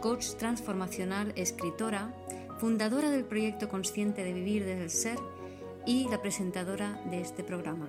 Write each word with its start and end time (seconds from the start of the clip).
coach 0.00 0.34
transformacional, 0.38 1.32
escritora, 1.36 2.14
fundadora 2.58 3.10
del 3.10 3.26
proyecto 3.26 3.68
Consciente 3.68 4.24
de 4.24 4.32
Vivir 4.32 4.64
desde 4.64 4.84
el 4.84 4.90
Ser 4.90 5.18
y 5.86 6.08
la 6.08 6.22
presentadora 6.22 7.02
de 7.10 7.20
este 7.20 7.44
programa. 7.44 7.88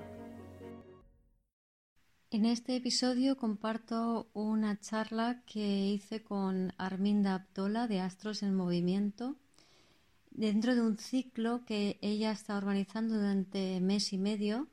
En 2.30 2.46
este 2.46 2.76
episodio 2.76 3.38
comparto 3.38 4.30
una 4.34 4.80
charla 4.80 5.42
que 5.46 5.88
hice 5.88 6.22
con 6.22 6.74
Arminda 6.78 7.36
Abdola 7.36 7.88
de 7.88 8.02
Astros 8.02 8.44
en 8.44 8.56
Movimiento 8.56 9.38
dentro 10.32 10.76
de 10.76 10.82
un 10.82 10.98
ciclo 10.98 11.64
que 11.66 11.98
ella 12.02 12.32
está 12.32 12.58
organizando 12.58 13.16
durante 13.16 13.80
mes 13.80 14.12
y 14.12 14.18
medio 14.18 14.68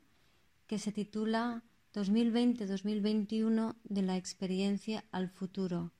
que 0.67 0.77
se 0.77 0.91
titula 0.91 1.63
2020-2021 1.93 3.75
de 3.83 4.01
la 4.01 4.17
experiencia 4.17 5.03
al 5.11 5.29
futuro 5.29 5.91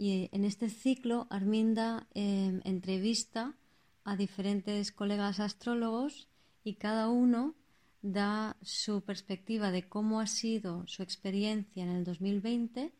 y 0.00 0.30
en 0.32 0.46
este 0.46 0.70
ciclo, 0.70 1.26
Arminda 1.28 2.08
em, 2.14 2.62
entrevista 2.64 3.54
a 4.02 4.16
diferentes 4.16 4.92
colegas 4.92 5.40
astrólogos 5.40 6.26
y 6.64 6.76
cada 6.76 7.10
uno 7.10 7.54
da 8.00 8.56
su 8.62 9.02
perspectiva 9.02 9.70
de 9.70 9.90
cómo 9.90 10.20
ha 10.20 10.26
sido 10.26 10.86
su 10.86 11.02
experiencia 11.02 11.82
en 11.82 11.90
el 11.90 12.04
2020 12.04 12.94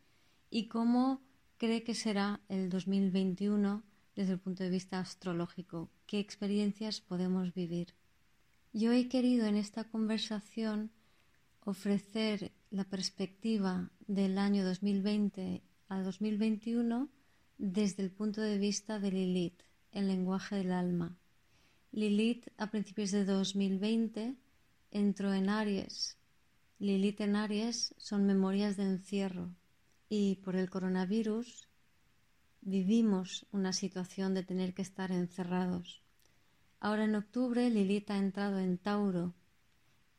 y 0.51 0.67
cómo 0.67 1.23
cree 1.57 1.83
que 1.83 1.95
será 1.95 2.39
el 2.49 2.69
2021 2.69 3.81
desde 4.15 4.33
el 4.33 4.39
punto 4.39 4.63
de 4.63 4.69
vista 4.69 4.99
astrológico, 4.99 5.89
qué 6.05 6.19
experiencias 6.19 7.01
podemos 7.01 7.51
vivir. 7.55 7.95
Yo 8.73 8.91
he 8.91 9.09
querido 9.09 9.47
en 9.47 9.55
esta 9.55 9.85
conversación 9.85 10.91
ofrecer 11.65 12.51
la 12.69 12.83
perspectiva 12.83 13.89
del 14.05 14.37
año 14.37 14.63
2020 14.63 15.63
a 15.91 16.01
2021 16.03 17.09
desde 17.57 18.01
el 18.01 18.11
punto 18.11 18.39
de 18.39 18.57
vista 18.57 18.97
de 18.97 19.11
Lilith, 19.11 19.61
el 19.91 20.07
lenguaje 20.07 20.55
del 20.55 20.71
alma. 20.71 21.17
Lilith 21.91 22.47
a 22.57 22.71
principios 22.71 23.11
de 23.11 23.25
2020 23.25 24.37
entró 24.91 25.33
en 25.33 25.49
Aries. 25.49 26.17
Lilith 26.79 27.19
en 27.19 27.35
Aries 27.35 27.93
son 27.97 28.25
memorias 28.25 28.77
de 28.77 28.83
encierro 28.83 29.53
y 30.07 30.35
por 30.37 30.55
el 30.55 30.69
coronavirus 30.69 31.67
vivimos 32.61 33.45
una 33.51 33.73
situación 33.73 34.33
de 34.33 34.43
tener 34.43 34.73
que 34.73 34.83
estar 34.83 35.11
encerrados. 35.11 36.01
Ahora 36.79 37.03
en 37.03 37.15
octubre 37.15 37.69
Lilith 37.69 38.11
ha 38.11 38.17
entrado 38.17 38.59
en 38.59 38.77
Tauro 38.77 39.35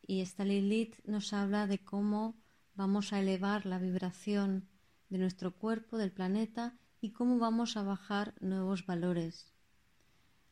y 0.06 0.20
esta 0.20 0.44
Lilith 0.44 1.02
nos 1.06 1.32
habla 1.32 1.66
de 1.66 1.78
cómo 1.78 2.36
vamos 2.74 3.14
a 3.14 3.20
elevar 3.20 3.64
la 3.64 3.78
vibración 3.78 4.68
de 5.12 5.18
nuestro 5.18 5.54
cuerpo, 5.54 5.98
del 5.98 6.10
planeta 6.10 6.74
y 7.02 7.10
cómo 7.10 7.38
vamos 7.38 7.76
a 7.76 7.82
bajar 7.82 8.34
nuevos 8.40 8.86
valores. 8.86 9.52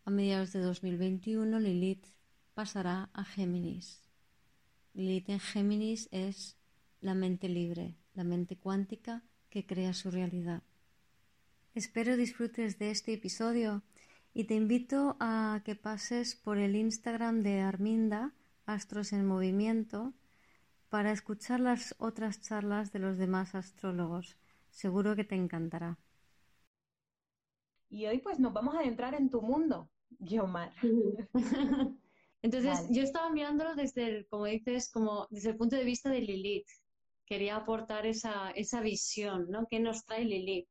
A 0.05 0.11
mediados 0.11 0.53
de 0.53 0.61
2021 0.61 1.59
Lilith 1.59 2.05
pasará 2.53 3.09
a 3.15 3.25
Géminis. 3.25 4.03
Lilith 4.93 5.31
en 5.31 5.41
Géminis 5.41 6.11
es 6.13 6.59
la 7.01 7.15
mente 7.15 7.49
libre, 7.49 7.97
la 8.13 8.23
mente 8.23 8.59
cuántica 8.59 9.23
que 9.49 9.65
crea 9.65 9.95
su 9.95 10.11
realidad. 10.11 10.63
Espero 11.75 12.19
disfrutes 12.19 12.79
de 12.79 12.91
este 12.91 13.15
episodio 13.15 13.83
y 14.35 14.45
te 14.45 14.57
invito 14.57 15.17
a 15.21 15.63
que 15.65 15.75
pases 15.75 16.37
por 16.37 16.59
el 16.59 16.77
Instagram 16.77 17.41
de 17.41 17.61
Arminda, 17.61 18.35
Astros 18.67 19.15
en 19.15 19.25
Movimiento, 19.25 20.13
para 20.91 21.13
escuchar 21.13 21.61
las 21.61 21.95
otras 21.99 22.43
charlas 22.43 22.93
de 22.93 22.99
los 22.99 23.17
demás 23.17 23.55
astrólogos. 23.55 24.37
Seguro 24.71 25.17
que 25.17 25.25
te 25.25 25.35
encantará. 25.35 25.99
Y 27.89 28.07
hoy 28.07 28.19
pues 28.19 28.39
nos 28.39 28.53
vamos 28.53 28.75
a 28.75 28.81
adentrar 28.81 29.15
en 29.15 29.31
tu 29.31 29.43
mundo, 29.43 29.91
Guiomar. 30.11 30.73
Entonces, 32.43 32.87
yo 32.91 33.03
estaba 33.03 33.31
mirándolo 33.31 33.75
desde 33.75 34.07
el, 34.07 34.27
como 34.29 34.47
dices, 34.47 34.91
como 34.91 35.27
desde 35.31 35.51
el 35.51 35.57
punto 35.57 35.77
de 35.77 35.85
vista 35.85 36.09
de 36.09 36.21
Lilith. 36.21 36.69
Quería 37.27 37.57
aportar 37.57 38.07
esa, 38.07 38.51
esa 38.53 38.81
visión, 38.81 39.51
¿no? 39.51 39.67
¿Qué 39.69 39.79
nos 39.79 40.05
trae 40.05 40.25
Lilith? 40.25 40.69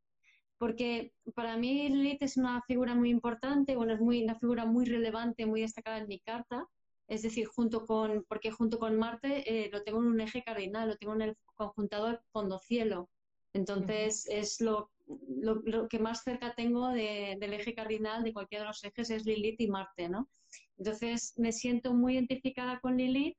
Porque 0.58 1.14
para 1.36 1.58
mí 1.58 1.88
Lilith 1.90 2.24
es 2.24 2.38
una 2.38 2.62
figura 2.64 2.96
muy 2.96 3.10
importante, 3.10 3.76
bueno, 3.76 3.94
es 3.94 4.02
muy, 4.02 4.24
una 4.24 4.36
figura 4.40 4.66
muy 4.66 4.86
relevante, 4.86 5.46
muy 5.46 5.62
destacada 5.62 6.00
en 6.00 6.08
mi 6.08 6.20
carta. 6.20 6.68
Es 7.08 7.22
decir, 7.22 7.48
junto 7.48 7.86
con, 7.86 8.26
porque 8.28 8.52
junto 8.52 8.78
con 8.80 8.98
Marte 8.98 9.44
eh, 9.66 9.70
lo 9.72 9.84
tengo 9.84 10.00
en 10.00 10.08
un 10.08 10.22
eje 10.22 10.44
cardinal, 10.44 10.90
lo 10.90 10.98
tengo 10.98 11.14
en 11.16 11.22
el 11.22 11.38
conjuntado 11.56 12.20
fondo 12.31 12.60
cielo. 12.60 13.10
Entonces, 13.54 14.28
es 14.30 14.62
lo, 14.62 14.92
lo, 15.28 15.88
que 15.88 16.00
más 16.00 16.24
cerca 16.24 16.54
tengo 16.56 16.90
del 16.90 17.54
eje 17.54 17.74
cardinal 17.74 18.24
de 18.24 18.34
cualquiera 18.34 18.64
de 18.64 18.70
los 18.70 18.84
ejes 18.84 19.10
es 19.10 19.26
Lilith 19.26 19.60
y 19.60 19.68
Marte, 19.68 20.10
¿no? 20.10 20.30
Entonces, 20.78 21.34
me 21.38 21.52
siento 21.52 21.94
muy 21.94 22.14
identificada 22.14 22.80
con 22.80 22.98
Lilith. 22.98 23.38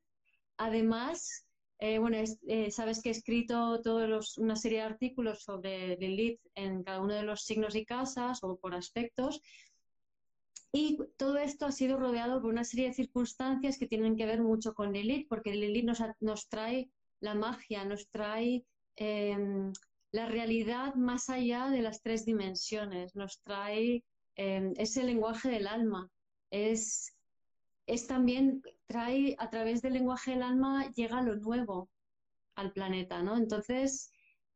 Además, 0.57 1.47
eh, 1.79 1.99
bueno, 1.99 2.19
eh, 2.47 2.71
sabes 2.71 3.01
que 3.01 3.09
he 3.09 3.13
escrito 3.13 3.81
todos 3.83 4.37
una 4.37 4.57
serie 4.57 4.79
de 4.79 4.85
artículos 4.85 5.43
sobre 5.43 5.97
Lilith 5.97 6.41
en 6.55 6.83
cada 6.83 7.01
uno 7.01 7.15
de 7.15 7.23
los 7.23 7.45
signos 7.45 7.75
y 7.75 7.87
casas 7.87 8.43
o 8.43 8.59
por 8.59 8.75
aspectos. 8.75 9.41
Y 10.73 10.99
todo 11.17 11.39
esto 11.39 11.67
ha 11.67 11.73
sido 11.73 11.99
rodeado 11.99 12.41
por 12.41 12.51
una 12.51 12.65
serie 12.65 12.89
de 12.89 12.95
circunstancias 12.95 13.79
que 13.79 13.89
tienen 13.89 14.17
que 14.17 14.27
ver 14.27 14.43
mucho 14.43 14.75
con 14.75 14.93
Lilith, 14.93 15.27
porque 15.29 15.55
Lilith 15.55 15.85
nos, 15.85 16.03
nos 16.21 16.49
trae 16.49 16.91
la 17.21 17.35
magia, 17.35 17.85
nos 17.85 18.09
trae 18.11 18.65
em, 18.97 19.73
la 20.13 20.27
realidad 20.27 20.95
más 20.95 21.31
allá 21.31 21.69
de 21.69 21.83
las 21.83 22.03
tres 22.03 22.25
dimensiones, 22.25 23.15
nos 23.15 23.41
trae 23.43 24.05
ese 24.37 25.05
lenguaje 25.05 25.51
del 25.51 25.67
alma, 25.67 26.11
es, 26.51 27.15
es 27.87 28.07
también, 28.07 28.63
trae 28.87 29.37
a 29.39 29.51
través 29.51 29.83
del 29.83 29.95
lenguaje 29.95 30.33
del 30.33 30.43
alma, 30.43 30.91
llega 30.93 31.23
lo 31.23 31.37
nuevo 31.37 31.91
al 32.55 32.73
planeta, 32.73 33.23
¿no? 33.23 33.37
Entonces, 33.37 34.11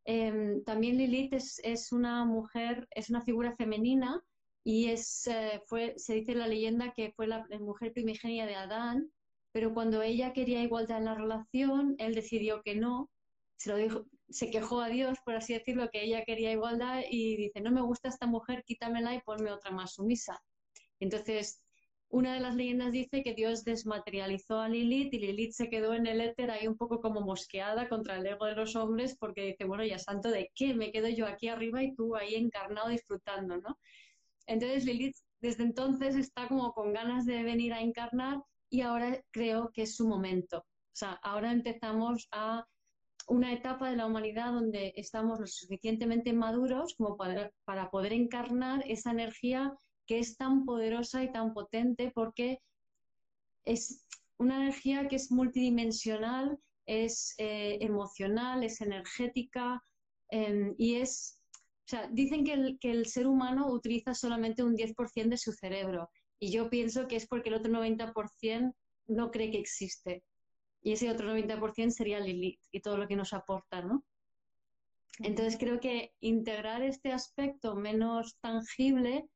em, 0.05 0.63
también 0.65 0.97
Lilith 0.97 1.35
es, 1.35 1.93
una 1.93 2.25
mujer, 2.25 2.89
es 2.91 3.11
una 3.11 3.21
figura 3.23 3.55
femenina 3.57 4.23
y 4.65 4.89
es, 4.89 5.27
eh, 5.27 5.61
fue, 5.67 5.95
se 5.99 6.15
dice 6.15 6.33
en 6.33 6.39
la 6.39 6.49
leyenda 6.49 6.93
que 6.93 7.13
fue 7.13 7.27
la, 7.27 7.47
la 7.49 7.59
mujer 7.59 7.93
primigenia 7.93 8.47
de 8.47 8.55
Adán, 8.55 9.13
pero 9.53 9.73
cuando 9.75 10.03
ella 10.03 10.33
quería 10.33 10.63
igualdad 10.63 10.99
en 10.99 11.05
la 11.05 11.15
relación, 11.15 11.95
él 11.99 12.15
decidió 12.15 12.63
que 12.63 12.75
no 12.75 13.11
se 13.57 13.71
lo 13.71 13.77
dijo, 13.77 14.07
se 14.29 14.51
quejó 14.51 14.81
a 14.81 14.89
Dios, 14.89 15.19
por 15.25 15.35
así 15.37 15.53
decirlo, 15.53 15.89
que 15.91 16.03
ella 16.03 16.25
quería 16.25 16.53
igualdad 16.53 17.03
y 17.11 17.37
dice, 17.37 17.61
no 17.61 17.71
me 17.71 17.83
gusta 17.83 18.09
esta 18.09 18.27
mujer, 18.27 18.65
quítamela 18.65 19.15
y 19.15 19.21
ponme 19.21 19.53
otra 19.53 19.71
más 19.71 19.95
sumisa. 19.95 20.43
Entonces, 21.01 21.61
una 22.09 22.35
de 22.35 22.41
las 22.41 22.55
leyendas 22.55 22.93
dice 22.93 23.23
que 23.23 23.35
Dios 23.35 23.65
desmaterializó 23.65 24.61
a 24.61 24.69
Lilith 24.69 25.13
y 25.13 25.19
Lilith 25.19 25.53
se 25.53 25.69
quedó 25.69 25.95
en 25.95 26.07
el 26.07 26.21
éter 26.21 26.51
ahí 26.51 26.69
un 26.69 26.77
poco 26.77 27.01
como 27.01 27.21
mosqueada 27.21 27.89
contra 27.89 28.17
el 28.17 28.27
ego 28.27 28.47
de 28.47 28.55
los 28.55 28.77
hombres 28.77 29.17
porque 29.19 29.47
dice, 29.47 29.65
bueno, 29.65 29.85
ya 29.85 29.99
santo 29.99 30.31
de 30.31 30.51
qué, 30.55 30.75
me 30.75 30.93
quedo 30.93 31.09
yo 31.09 31.27
aquí 31.27 31.49
arriba 31.49 31.83
y 31.83 31.95
tú 31.95 32.15
ahí 32.15 32.37
encarnado 32.37 32.89
disfrutando, 32.89 33.57
¿no? 33.59 33.79
Entonces 34.47 34.85
Lilith 34.85 35.17
desde 35.41 35.65
entonces 35.65 36.15
está 36.15 36.47
como 36.49 36.73
con 36.73 36.93
ganas 36.93 37.27
de 37.27 37.43
venir 37.43 37.73
a 37.73 37.81
encarnar 37.81 38.41
y 38.71 38.83
ahora 38.83 39.21
creo 39.31 39.71
que 39.73 39.83
es 39.83 39.97
su 39.97 40.07
momento. 40.07 40.59
O 40.59 40.97
sea, 40.97 41.19
ahora 41.23 41.51
empezamos 41.51 42.29
a 42.31 42.65
una 43.29 43.53
etapa 43.53 43.91
de 43.91 43.97
la 43.97 44.07
humanidad 44.07 44.53
donde 44.53 44.93
estamos 44.97 45.41
lo 45.41 45.47
suficientemente 45.47 46.33
maduros 46.33 46.95
como 46.97 47.17
para, 47.17 47.91
poder 47.91 48.13
encarnar 48.13 48.85
esa 48.87 49.11
energía 49.11 49.75
que 50.07 50.19
es 50.19 50.37
tan 50.37 50.65
poderosa 50.65 51.23
y 51.23 51.33
tan 51.33 51.55
potente 51.55 52.13
porque 52.15 52.61
es 53.65 54.07
una 54.37 54.57
energía 54.57 55.09
que 55.09 55.17
es 55.17 55.31
multidimensional, 55.31 56.59
es 56.87 57.35
eh, 57.39 57.79
emocional, 57.81 58.63
es 58.63 58.81
energética 58.81 59.83
em, 60.29 60.75
y 60.77 60.97
es, 60.97 61.41
o 61.53 61.89
sea, 61.89 62.09
dicen 62.09 62.45
que 62.45 62.53
el, 62.53 62.79
que 62.79 62.91
el 62.91 63.07
ser 63.07 63.27
humano 63.27 63.73
utiliza 63.73 64.15
solamente 64.15 64.63
un 64.63 64.77
10% 64.77 65.31
de 65.31 65.39
su 65.39 65.53
cerebro 65.53 66.11
y 66.39 66.51
yo 66.51 66.69
pienso 66.69 67.09
que 67.09 67.17
es 67.17 67.27
porque 67.27 67.49
el 67.49 67.55
otro 67.55 67.73
90% 67.73 68.75
no 69.07 69.31
cree 69.31 69.51
que 69.51 69.59
existe 69.59 70.23
y 70.85 70.93
ese 70.93 71.11
otro 71.11 71.27
90% 71.35 71.91
sería 71.91 72.21
Lilith 72.21 72.61
y 72.71 72.81
todo 72.81 72.99
lo 72.99 73.09
que 73.09 73.17
nos 73.17 73.33
aporta, 73.33 73.83
¿no? 73.83 74.05
Entonces 75.21 75.57
creo 75.59 75.81
que 75.81 76.13
integrar 76.21 76.83
este 76.83 77.11
aspecto 77.11 77.75
menos 77.75 78.37
tangible 78.41 79.27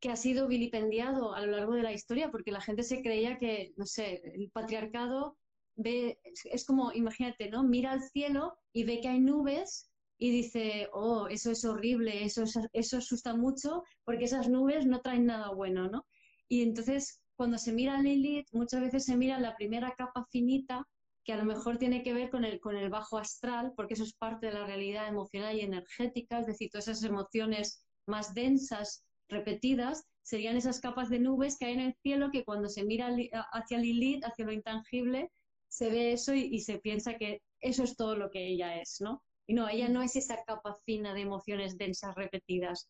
que 0.00 0.10
ha 0.10 0.16
sido 0.16 0.48
vilipendiado 0.48 1.34
a 1.34 1.40
lo 1.44 1.52
largo 1.52 1.74
de 1.74 1.82
la 1.82 1.92
historia, 1.92 2.30
porque 2.30 2.52
la 2.52 2.62
gente 2.62 2.82
se 2.84 3.02
creía 3.02 3.38
que, 3.38 3.74
no 3.76 3.84
sé, 3.84 4.22
el 4.34 4.50
patriarcado 4.50 5.36
ve, 5.76 6.18
es 6.24 6.64
como, 6.64 6.92
imagínate, 6.92 7.50
¿no? 7.50 7.64
Mira 7.64 7.92
al 7.92 8.02
cielo 8.02 8.56
y 8.72 8.84
ve 8.84 9.00
que 9.00 9.08
hay 9.08 9.20
nubes 9.20 9.90
y 10.16 10.30
dice, 10.30 10.88
oh, 10.92 11.28
eso 11.28 11.50
es 11.50 11.64
horrible, 11.64 12.24
eso, 12.24 12.44
eso 12.72 12.96
asusta 12.96 13.36
mucho, 13.36 13.82
porque 14.04 14.24
esas 14.24 14.48
nubes 14.48 14.86
no 14.86 15.00
traen 15.00 15.26
nada 15.26 15.50
bueno, 15.50 15.88
¿no? 15.88 16.06
Y 16.48 16.62
entonces, 16.62 17.20
cuando 17.38 17.56
se 17.56 17.72
mira 17.72 18.02
Lilith, 18.02 18.48
muchas 18.50 18.80
veces 18.80 19.04
se 19.04 19.16
mira 19.16 19.38
la 19.38 19.54
primera 19.54 19.94
capa 19.96 20.26
finita, 20.28 20.84
que 21.24 21.32
a 21.32 21.36
lo 21.36 21.44
mejor 21.44 21.78
tiene 21.78 22.02
que 22.02 22.12
ver 22.12 22.30
con 22.30 22.44
el, 22.44 22.58
con 22.58 22.76
el 22.76 22.90
bajo 22.90 23.16
astral, 23.16 23.72
porque 23.76 23.94
eso 23.94 24.02
es 24.02 24.12
parte 24.12 24.46
de 24.46 24.54
la 24.54 24.66
realidad 24.66 25.06
emocional 25.06 25.56
y 25.56 25.60
energética, 25.60 26.40
es 26.40 26.48
decir, 26.48 26.68
todas 26.68 26.88
esas 26.88 27.04
emociones 27.04 27.84
más 28.06 28.34
densas 28.34 29.04
repetidas, 29.28 30.04
serían 30.22 30.56
esas 30.56 30.80
capas 30.80 31.10
de 31.10 31.20
nubes 31.20 31.56
que 31.56 31.66
hay 31.66 31.74
en 31.74 31.80
el 31.80 31.94
cielo 32.02 32.30
que 32.32 32.44
cuando 32.44 32.68
se 32.68 32.84
mira 32.84 33.14
hacia 33.52 33.78
Lilith, 33.78 34.24
hacia 34.24 34.44
lo 34.44 34.52
intangible, 34.52 35.30
se 35.68 35.90
ve 35.90 36.12
eso 36.12 36.34
y, 36.34 36.58
se 36.58 36.80
piensa 36.80 37.18
que 37.18 37.40
eso 37.60 37.84
es 37.84 37.94
todo 37.94 38.16
lo 38.16 38.30
que 38.30 38.48
ella 38.48 38.80
es, 38.80 39.00
¿no? 39.00 39.22
Y 39.46 39.54
no, 39.54 39.68
ella 39.68 39.88
no 39.88 40.02
es 40.02 40.16
esa 40.16 40.42
capa 40.44 40.76
fina 40.84 41.14
de 41.14 41.20
emociones 41.20 41.78
densas 41.78 42.16
repetidas, 42.16 42.88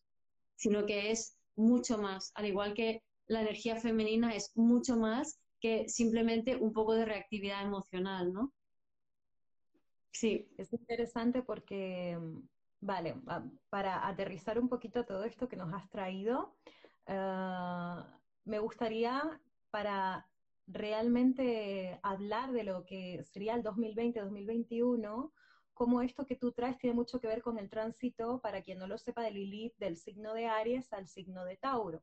sino 0.55 0.87
que 0.87 1.11
es 1.11 1.37
mucho 1.55 1.99
más, 1.99 2.31
al 2.33 2.47
igual 2.47 2.73
que 2.73 3.03
la 3.29 3.41
energía 3.41 3.77
femenina 3.77 4.35
es 4.35 4.51
mucho 4.55 4.97
más 4.97 5.39
que 5.61 5.87
simplemente 5.87 6.57
un 6.57 6.73
poco 6.73 6.93
de 6.93 7.05
reactividad 7.05 7.63
emocional, 7.63 8.33
¿no? 8.33 8.53
Sí. 10.11 10.49
Es 10.57 10.73
interesante 10.73 11.41
porque 11.43 12.17
Vale, 12.81 13.15
para 13.69 14.07
aterrizar 14.07 14.57
un 14.57 14.69
poquito 14.69 15.05
todo 15.05 15.25
esto 15.25 15.49
que 15.49 15.57
nos 15.57 15.73
has 15.73 15.89
traído, 15.89 16.55
eh, 17.07 17.95
me 18.45 18.59
gustaría 18.59 19.41
para 19.69 20.25
realmente 20.65 21.99
hablar 22.03 22.51
de 22.53 22.63
lo 22.63 22.85
que 22.85 23.21
sería 23.23 23.55
el 23.55 23.63
2020-2021, 23.63 25.33
como 25.73 26.01
esto 26.01 26.25
que 26.25 26.35
tú 26.35 26.53
traes 26.53 26.77
tiene 26.77 26.95
mucho 26.95 27.19
que 27.19 27.27
ver 27.27 27.41
con 27.41 27.59
el 27.59 27.69
tránsito, 27.69 28.39
para 28.39 28.61
quien 28.61 28.79
no 28.79 28.87
lo 28.87 28.97
sepa, 28.97 29.23
de 29.23 29.31
Lilith 29.31 29.75
del 29.77 29.97
signo 29.97 30.33
de 30.33 30.47
Aries 30.47 30.91
al 30.93 31.07
signo 31.07 31.43
de 31.43 31.57
Tauro. 31.57 32.01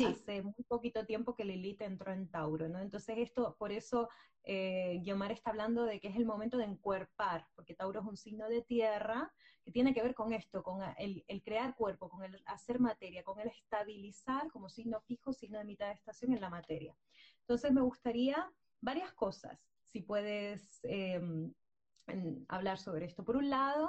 Hace 0.00 0.42
muy 0.42 0.64
poquito 0.66 1.04
tiempo 1.04 1.34
que 1.34 1.44
Lilith 1.44 1.82
entró 1.82 2.12
en 2.12 2.28
Tauro, 2.28 2.68
¿no? 2.68 2.80
Entonces 2.80 3.18
esto, 3.18 3.56
por 3.58 3.72
eso 3.72 4.08
eh, 4.44 5.02
está 5.30 5.50
hablando 5.50 5.84
de 5.84 6.00
que 6.00 6.08
es 6.08 6.16
el 6.16 6.24
momento 6.24 6.56
de 6.56 6.64
encuerpar, 6.64 7.46
porque 7.54 7.74
Tauro 7.74 8.00
es 8.00 8.06
un 8.06 8.16
signo 8.16 8.48
de 8.48 8.62
tierra 8.62 9.32
que 9.64 9.70
tiene 9.70 9.92
que 9.92 10.02
ver 10.02 10.14
con 10.14 10.32
esto, 10.32 10.62
con 10.62 10.80
el, 10.98 11.24
crear 11.44 11.76
cuerpo, 11.76 12.08
con 12.08 12.24
el 12.24 12.42
hacer 12.46 12.80
materia, 12.80 13.22
con 13.22 13.38
el 13.38 13.48
estabilizar 13.48 14.50
como 14.50 14.68
signo 14.68 15.00
fijo, 15.02 15.32
signo 15.32 15.58
de 15.58 15.64
mitad 15.64 15.88
de 15.88 15.94
estación 15.94 16.32
en 16.32 16.40
la 16.40 16.50
materia. 16.50 16.96
Entonces 17.40 17.70
me 17.70 17.82
gustaría 17.82 18.50
varias 18.80 19.12
cosas, 19.12 19.60
si 19.84 20.00
puedes 20.00 20.80
em, 20.84 21.52
hablar 22.48 22.78
sobre 22.78 23.04
esto. 23.04 23.24
Por 23.24 23.36
un 23.36 23.50
lado, 23.50 23.88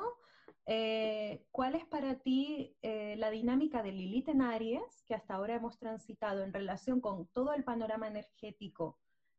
eh, 0.66 1.46
¿Cuál 1.52 1.76
es 1.76 1.86
para 1.86 2.20
ti 2.20 2.78
eh, 2.82 3.16
la 3.18 3.30
dinámica 3.30 3.84
de 3.84 3.92
Lilith 3.92 4.30
en 4.30 4.42
Aries 4.42 5.04
que 5.06 5.14
hasta 5.14 5.36
ahora 5.36 5.56
hemos 5.56 5.78
transitado 5.78 6.44
en 6.44 6.54
relación 6.54 7.02
con 7.02 7.28
todo 7.28 7.54
el 7.54 7.64
panorama 7.64 8.08
energético 8.08 8.98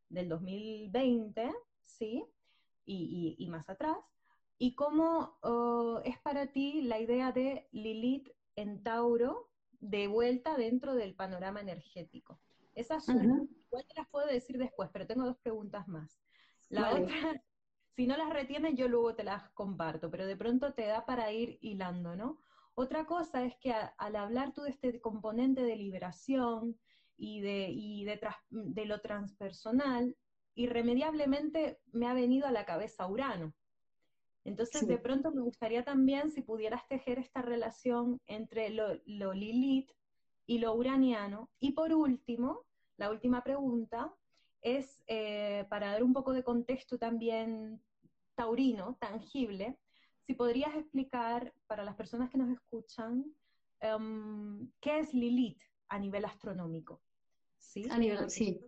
del 0.09 0.29
2020, 0.29 1.51
¿sí? 1.83 2.25
Y, 2.85 3.47
más 3.49 3.67
atrás. 3.69 3.97
¿Y 4.59 4.75
cómo 4.75 5.37
oh, 5.41 6.01
es 6.05 6.19
para 6.19 6.51
ti 6.51 6.83
la 6.83 6.99
idea 6.99 7.31
de 7.31 7.67
Lilith 7.71 8.29
en 8.55 8.83
Tauro 8.83 9.49
de 9.79 10.07
vuelta 10.07 10.55
dentro 10.55 10.93
del 10.93 11.15
panorama 11.15 11.61
energético? 11.61 12.39
Esa 12.75 12.97
es 12.97 13.07
una. 13.07 13.43
Igual 13.65 13.85
te 13.87 13.95
las 13.95 14.07
puedo 14.09 14.27
decir 14.27 14.59
después, 14.59 14.89
pero 14.93 15.07
tengo 15.07 15.25
dos 15.25 15.37
preguntas 15.37 15.87
más. 15.87 16.21
La 16.69 16.93
otra 16.93 17.43
si 17.95 18.07
no 18.07 18.17
las 18.17 18.29
retienes, 18.29 18.75
yo 18.75 18.87
luego 18.89 19.15
te 19.15 19.23
las 19.23 19.49
comparto, 19.51 20.11
pero 20.11 20.25
de 20.25 20.35
pronto 20.35 20.73
te 20.73 20.85
da 20.85 21.05
para 21.05 21.31
ir 21.31 21.57
hilando, 21.61 22.15
¿no? 22.15 22.39
Otra 22.73 23.05
cosa 23.05 23.45
es 23.45 23.55
que 23.55 23.73
al 23.73 24.15
hablar 24.17 24.51
tú 24.53 24.63
de 24.63 24.71
este 24.71 24.99
componente 24.99 25.63
de 25.63 25.77
liberación 25.77 26.77
y 27.15 27.39
de, 27.39 28.19
de, 28.49 28.85
lo 28.85 28.99
transpersonal, 28.99 30.17
irremediablemente 30.55 31.79
me 31.93 32.07
ha 32.07 32.13
venido 32.13 32.47
a 32.47 32.51
la 32.51 32.65
cabeza 32.65 33.07
Urano. 33.07 33.53
Entonces, 34.43 34.85
de 34.87 34.97
pronto 34.97 35.31
me 35.31 35.41
gustaría 35.41 35.85
también 35.85 36.29
si 36.31 36.41
pudieras 36.41 36.85
tejer 36.89 37.17
esta 37.17 37.41
relación 37.41 38.19
entre 38.27 38.69
lo, 38.69 38.99
lo 39.05 39.33
Lilith 39.33 39.89
y 40.45 40.59
lo 40.59 40.75
uraniano. 40.75 41.49
Y 41.59 41.71
por 41.71 41.93
último, 41.93 42.65
la 42.97 43.09
última 43.09 43.41
pregunta, 43.41 44.13
es 44.65 45.03
eh, 45.05 45.65
para 45.69 45.91
dar 45.91 46.03
un 46.03 46.11
poco 46.11 46.33
de 46.33 46.43
contexto 46.43 46.97
también 46.97 47.79
taurino, 48.33 48.97
tangible, 48.99 49.77
si 50.25 50.33
podrías 50.33 50.75
explicar 50.75 51.53
para 51.67 51.83
las 51.83 51.95
personas 51.95 52.31
que 52.31 52.39
nos 52.39 52.49
escuchan 52.49 53.23
em, 53.79 54.67
qué 54.81 54.99
es 54.99 55.13
Lilith 55.13 55.61
a 55.87 55.99
nivel 55.99 56.25
astronómico. 56.25 56.99
¿Sí? 57.59 57.85
A 57.91 57.97
nivel, 57.99 58.29
sí. 58.29 58.59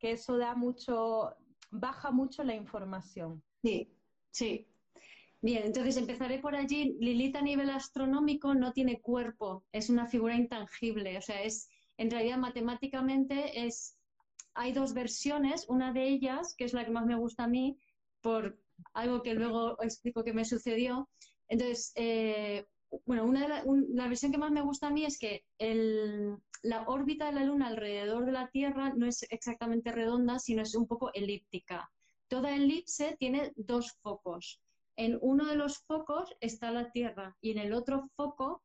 Que 0.00 0.12
eso, 0.12 0.36
da 0.36 0.56
mucho, 0.56 1.32
baja 1.70 2.10
mucho 2.10 2.42
la 2.42 2.56
información. 2.56 3.40
Sí, 3.62 3.88
sí. 4.32 4.66
Bien, 5.40 5.62
entonces 5.64 5.96
empezaré 5.96 6.40
por 6.40 6.56
allí. 6.56 6.96
Lilith 6.98 7.36
a 7.36 7.42
nivel 7.42 7.70
astronómico 7.70 8.54
no 8.54 8.72
tiene 8.72 9.00
cuerpo, 9.00 9.64
es 9.70 9.88
una 9.88 10.08
figura 10.08 10.34
intangible, 10.34 11.16
o 11.16 11.22
sea, 11.22 11.42
es 11.42 11.70
en 11.96 12.10
realidad 12.10 12.38
matemáticamente 12.38 13.66
es 13.66 13.97
hay 14.58 14.72
dos 14.72 14.92
versiones, 14.92 15.66
una 15.68 15.92
de 15.92 16.08
ellas, 16.08 16.54
que 16.56 16.64
es 16.64 16.72
la 16.72 16.84
que 16.84 16.90
más 16.90 17.06
me 17.06 17.14
gusta 17.14 17.44
a 17.44 17.48
mí, 17.48 17.78
por 18.20 18.58
algo 18.92 19.22
que 19.22 19.34
luego 19.34 19.80
explico 19.80 20.24
que 20.24 20.32
me 20.32 20.44
sucedió. 20.44 21.08
Entonces, 21.48 21.92
eh, 21.94 22.66
bueno, 23.06 23.24
una 23.24 23.42
de 23.42 23.48
la, 23.94 24.08
versión 24.08 24.32
que 24.32 24.38
más 24.38 24.50
me 24.50 24.62
gusta 24.62 24.88
a 24.88 24.90
mí 24.90 25.04
es 25.04 25.16
que 25.16 25.44
la 26.62 26.88
órbita 26.88 27.26
de 27.26 27.32
la 27.34 27.44
Luna 27.44 27.68
alrededor 27.68 28.26
de 28.26 28.32
la 28.32 28.48
Tierra 28.48 28.92
no 28.96 29.06
es 29.06 29.24
exactamente 29.30 29.92
redonda, 29.92 30.40
sino 30.40 30.62
es 30.62 30.74
un 30.74 30.88
poco 30.88 31.12
elíptica. 31.14 31.88
Toda 32.26 32.54
elipse 32.54 33.16
tiene 33.16 33.52
dos 33.54 33.92
focos. 34.02 34.60
En 34.96 35.18
uno 35.20 35.46
de 35.46 35.54
los 35.54 35.78
focos 35.78 36.34
está 36.40 36.72
la 36.72 36.90
Tierra 36.90 37.36
y 37.40 37.52
en 37.52 37.58
el 37.58 37.72
otro 37.72 38.08
foco 38.16 38.64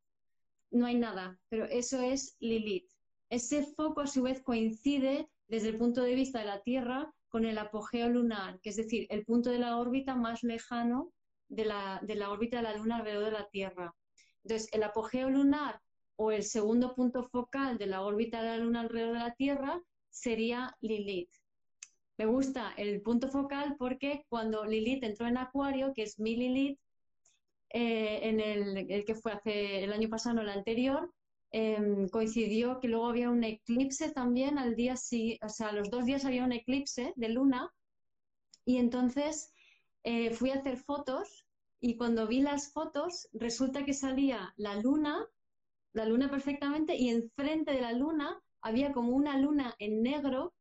no 0.71 0.87
hay 0.87 0.95
nada, 0.95 1.39
pero 1.49 1.65
eso 1.65 2.01
es 2.01 2.35
Lilith. 2.39 2.89
Ese 3.29 3.63
foco 3.63 4.01
a 4.01 4.07
su 4.07 4.23
vez 4.23 4.41
coincide 4.41 5.29
desde 5.53 5.69
el 5.69 5.77
punto 5.77 6.01
de 6.01 6.15
vista 6.15 6.39
de 6.39 6.45
la 6.45 6.63
Tierra 6.63 7.13
con 7.29 7.45
el 7.45 7.59
apogeo 7.59 8.09
lunar, 8.09 8.59
que 8.61 8.71
es 8.71 8.75
decir, 8.75 9.05
el 9.11 9.23
punto 9.23 9.51
de 9.51 9.59
la 9.59 9.77
órbita 9.77 10.15
más 10.15 10.41
lejano 10.41 11.11
de 11.47 11.65
la, 11.65 11.99
de 12.01 12.15
la 12.15 12.31
órbita 12.31 12.57
de 12.57 12.63
la 12.63 12.75
Luna 12.75 12.95
alrededor 12.95 13.25
de 13.25 13.31
la 13.33 13.47
Tierra. 13.49 13.93
Entonces, 14.43 14.67
el 14.73 14.81
apogeo 14.81 15.29
lunar 15.29 15.79
o 16.15 16.31
el 16.31 16.41
segundo 16.41 16.95
punto 16.95 17.21
focal 17.25 17.77
de 17.77 17.85
la 17.85 18.01
órbita 18.01 18.41
de 18.41 18.49
la 18.49 18.57
Luna 18.57 18.81
alrededor 18.81 19.13
de 19.13 19.19
la 19.19 19.35
Tierra 19.35 19.79
sería 20.09 20.75
Lilith. 20.81 21.29
Me 22.17 22.25
gusta 22.25 22.73
el 22.75 23.03
punto 23.03 23.29
focal 23.29 23.75
porque 23.77 24.25
cuando 24.29 24.65
Lilith 24.65 25.03
entró 25.03 25.27
en 25.27 25.37
Acuario, 25.37 25.93
que 25.93 26.01
es 26.01 26.19
mi 26.19 26.35
Lilith, 26.35 26.79
eh, 27.69 28.21
en 28.23 28.39
el, 28.39 28.89
el, 28.89 29.05
que 29.05 29.13
fue 29.13 29.33
hace 29.33 29.83
el 29.83 29.93
año 29.93 30.09
pasado, 30.09 30.41
el 30.41 30.49
anterior, 30.49 31.13
Em, 31.55 32.09
coincidió 32.09 32.79
que 32.79 32.87
luego 32.87 33.05
había 33.05 33.29
un 33.29 33.43
eclipse 33.43 34.09
también 34.11 34.57
al 34.57 34.75
día 34.75 34.95
sí, 34.97 35.37
o 35.43 35.49
sea, 35.49 35.71
los 35.71 35.91
dos 35.91 36.03
días 36.03 36.25
había 36.25 36.43
un 36.43 36.51
eclipse 36.51 37.13
de 37.15 37.29
luna 37.29 37.71
y 38.65 38.77
entonces 38.77 39.53
eh, 40.03 40.31
fui 40.31 40.49
a 40.49 40.55
hacer 40.55 40.77
fotos 40.77 41.45
y 41.79 41.95
cuando 41.95 42.27
vi 42.27 42.41
las 42.41 42.73
fotos 42.73 43.29
resulta 43.33 43.85
que 43.85 43.93
salía 43.93 44.51
la 44.57 44.77
luna, 44.77 45.27
la 45.93 46.05
luna 46.05 46.27
perfectamente 46.27 46.95
y 46.95 47.09
enfrente 47.09 47.71
de 47.71 47.81
la 47.81 47.93
luna 47.93 48.41
había 48.61 48.91
como 48.91 49.11
una 49.11 49.37
luna 49.37 49.75
en 49.77 50.01
negro 50.01 50.55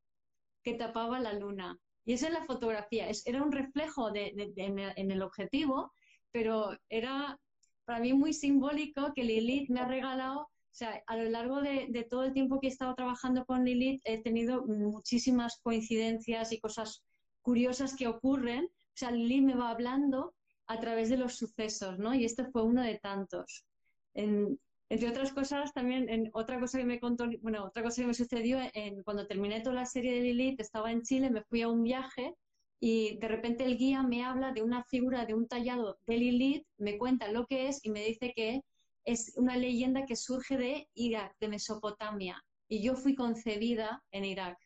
que 0.62 0.74
tapaba 0.74 1.20
la 1.20 1.32
luna. 1.32 1.80
Y 2.04 2.12
esa 2.12 2.26
es 2.26 2.34
la 2.34 2.44
fotografía, 2.44 3.08
es, 3.08 3.26
era 3.26 3.42
un 3.42 3.52
reflejo 3.52 4.10
de, 4.10 4.34
en 4.56 5.10
el 5.10 5.22
objetivo, 5.22 5.90
pero 6.32 6.76
era 6.90 7.40
para 7.86 8.00
mí 8.00 8.12
muy 8.12 8.34
simbólico 8.34 9.14
que 9.14 9.24
Lilith 9.24 9.70
me 9.70 9.80
ha 9.80 9.88
regalado 9.88 10.51
o 10.72 10.74
sea, 10.74 11.02
a 11.06 11.16
lo 11.18 11.28
largo 11.28 11.60
de, 11.60 12.06
todo 12.08 12.24
el 12.24 12.32
tiempo 12.32 12.58
que 12.58 12.68
he 12.68 12.70
estado 12.70 12.94
trabajando 12.94 13.44
con 13.44 13.62
Lilith 13.62 14.00
he 14.04 14.22
tenido 14.22 14.64
muchísimas 14.64 15.58
coincidencias 15.62 16.50
y 16.50 16.60
cosas 16.60 17.02
curiosas 17.42 17.94
que 17.94 18.08
ocurren. 18.08 18.64
O 18.64 18.96
sea, 18.96 19.10
Lilith 19.10 19.42
me 19.42 19.54
va 19.54 19.68
hablando 19.68 20.34
a 20.66 20.80
través 20.80 21.10
de 21.10 21.18
los 21.18 21.36
sucesos, 21.36 21.98
¿no? 21.98 22.14
Y 22.14 22.24
este 22.24 22.46
fue 22.46 22.62
uno 22.62 22.82
de 22.82 22.98
tantos. 22.98 23.66
entre 24.14 25.08
otras 25.08 25.32
cosas, 25.32 25.74
también 25.74 26.08
en 26.08 26.30
otra 26.32 26.58
cosa 26.58 26.78
que 26.78 26.84
me 26.84 27.00
contó, 27.00 27.26
bueno, 27.42 27.64
otra 27.64 27.82
cosa 27.82 28.00
que 28.00 28.08
me 28.08 28.14
sucedió 28.14 28.58
en, 28.72 29.02
cuando 29.02 29.26
terminé 29.26 29.60
toda 29.60 29.76
la 29.76 29.86
serie 29.86 30.14
de 30.14 30.20
Lilith, 30.20 30.60
estaba 30.60 30.90
en 30.90 31.02
Chile, 31.02 31.28
me 31.30 31.42
fui 31.42 31.60
a 31.60 31.68
un 31.68 31.82
viaje 31.82 32.34
y 32.80 33.18
de 33.18 33.28
repente 33.28 33.64
el 33.64 33.76
guía 33.76 34.02
me 34.02 34.24
habla 34.24 34.52
de 34.52 34.62
una 34.62 34.84
figura 34.84 35.26
de 35.26 35.34
un 35.34 35.46
tallado 35.48 35.98
de 36.06 36.16
Lilith, 36.16 36.66
me 36.78 36.96
cuenta 36.98 37.30
lo 37.30 37.46
que 37.46 37.68
es 37.68 37.84
y 37.84 37.90
me 37.90 38.04
dice 38.04 38.32
que 38.34 38.62
es 39.04 39.32
una 39.36 39.56
leyenda 39.56 40.06
que 40.06 40.16
surge 40.16 40.56
de 40.56 40.88
Irak, 40.94 41.36
de 41.40 41.48
Mesopotamia. 41.48 42.42
y 42.68 42.82
yo 42.82 42.96
fui 42.96 43.14
concebida 43.14 44.02
en 44.12 44.24
Irak. 44.24 44.58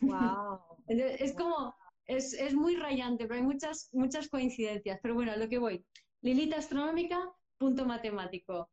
Wow. 0.00 0.60
es 0.88 1.34
como, 1.34 1.74
es, 2.06 2.32
es, 2.32 2.54
muy 2.54 2.76
rayante, 2.76 3.26
pero 3.26 3.40
hay 3.40 3.46
muchas, 3.46 3.90
muchas 3.92 4.28
coincidencias. 4.28 4.98
Pero 5.02 5.14
bueno, 5.14 5.32
a 5.32 5.36
lo 5.36 5.48
que 5.48 5.58
voy. 5.58 5.84
Lilith 6.22 6.54
astronómica, 6.54 7.20
punto 7.58 7.84
matemático. 7.84 8.70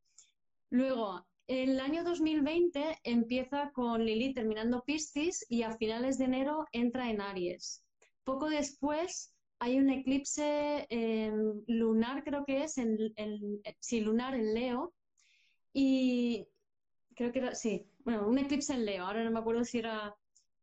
Luego, 0.70 1.26
el 1.48 1.80
año 1.80 2.04
2020 2.04 3.00
empieza 3.04 3.72
con 3.72 4.04
Lilith 4.04 4.36
terminando 4.36 4.84
Piscis 4.84 5.46
y 5.50 5.62
a 5.64 5.78
finales 5.78 6.18
de 6.18 6.26
enero 6.26 6.66
entra 6.72 7.10
en 7.10 7.22
Aries. 7.22 7.84
Poco 8.24 8.50
después 8.50 9.35
hay 9.66 9.80
un 9.80 9.90
eclipse 9.90 10.86
em, 10.92 11.64
lunar, 11.66 12.24
creo 12.24 12.46
que 12.46 12.64
es, 12.66 12.78
en, 12.78 13.00
sí, 13.80 14.00
lunar 14.00 14.36
en 14.36 14.54
Leo. 14.54 14.94
Y 15.74 16.48
creo 17.16 17.32
que 17.32 17.40
era, 17.40 17.56
sí, 17.56 17.84
bueno, 18.04 18.28
un 18.28 18.38
eclipse 18.38 18.74
en 18.74 18.86
Leo, 18.86 19.04
ahora 19.04 19.24
no 19.24 19.32
me 19.32 19.40
acuerdo 19.40 19.66
si 19.66 19.80
era... 19.80 20.16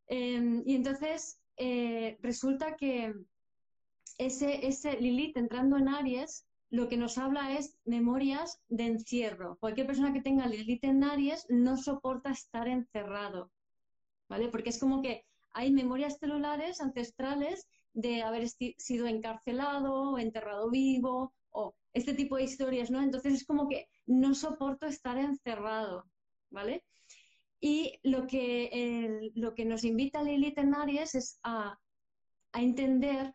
Em, 0.07 0.63
y 0.65 0.77
entonces 0.77 1.41
eh, 1.57 2.17
resulta 2.23 2.77
que 2.77 3.13
ese, 4.19 4.69
ese 4.69 5.01
Lilith 5.01 5.37
entrando 5.37 5.79
en 5.79 5.89
Aries 5.89 6.47
lo 6.71 6.89
que 6.89 6.97
nos 6.97 7.19
habla 7.19 7.59
es 7.59 7.77
memorias 7.85 8.61
de 8.69 8.87
encierro. 8.87 9.57
Cualquier 9.59 9.89
persona 9.89 10.13
que 10.13 10.23
tenga 10.23 10.47
Lilith 10.47 10.85
en 10.85 11.03
Aries 11.03 11.45
no 11.49 11.77
soporta 11.77 12.31
estar 12.31 12.69
encerrado, 12.69 13.51
¿vale? 14.29 14.47
Porque 14.49 14.71
es 14.71 14.79
como 14.79 15.03
que 15.03 15.25
hay 15.55 15.73
memorias 15.73 16.19
celulares 16.21 16.81
ancestrales 16.81 17.67
de 17.93 18.23
haber 18.23 18.49
sido 18.49 19.07
encarcelado, 19.07 20.19
enterrado 20.19 20.71
vivo, 20.71 21.33
o 21.51 21.75
este 21.93 22.15
tipo 22.15 22.37
de 22.37 22.45
historias, 22.45 22.91
¿no? 22.91 23.03
Entonces 23.03 23.35
es 23.35 23.45
como 23.45 23.69
que 23.69 23.89
no 24.07 24.35
soporto 24.35 24.87
estar 24.87 25.19
encerrado, 25.19 26.07
¿vale? 26.51 26.85
Y 27.61 27.99
lo 28.03 28.27
que, 28.27 29.31
lo 29.35 29.55
que 29.55 29.65
nos 29.65 29.85
invita 29.85 30.23
Lilith 30.23 30.59
en 30.59 30.75
Aries 30.75 31.15
es 31.15 31.39
a, 31.43 31.79
a 32.53 32.63
entender 32.63 33.35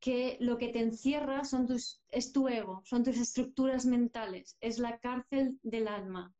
que 0.00 0.38
lo 0.40 0.56
que 0.56 0.68
te 0.68 0.80
encierra 0.80 1.44
son 1.44 1.66
tus, 1.66 2.02
es 2.08 2.32
tu 2.32 2.48
ego, 2.48 2.82
son 2.84 3.04
tus 3.04 3.18
estructuras 3.18 3.84
mentales, 3.84 4.56
es 4.60 4.78
la 4.78 4.98
cárcel 4.98 5.60
del 5.62 5.88
alma, 5.88 6.34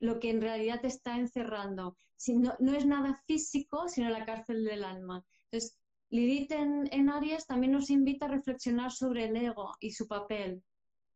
lo 0.00 0.18
que 0.18 0.30
en 0.30 0.40
realidad 0.40 0.80
te 0.80 0.88
está 0.88 1.16
encerrando. 1.16 1.96
Si 2.16 2.34
no, 2.34 2.54
no, 2.58 2.74
es 2.74 2.86
nada 2.86 3.22
físico, 3.26 3.88
sino 3.88 4.08
la 4.08 4.24
cárcel 4.24 4.64
del 4.64 4.82
alma. 4.82 5.22
Entonces, 5.44 5.78
Lilith 6.10 6.50
en, 6.50 7.08
Aries 7.08 7.46
también 7.46 7.72
nos 7.72 7.88
invita 7.88 8.26
a 8.26 8.30
reflexionar 8.30 8.90
sobre 8.90 9.26
el 9.26 9.36
ego 9.36 9.72
y 9.78 9.92
su 9.92 10.08
papel. 10.08 10.62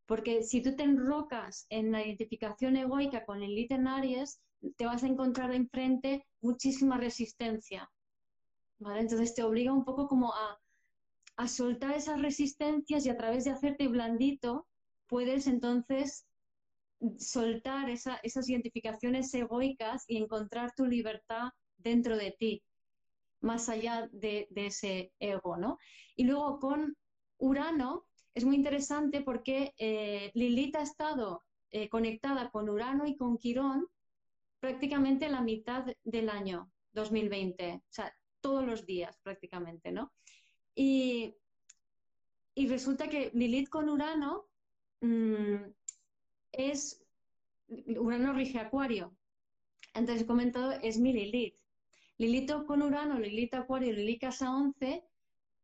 Porque 0.07 0.43
si 0.43 0.63
tú 0.63 0.77
te 0.77 0.85
enrocas 0.85 1.67
en 1.69 1.91
la 1.91 2.05
identificación 2.05 2.77
egoica 2.77 3.25
con 3.25 3.41
Lilith 3.41 3.73
en 3.73 3.89
Aries, 3.89 4.41
te 4.77 4.87
vas 4.87 5.03
a 5.03 5.09
encontrar 5.09 5.53
enfrente 5.53 6.27
muchísima 6.41 6.97
resistencia. 6.97 7.91
Entonces 8.81 9.35
te 9.35 9.43
obliga 9.43 9.73
un 9.73 9.85
poco 9.85 10.07
como 10.07 10.33
a, 10.33 10.61
a 11.37 11.49
soltar 11.49 11.97
esas 11.97 12.21
resistencias 12.21 13.05
y 13.05 13.11
a 13.11 13.17
través 13.17 13.45
de 13.45 13.51
hacerte 13.51 13.89
blandito 13.89 14.67
puedes 15.09 15.47
entonces 15.47 16.27
soltar 17.19 17.91
esas 17.91 18.49
identificaciones 18.49 19.33
egoicas 19.35 20.05
y 20.07 20.19
encontrar 20.19 20.73
tu 20.77 20.87
libertad 20.87 21.51
dentro 21.77 22.17
de 22.17 22.35
ti, 22.39 22.63
más 23.45 23.69
allá 23.69 24.09
de, 24.13 24.49
ese 24.55 25.13
ego, 25.21 25.57
¿no? 25.57 25.79
Y 26.17 26.25
luego 26.25 26.59
con 26.59 26.97
Urano 27.39 28.07
es 28.35 28.45
muy 28.45 28.57
interesante 28.57 29.21
porque 29.21 29.75
eh, 29.79 30.33
Lilith 30.35 30.77
ha 30.77 30.83
estado 30.83 31.43
eh, 31.71 31.89
conectada 31.89 32.51
con 32.51 32.69
Urano 32.69 33.07
y 33.07 33.17
con 33.17 33.39
Quirón 33.39 33.87
prácticamente 34.59 35.29
la 35.29 35.43
mitad 35.43 35.85
del 36.03 36.31
año 36.31 36.71
2020, 36.93 37.75
o 37.75 37.83
sea, 37.91 38.17
todos 38.41 38.65
los 38.65 38.87
días 38.87 39.19
prácticamente, 39.23 39.93
¿no? 39.93 40.13
Y, 40.75 41.35
resulta 42.57 43.09
que 43.09 43.31
Lilith 43.35 43.69
con 43.69 43.89
Urano 43.89 44.47
mm, 45.01 45.57
es, 46.53 47.05
Urano 47.69 48.33
rige 48.33 48.59
Acuario. 48.59 49.17
Antes 49.93 50.23
he 50.23 50.27
comentado, 50.27 50.73
es 50.83 50.99
mi 50.99 51.13
Lilith. 51.13 51.57
Lilith 52.19 52.53
con 52.67 52.83
Urano, 52.83 53.19
Lilith 53.19 53.55
Acuario, 53.55 53.93
Lilith 53.93 54.21
Casa 54.21 54.55
11, 54.55 55.05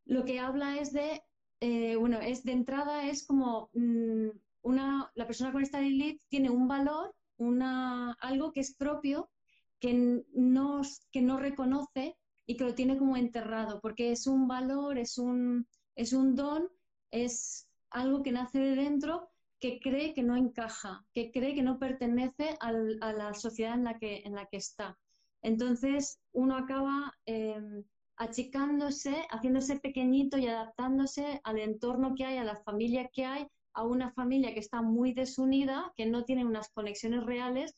lo 0.07 0.25
que 0.25 0.41
habla 0.41 0.79
es 0.79 0.93
de, 0.93 1.23
eh, 1.61 1.97
bueno, 1.97 2.21
es 2.21 2.43
de 2.45 2.53
entrada 2.53 3.09
es 3.09 3.27
como 3.27 3.71
mm, 3.75 4.29
una, 4.63 5.11
la 5.15 5.27
persona 5.27 5.53
con 5.53 5.63
esta 5.63 5.81
Lilith 5.81 6.23
tiene 6.29 6.51
un 6.51 6.67
valor, 6.67 7.15
una, 7.37 8.13
algo 8.21 8.53
que 8.53 8.61
es 8.61 8.75
propio, 8.75 9.31
que 9.79 10.25
no, 10.35 10.83
que 11.13 11.23
no 11.23 11.39
reconoce 11.39 12.17
y 12.47 12.57
que 12.57 12.65
lo 12.65 12.75
tiene 12.75 12.99
como 12.99 13.17
enterrado, 13.17 13.81
porque 13.81 14.13
es 14.13 14.27
un 14.27 14.49
valor, 14.49 14.99
es 14.99 15.19
un, 15.19 15.67
es 15.95 16.13
un 16.13 16.35
don, 16.35 16.69
es 17.11 17.69
algo 17.91 18.23
que 18.23 18.33
nace 18.33 18.59
de 18.59 18.75
dentro 18.75 19.31
que 19.61 19.79
cree 19.81 20.15
que 20.15 20.23
no 20.23 20.37
encaja, 20.37 21.05
que 21.13 21.31
cree 21.31 21.55
que 21.55 21.63
no 21.63 21.79
pertenece 21.79 22.57
a 22.61 22.73
la 22.73 23.35
sociedad 23.35 23.75
en 23.75 23.85
la 23.85 23.99
que, 23.99 24.23
en 24.25 24.35
la 24.35 24.47
que 24.47 24.57
está. 24.57 24.99
Entonces 25.43 26.21
uno 26.33 26.57
acaba 26.57 27.13
em, 27.27 27.85
achicándose, 28.17 29.27
haciéndose 29.31 29.79
pequeñito 29.81 30.37
y 30.39 30.47
adaptándose 30.47 31.41
al 31.45 31.59
entorno 31.59 32.15
que 32.15 32.27
hay, 32.27 32.37
a 32.37 32.45
la 32.45 32.57
familia 32.57 33.09
que 33.13 33.25
hay, 33.25 33.47
a 33.73 33.85
una 33.85 34.13
familia 34.13 34.53
que 34.53 34.61
está 34.61 34.83
muy 34.83 35.15
desunida, 35.15 35.93
que 35.97 36.07
no 36.07 36.25
tiene 36.25 36.45
unas 36.45 36.69
conexiones 36.71 37.25
reales 37.25 37.75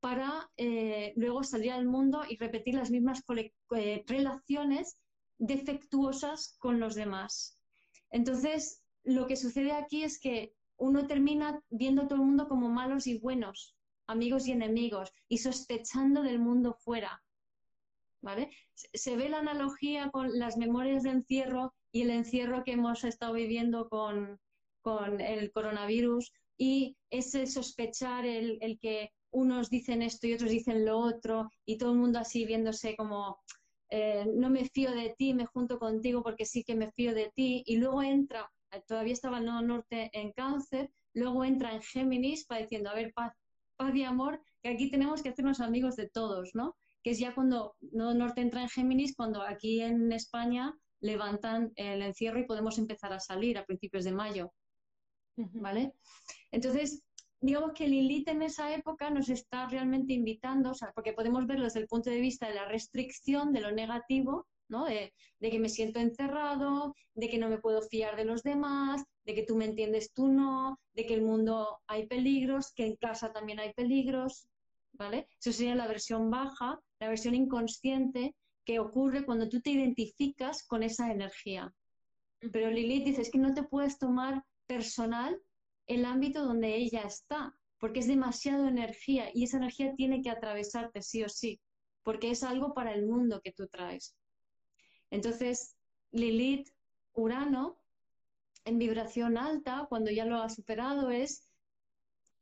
para 0.00 0.50
eh, 0.56 1.12
luego 1.16 1.42
salir 1.44 1.72
al 1.72 1.86
mundo 1.86 2.22
y 2.28 2.36
repetir 2.36 2.74
las 2.74 2.90
mismas 2.90 3.22
eh, 3.76 4.04
relaciones 4.06 4.98
defectuosas 5.38 6.56
con 6.58 6.80
los 6.80 6.94
demás. 6.94 7.58
Entonces, 8.10 8.82
lo 9.04 9.26
que 9.26 9.36
sucede 9.36 9.72
aquí 9.72 10.02
es 10.02 10.18
que 10.18 10.54
uno 10.76 11.06
termina 11.06 11.62
viendo 11.70 12.02
a 12.02 12.08
todo 12.08 12.18
el 12.20 12.26
mundo 12.26 12.48
como 12.48 12.68
malos 12.68 13.06
y 13.06 13.18
buenos, 13.18 13.76
amigos 14.10 14.46
y 14.46 14.52
enemigos, 14.52 15.12
y 15.28 15.38
sospechando 15.38 16.22
del 16.22 16.38
mundo 16.38 16.74
fuera. 16.74 17.22
¿Vale? 18.22 18.50
Se 18.74 19.16
ve 19.16 19.28
la 19.28 19.38
analogía 19.38 20.10
con 20.10 20.38
las 20.38 20.56
memorias 20.58 21.02
de 21.04 21.10
encierro 21.10 21.72
y 21.90 22.02
el 22.02 22.10
encierro 22.10 22.64
que 22.64 22.72
hemos 22.72 23.04
estado 23.04 23.32
viviendo 23.32 23.88
con, 23.88 24.38
el 25.18 25.52
coronavirus 25.52 26.32
y 26.56 26.96
ese 27.10 27.46
sospechar 27.46 28.24
el, 28.26 28.58
el 28.60 28.78
que 28.78 29.12
unos 29.30 29.70
dicen 29.70 30.02
esto 30.02 30.26
y 30.26 30.34
otros 30.34 30.50
dicen 30.50 30.84
lo 30.84 30.98
otro, 30.98 31.50
y 31.64 31.78
todo 31.78 31.92
el 31.92 31.98
mundo 31.98 32.18
así 32.18 32.44
viéndose 32.44 32.96
como, 32.96 33.38
eh, 33.90 34.26
no 34.34 34.50
me 34.50 34.64
fío 34.66 34.90
de 34.92 35.14
ti, 35.16 35.34
me 35.34 35.46
junto 35.46 35.78
contigo 35.78 36.22
porque 36.22 36.46
sí 36.46 36.64
que 36.64 36.74
me 36.74 36.90
fío 36.92 37.14
de 37.14 37.30
ti, 37.34 37.62
y 37.66 37.76
luego 37.76 38.02
entra, 38.02 38.50
todavía 38.86 39.12
estaba 39.12 39.38
el 39.38 39.46
Norte 39.46 40.10
en 40.12 40.32
cáncer, 40.32 40.90
luego 41.14 41.44
entra 41.44 41.72
en 41.72 41.82
Géminis 41.82 42.46
para 42.46 42.62
diciendo, 42.62 42.90
a 42.90 42.94
ver, 42.94 43.12
paz, 43.12 43.34
paz 43.80 43.94
y 43.94 44.04
amor, 44.04 44.42
que 44.62 44.68
aquí 44.68 44.90
tenemos 44.90 45.22
que 45.22 45.30
hacernos 45.30 45.60
amigos 45.60 45.96
de 45.96 46.08
todos, 46.08 46.50
¿no? 46.54 46.76
Que 47.02 47.12
es 47.12 47.18
ya 47.18 47.34
cuando 47.34 47.76
Nodo 47.80 48.12
Norte 48.12 48.42
entra 48.42 48.60
en 48.60 48.68
Géminis, 48.68 49.16
cuando 49.16 49.40
aquí 49.40 49.80
en 49.80 50.12
España 50.12 50.74
levantan 51.00 51.72
el 51.76 52.02
encierro 52.02 52.40
y 52.40 52.46
podemos 52.46 52.76
empezar 52.76 53.14
a 53.14 53.20
salir 53.20 53.56
a 53.56 53.64
principios 53.64 54.04
de 54.04 54.12
mayo, 54.12 54.52
¿vale? 55.36 55.94
Entonces, 56.50 57.02
digamos 57.40 57.72
que 57.72 57.88
Lilith 57.88 58.28
en 58.28 58.42
esa 58.42 58.74
época 58.74 59.08
nos 59.08 59.30
está 59.30 59.66
realmente 59.66 60.12
invitando, 60.12 60.72
o 60.72 60.74
sea, 60.74 60.92
porque 60.94 61.14
podemos 61.14 61.46
verlo 61.46 61.64
desde 61.64 61.80
el 61.80 61.88
punto 61.88 62.10
de 62.10 62.20
vista 62.20 62.48
de 62.48 62.56
la 62.56 62.66
restricción, 62.66 63.50
de 63.54 63.62
lo 63.62 63.72
negativo, 63.72 64.46
¿no? 64.70 64.86
De, 64.86 65.12
que 65.40 65.58
me 65.58 65.68
siento 65.68 65.98
encerrado, 65.98 66.94
de 67.14 67.28
que 67.28 67.38
no 67.38 67.48
me 67.48 67.58
puedo 67.58 67.82
fiar 67.82 68.16
de 68.16 68.24
los 68.24 68.42
demás, 68.42 69.02
de 69.24 69.34
que 69.34 69.42
tú 69.42 69.56
me 69.56 69.66
entiendes, 69.66 70.12
tú 70.12 70.28
no, 70.28 70.78
de 70.94 71.06
que 71.06 71.14
el 71.14 71.22
mundo 71.22 71.80
hay 71.86 72.06
peligros, 72.06 72.72
que 72.72 72.86
en 72.86 72.96
casa 72.96 73.32
también 73.32 73.58
hay 73.58 73.72
peligros, 73.74 74.46
¿vale? 74.92 75.26
Eso 75.38 75.52
sería 75.52 75.74
la 75.74 75.88
versión 75.88 76.30
baja, 76.30 76.78
la 77.00 77.08
versión 77.08 77.34
inconsciente 77.34 78.34
que 78.64 78.78
ocurre 78.78 79.24
cuando 79.24 79.48
tú 79.48 79.60
te 79.60 79.70
identificas 79.70 80.64
con 80.66 80.82
esa 80.82 81.10
energía. 81.10 81.72
Pero 82.52 82.70
Lilith 82.70 83.04
dice, 83.04 83.22
es 83.22 83.30
que 83.30 83.38
no 83.38 83.52
te 83.52 83.64
puedes 83.64 83.98
tomar 83.98 84.44
personal 84.66 85.38
el 85.86 86.04
ámbito 86.04 86.44
donde 86.44 86.76
ella 86.76 87.02
está, 87.02 87.52
porque 87.78 88.00
es 88.00 88.06
demasiado 88.06 88.68
energía 88.68 89.30
y 89.34 89.44
esa 89.44 89.56
energía 89.56 89.94
tiene 89.96 90.22
que 90.22 90.30
atravesarte 90.30 91.02
sí 91.02 91.24
o 91.24 91.28
sí, 91.28 91.60
porque 92.04 92.30
es 92.30 92.42
algo 92.42 92.72
para 92.74 92.94
el 92.94 93.06
mundo 93.06 93.40
que 93.42 93.52
tú 93.52 93.66
traes. 93.66 94.14
Entonces, 95.10 95.76
Lilith, 96.12 96.68
Urano, 97.14 97.76
en 98.64 98.78
vibración 98.78 99.38
alta, 99.38 99.86
cuando 99.88 100.10
ya 100.10 100.24
lo 100.24 100.36
ha 100.36 100.48
superado, 100.48 101.10
es 101.10 101.50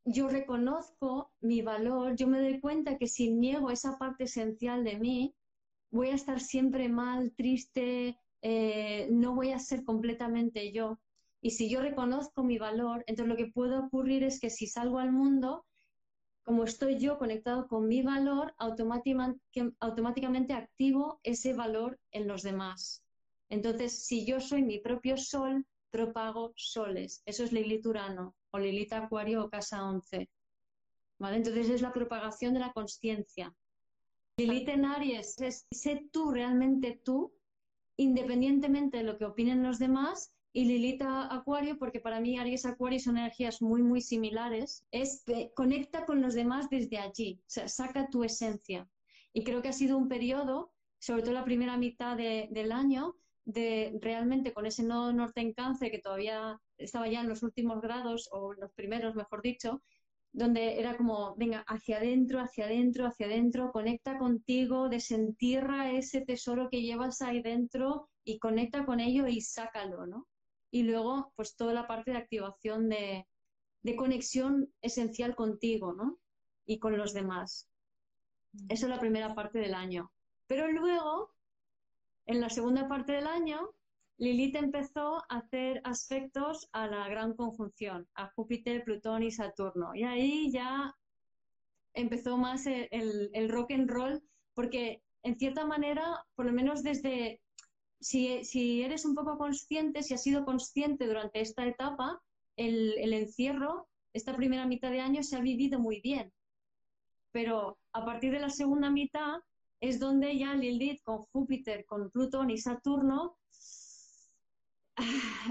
yo 0.04 0.28
reconozco 0.28 1.32
mi 1.40 1.60
valor, 1.62 2.16
yo 2.16 2.28
me 2.28 2.40
doy 2.40 2.60
cuenta 2.60 2.96
que 2.96 3.06
si 3.06 3.30
niego 3.30 3.70
esa 3.70 3.98
parte 3.98 4.24
esencial 4.24 4.84
de 4.84 4.98
mí, 4.98 5.34
voy 5.90 6.08
a 6.08 6.14
estar 6.14 6.40
siempre 6.40 6.88
mal, 6.88 7.32
triste, 7.34 8.18
eh, 8.42 9.08
no 9.10 9.34
voy 9.34 9.52
a 9.52 9.58
ser 9.58 9.84
completamente 9.84 10.72
yo. 10.72 10.98
Y 11.40 11.50
si 11.50 11.68
yo 11.68 11.80
reconozco 11.80 12.42
mi 12.42 12.58
valor, 12.58 13.04
entonces 13.06 13.28
lo 13.28 13.36
que 13.36 13.52
puede 13.52 13.76
ocurrir 13.76 14.24
es 14.24 14.40
que 14.40 14.50
si 14.50 14.66
salgo 14.66 14.98
al 14.98 15.12
mundo, 15.12 15.64
como 16.48 16.64
estoy 16.64 16.98
yo 16.98 17.18
conectado 17.18 17.68
con 17.68 17.86
mi 17.88 18.00
valor, 18.00 18.54
automáticamente 18.56 20.54
activo 20.54 21.20
ese 21.22 21.52
valor 21.52 22.00
en 22.10 22.26
los 22.26 22.42
demás. 22.42 23.04
Entonces, 23.50 24.06
si 24.06 24.24
yo 24.24 24.40
soy 24.40 24.62
mi 24.62 24.78
propio 24.78 25.18
sol, 25.18 25.66
propago 25.90 26.54
soles. 26.56 27.22
Eso 27.26 27.44
es 27.44 27.52
Lilith 27.52 27.84
Urano 27.84 28.34
o 28.50 28.58
Lilith 28.58 28.94
Acuario 28.94 29.44
o 29.44 29.50
Casa 29.50 29.84
11. 29.84 30.30
¿Vale? 31.18 31.36
Entonces 31.36 31.68
es 31.68 31.82
la 31.82 31.92
propagación 31.92 32.54
de 32.54 32.60
la 32.60 32.72
conciencia. 32.72 33.54
Lilith 34.38 34.70
en 34.70 34.86
Aries 34.86 35.38
es 35.42 35.66
sé 35.70 36.08
tú 36.10 36.30
realmente 36.30 36.98
tú, 37.04 37.30
independientemente 37.98 38.96
de 38.96 39.04
lo 39.04 39.18
que 39.18 39.26
opinen 39.26 39.62
los 39.62 39.78
demás, 39.78 40.32
y 40.52 40.64
Lilith 40.64 41.02
Acuario, 41.02 41.78
porque 41.78 42.00
para 42.00 42.20
mí 42.20 42.38
Aries 42.38 42.64
Acuario 42.66 42.98
son 42.98 43.18
energías 43.18 43.60
muy, 43.60 43.82
muy 43.82 44.00
similares, 44.00 44.84
es 44.90 45.24
conecta 45.54 46.06
con 46.06 46.22
los 46.22 46.34
demás 46.34 46.68
desde 46.70 46.98
allí, 46.98 47.40
o 47.40 47.50
sea, 47.50 47.68
saca 47.68 48.08
tu 48.08 48.24
esencia. 48.24 48.88
Y 49.32 49.44
creo 49.44 49.62
que 49.62 49.68
ha 49.68 49.72
sido 49.72 49.98
un 49.98 50.08
periodo, 50.08 50.72
sobre 50.98 51.22
todo 51.22 51.32
la 51.32 51.44
primera 51.44 51.76
mitad 51.76 52.16
del 52.16 52.72
año, 52.72 53.14
de 53.44 53.98
realmente 54.02 54.52
con 54.52 54.66
ese 54.66 54.82
nodo 54.82 55.12
norte 55.12 55.40
en 55.40 55.54
cáncer 55.54 55.90
que 55.90 56.00
todavía 56.00 56.60
estaba 56.76 57.08
ya 57.08 57.20
en 57.20 57.28
los 57.28 57.42
últimos 57.42 57.80
grados, 57.80 58.28
o 58.32 58.52
los 58.54 58.72
primeros, 58.72 59.14
mejor 59.14 59.42
dicho, 59.42 59.82
donde 60.32 60.78
era 60.78 60.96
como, 60.96 61.34
venga, 61.36 61.64
hacia 61.66 61.98
adentro, 61.98 62.40
hacia 62.40 62.66
adentro, 62.66 63.06
hacia 63.06 63.26
adentro, 63.26 63.72
conecta 63.72 64.18
contigo, 64.18 64.88
desentierra 64.88 65.90
ese 65.90 66.20
tesoro 66.22 66.68
que 66.70 66.82
llevas 66.82 67.22
ahí 67.22 67.42
dentro 67.42 68.08
y 68.24 68.38
conecta 68.38 68.84
con 68.84 69.00
ello 69.00 69.26
y 69.26 69.40
sácalo, 69.40 70.06
¿no? 70.06 70.26
Y 70.70 70.82
luego, 70.82 71.32
pues 71.36 71.56
toda 71.56 71.72
la 71.72 71.86
parte 71.86 72.10
de 72.10 72.18
activación 72.18 72.88
de, 72.88 73.26
de 73.82 73.96
conexión 73.96 74.72
esencial 74.82 75.34
contigo, 75.34 75.92
¿no? 75.92 76.18
Y 76.66 76.78
con 76.78 76.96
los 76.98 77.14
demás. 77.14 77.68
Mm. 78.52 78.66
Esa 78.70 78.86
es 78.86 78.90
la 78.90 79.00
primera 79.00 79.34
parte 79.34 79.58
del 79.58 79.74
año. 79.74 80.12
Pero 80.46 80.70
luego 80.70 81.32
en 82.28 82.40
la 82.40 82.50
segunda 82.50 82.86
parte 82.88 83.12
del 83.12 83.26
año, 83.26 83.70
Lilith 84.18 84.56
empezó 84.56 85.22
a 85.30 85.38
hacer 85.38 85.80
aspectos 85.84 86.68
a 86.72 86.86
la 86.86 87.08
gran 87.08 87.34
conjunción, 87.34 88.06
a 88.14 88.30
Júpiter, 88.32 88.84
Plutón 88.84 89.22
y 89.22 89.30
Saturno. 89.30 89.94
Y 89.94 90.02
ahí 90.02 90.50
ya 90.52 90.94
empezó 91.94 92.36
más 92.36 92.66
el, 92.66 93.48
rock 93.48 93.72
and 93.72 93.88
roll, 93.88 94.22
porque 94.54 95.02
en 95.22 95.38
cierta 95.38 95.64
manera, 95.64 96.26
por 96.34 96.46
lo 96.46 96.52
menos 96.52 96.82
desde, 96.82 97.40
si, 98.00 98.82
eres 98.82 99.04
un 99.04 99.14
poco 99.14 99.38
consciente, 99.38 100.02
si 100.02 100.14
has 100.14 100.22
sido 100.22 100.44
consciente 100.44 101.06
durante 101.06 101.40
esta 101.40 101.66
etapa, 101.66 102.20
el, 102.56 102.94
el 102.98 103.12
encierro, 103.12 103.88
esta 104.12 104.36
primera 104.36 104.66
mitad 104.66 104.90
de 104.90 105.00
año 105.00 105.22
se 105.22 105.36
ha 105.36 105.40
vivido 105.40 105.78
muy 105.78 106.00
bien. 106.00 106.32
Pero 107.32 107.78
a 107.92 108.04
partir 108.04 108.32
de 108.32 108.40
la 108.40 108.50
segunda 108.50 108.90
mitad 108.90 109.40
es 109.80 110.00
donde 110.00 110.36
ya 110.36 110.54
Lilith 110.54 111.02
con 111.02 111.18
Júpiter, 111.32 111.84
con 111.84 112.10
Plutón 112.10 112.50
y 112.50 112.58
Saturno, 112.58 113.36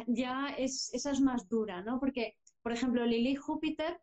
ya 0.07 0.49
es, 0.57 0.93
esa 0.93 1.11
es 1.11 1.21
más 1.21 1.47
dura, 1.47 1.81
¿no? 1.81 1.99
Porque, 1.99 2.35
por 2.61 2.73
ejemplo, 2.73 3.05
Lilith 3.05 3.39
Júpiter 3.39 3.99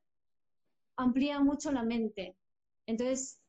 amplía 0.96 1.40
mucho 1.40 1.72
la 1.72 1.82
mente. 1.82 2.36
Entonces, 2.86 3.40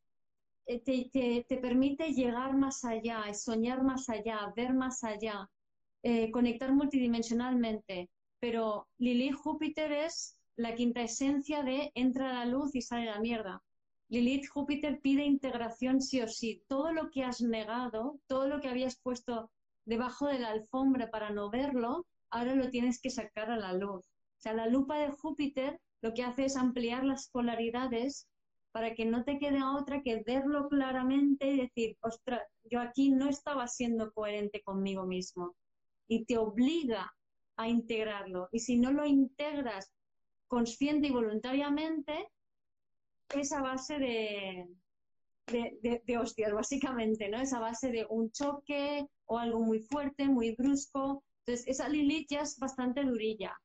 eh, 0.68 1.44
te, 1.48 1.58
permite 1.58 2.14
llegar 2.14 2.56
más 2.58 2.84
allá, 2.84 3.32
soñar 3.34 3.84
más 3.84 4.10
allá, 4.10 4.52
ver 4.56 4.74
más 4.74 5.04
allá, 5.04 5.50
eh, 6.04 6.32
conectar 6.32 6.74
multidimensionalmente. 6.74 8.10
Pero 8.40 8.88
Lilith 8.98 9.36
Júpiter 9.36 9.92
es 9.92 10.38
la 10.56 10.76
quinta 10.76 11.02
esencia 11.02 11.64
de 11.64 11.92
entra 11.96 12.34
la 12.34 12.46
luz 12.46 12.76
y 12.76 12.82
sale 12.82 13.06
la 13.06 13.20
mierda. 13.20 13.64
Lilith 14.10 14.48
Júpiter 14.48 15.00
pide 15.02 15.24
integración 15.26 16.02
sí 16.02 16.22
o 16.22 16.28
sí. 16.28 16.64
Todo 16.68 16.92
lo 16.92 17.10
que 17.10 17.24
has 17.24 17.42
negado, 17.42 18.20
todo 18.28 18.48
lo 18.48 18.62
que 18.62 18.70
habías 18.70 18.98
puesto 18.98 19.52
debajo 19.86 20.28
de 20.28 20.40
la 20.40 20.50
alfombra 20.50 21.10
para 21.12 21.30
no 21.30 21.50
verlo, 21.50 22.06
ahora 22.30 22.56
lo 22.56 22.70
tienes 22.70 23.00
que 23.00 23.10
sacar 23.10 23.52
a 23.52 23.58
la 23.58 23.74
luz. 23.74 24.06
O 24.06 24.42
sea, 24.42 24.54
la 24.54 24.68
lupa 24.68 24.98
de 24.98 25.12
Júpiter 25.12 25.80
lo 26.02 26.14
que 26.14 26.24
hace 26.24 26.46
es 26.46 26.56
ampliar 26.56 27.04
las 27.04 27.30
polaridades 27.30 28.28
para 28.76 28.94
que 28.94 29.06
no 29.06 29.24
te 29.24 29.40
quede 29.40 29.64
otra 29.64 30.02
que 30.02 30.22
verlo 30.28 30.68
claramente 30.68 31.48
y 31.48 31.62
decir, 31.62 31.98
ostras, 32.02 32.42
yo 32.66 32.82
aquí 32.82 33.10
no 33.10 33.30
estaba 33.30 33.70
siendo 33.70 34.12
coherente 34.12 34.62
conmigo 34.64 35.06
mismo. 35.06 35.56
Y 36.10 36.26
te 36.26 36.38
obliga 36.38 37.16
a 37.56 37.70
integrarlo. 37.70 38.50
Y 38.52 38.60
si 38.60 38.78
no 38.78 38.92
lo 38.92 39.06
integras 39.06 39.94
consciente 40.50 41.08
y 41.08 41.12
voluntariamente, 41.12 42.28
esa 43.30 43.62
base 43.62 43.98
de, 43.98 44.68
de, 46.04 46.18
hostias, 46.18 46.52
básicamente, 46.52 47.30
¿no? 47.30 47.40
Esa 47.40 47.62
base 47.62 47.94
de 47.94 48.06
un 48.10 48.30
choque 48.32 49.08
o 49.24 49.40
algo 49.40 49.62
muy 49.62 49.80
fuerte, 49.80 50.28
muy 50.28 50.54
brusco. 50.54 51.24
Entonces, 51.46 51.66
esa 51.70 51.88
Lilith 51.88 52.28
ya 52.30 52.42
es 52.42 52.60
bastante 52.60 53.06
durilla. 53.06 53.58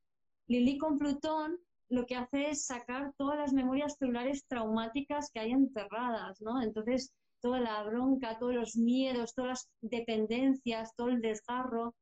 Lilith 0.46 0.79
con 0.79 0.99
Plutón 0.99 1.59
lo 1.90 2.07
que 2.07 2.14
hace 2.14 2.50
es 2.50 2.64
sacar 2.64 3.12
todas 3.18 3.37
las 3.37 3.53
memorias 3.53 3.96
celulares 3.98 4.44
traumáticas 4.46 5.31
que 5.33 5.40
hay 5.40 5.50
enterradas, 5.50 6.40
¿no? 6.40 6.62
Entonces, 6.62 7.12
toda 7.40 7.61
la 7.61 7.83
bronca, 7.83 8.38
todos 8.38 8.55
los 8.55 8.76
miedos, 8.76 9.35
todas 9.35 9.50
las 9.50 9.70
dependencias, 9.81 10.94
todo 10.94 11.09
el 11.09 11.20
desgarro, 11.20 11.94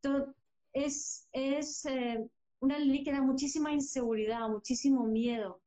todo 0.00 0.34
es, 0.72 1.28
es 1.32 1.84
eh, 1.84 2.26
una 2.60 2.78
Lilith 2.78 3.04
que 3.04 3.12
da 3.12 3.20
muchísima 3.20 3.72
inseguridad, 3.72 4.48
muchísimo 4.48 5.04
miedo. 5.04 5.60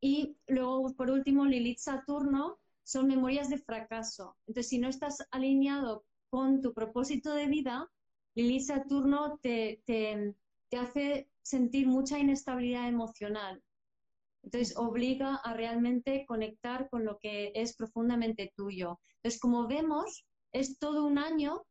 Y 0.00 0.36
luego, 0.46 0.92
por 0.94 1.10
último, 1.10 1.46
Lilith 1.46 1.78
Saturno 1.78 2.58
son 2.84 3.06
memorias 3.06 3.48
de 3.48 3.58
fracaso. 3.58 4.36
Entonces, 4.46 4.68
si 4.68 4.78
no 4.78 4.88
estás 4.88 5.26
alineado 5.30 6.04
con 6.28 6.60
tu 6.60 6.74
propósito 6.74 7.32
de 7.34 7.46
vida, 7.46 7.90
Lilith 8.34 8.66
Saturno 8.66 9.38
te, 9.42 9.82
te, 9.86 10.34
te 10.68 10.76
hace 10.76 11.28
sentir 11.42 11.86
mucha 11.86 12.18
inestabilidad 12.18 12.88
emocional. 12.88 13.62
Entonces, 14.42 14.76
obliga 14.76 15.36
a 15.36 15.54
realmente 15.54 16.24
conectar 16.26 16.88
con 16.90 17.04
lo 17.04 17.18
que 17.18 17.52
es 17.54 17.76
profundamente 17.76 18.52
tuyo. 18.56 19.00
Entonces, 19.16 19.40
como 19.40 19.68
vemos, 19.68 20.26
es 20.52 20.78
todo 20.78 21.06
un 21.06 21.18
año 21.18 21.64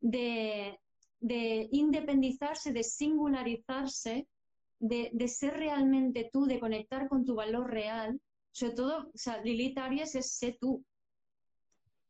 de, 0.00 0.78
de 1.20 1.68
independizarse, 1.70 2.72
de 2.72 2.82
singularizarse 2.82 4.26
de, 4.80 5.28
ser 5.28 5.54
realmente 5.54 6.28
tú, 6.32 6.46
de 6.46 6.60
conectar 6.60 7.08
con 7.08 7.24
tu 7.24 7.34
valor 7.34 7.70
real, 7.70 8.20
sobre 8.52 8.74
todo, 8.74 9.10
o 9.14 9.18
sea, 9.18 9.42
Lilith 9.42 9.78
Aries 9.78 10.14
es 10.14 10.32
sé 10.32 10.56
tú. 10.60 10.84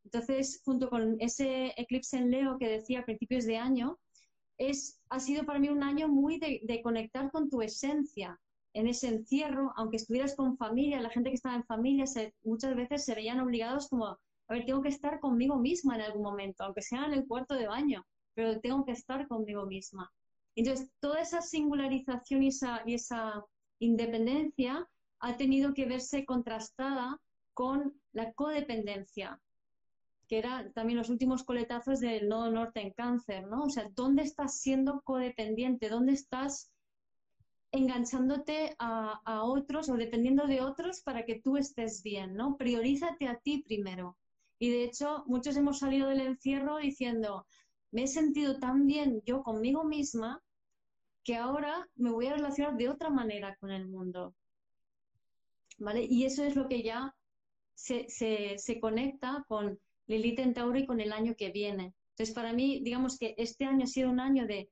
Entonces, 0.04 0.60
junto 0.64 0.90
con 0.90 1.16
ese 1.20 1.72
eclipse 1.76 2.18
en 2.18 2.30
Leo 2.30 2.58
que 2.58 2.68
decía 2.68 3.00
a 3.00 3.04
principios 3.04 3.46
de 3.46 3.56
año, 3.56 3.98
es, 4.58 5.00
ha 5.08 5.20
sido 5.20 5.44
para 5.44 5.58
mí 5.58 5.68
un 5.68 5.82
año 5.82 6.08
muy 6.08 6.38
de, 6.38 6.80
conectar 6.82 7.30
con 7.30 7.50
tu 7.50 7.62
esencia, 7.62 8.38
en 8.72 8.88
ese 8.88 9.08
encierro, 9.08 9.72
aunque 9.76 9.98
estuvieras 9.98 10.34
con 10.34 10.56
familia, 10.56 11.00
la 11.00 11.10
gente 11.10 11.30
que 11.30 11.36
estaba 11.36 11.54
en 11.54 11.64
familia 11.64 12.04
muchas 12.42 12.74
veces 12.74 13.04
se 13.04 13.14
veían 13.14 13.38
obligados 13.40 13.88
como, 13.88 14.06
a 14.06 14.18
ver, 14.48 14.64
tengo 14.66 14.82
que 14.82 14.88
estar 14.88 15.20
conmigo 15.20 15.56
misma 15.56 15.94
en 15.94 16.02
algún 16.02 16.22
momento, 16.22 16.64
aunque 16.64 16.82
sea 16.82 17.06
en 17.06 17.12
el 17.12 17.26
cuarto 17.26 17.54
de 17.54 17.68
baño, 17.68 18.04
pero 18.34 18.60
tengo 18.60 18.84
que 18.84 18.92
estar 18.92 19.28
conmigo 19.28 19.64
misma. 19.66 20.10
Entonces, 20.56 20.90
toda 21.00 21.20
esa 21.20 21.40
singularización 21.40 22.42
y 22.42 22.48
esa, 22.48 23.44
independencia 23.80 24.88
ha 25.20 25.36
tenido 25.36 25.74
que 25.74 25.86
verse 25.86 26.24
contrastada 26.24 27.18
con 27.54 28.00
la 28.12 28.32
codependencia, 28.32 29.40
que 30.28 30.38
era 30.38 30.70
también 30.72 30.98
los 30.98 31.10
últimos 31.10 31.44
coletazos 31.44 32.00
del 32.00 32.28
nodo 32.28 32.50
norte 32.50 32.80
en 32.80 32.92
cáncer, 32.92 33.46
¿no? 33.46 33.64
O 33.64 33.70
sea, 33.70 33.88
¿dónde 33.94 34.22
estás 34.22 34.60
siendo 34.60 35.00
codependiente? 35.02 35.88
¿Dónde 35.88 36.12
estás 36.12 36.72
enganchándote 37.72 38.76
a, 38.78 39.20
a, 39.24 39.42
otros 39.42 39.88
o 39.88 39.94
dependiendo 39.94 40.46
de 40.46 40.60
otros 40.60 41.02
para 41.02 41.24
que 41.24 41.40
tú 41.40 41.56
estés 41.56 42.02
bien, 42.02 42.34
¿no? 42.34 42.56
Priorízate 42.56 43.26
a 43.26 43.38
ti 43.38 43.62
primero. 43.66 44.16
Y 44.58 44.70
de 44.70 44.84
hecho, 44.84 45.24
muchos 45.26 45.56
hemos 45.56 45.80
salido 45.80 46.08
del 46.08 46.20
encierro 46.20 46.76
diciendo, 46.78 47.46
me 47.90 48.04
he 48.04 48.06
sentido 48.06 48.58
tan 48.58 48.86
bien 48.86 49.22
yo 49.24 49.42
conmigo 49.42 49.84
misma 49.84 50.42
que 51.24 51.36
ahora 51.36 51.88
me 51.96 52.10
voy 52.10 52.26
a 52.26 52.34
relacionar 52.34 52.76
de 52.76 52.88
otra 52.88 53.10
manera 53.10 53.56
con 53.56 53.70
el 53.70 53.88
mundo. 53.88 54.34
¿Vale? 55.78 56.04
Y 56.04 56.24
eso 56.24 56.44
es 56.44 56.54
lo 56.54 56.68
que 56.68 56.82
ya 56.82 57.14
se, 57.74 58.78
conecta 58.80 59.44
con 59.48 59.80
Lilith 60.06 60.38
en 60.38 60.54
Tauro 60.54 60.78
y 60.78 60.86
con 60.86 61.00
el 61.00 61.12
año 61.12 61.34
que 61.36 61.50
viene. 61.50 61.94
Entonces, 62.10 62.34
para 62.34 62.52
mí, 62.52 62.80
digamos 62.82 63.18
que 63.18 63.34
este 63.38 63.64
año 63.64 63.84
ha 63.84 63.88
sido 63.88 64.10
un 64.10 64.20
año 64.20 64.46
de 64.46 64.70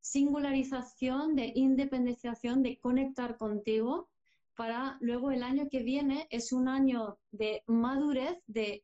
singularización, 0.00 1.34
de 1.34 1.52
independización, 1.54 2.62
de 2.62 2.78
conectar 2.78 3.36
contigo, 3.36 4.08
para 4.54 4.96
luego 5.00 5.30
el 5.30 5.42
año 5.42 5.68
que 5.68 5.82
viene 5.82 6.26
es 6.30 6.52
un 6.52 6.68
año 6.68 7.18
de 7.32 7.62
madurez, 7.66 8.38
de 8.46 8.82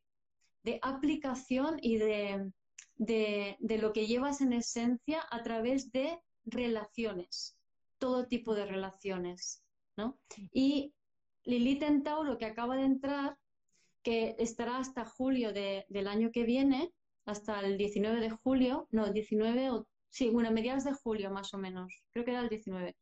aplicación 0.82 1.78
y 1.80 1.98
de, 1.98 2.50
de, 3.00 3.78
lo 3.78 3.92
que 3.92 4.06
llevas 4.06 4.40
en 4.40 4.52
esencia 4.52 5.24
a 5.30 5.42
través 5.42 5.90
de 5.90 6.18
relaciones, 6.44 7.56
todo 7.98 8.26
tipo 8.26 8.54
de 8.54 8.66
relaciones, 8.66 9.62
¿no? 9.96 10.18
Y 10.52 10.92
Lilith 11.44 11.82
en 11.82 12.02
Tauro 12.02 12.36
que 12.36 12.44
acaba 12.44 12.76
de 12.76 12.84
entrar, 12.84 13.36
que 14.02 14.36
estará 14.38 14.78
hasta 14.78 15.04
julio 15.04 15.52
del 15.52 16.08
año 16.08 16.30
que 16.32 16.44
viene, 16.44 16.92
hasta 17.26 17.60
el 17.60 17.76
19 17.76 18.20
de 18.20 18.30
julio, 18.30 18.88
no, 18.90 19.12
19 19.12 19.70
o 19.70 19.86
sí, 20.08 20.30
bueno, 20.30 20.50
mediados 20.50 20.84
de 20.84 20.92
julio 20.92 21.30
más 21.30 21.54
o 21.54 21.58
menos, 21.58 22.02
creo 22.10 22.24
que 22.24 22.32
era 22.32 22.40
el 22.40 22.48
19. 22.48 22.96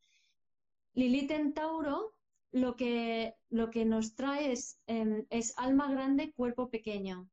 Lilith 0.93 1.31
en 1.31 1.53
Tauro 1.53 2.13
lo 2.51 2.75
que, 2.75 3.35
lo 3.49 3.69
que 3.69 3.85
nos 3.85 4.15
trae 4.15 4.51
es, 4.51 4.79
em, 4.87 5.25
es 5.29 5.53
alma 5.57 5.89
grande, 5.91 6.33
cuerpo 6.33 6.69
pequeño. 6.69 7.29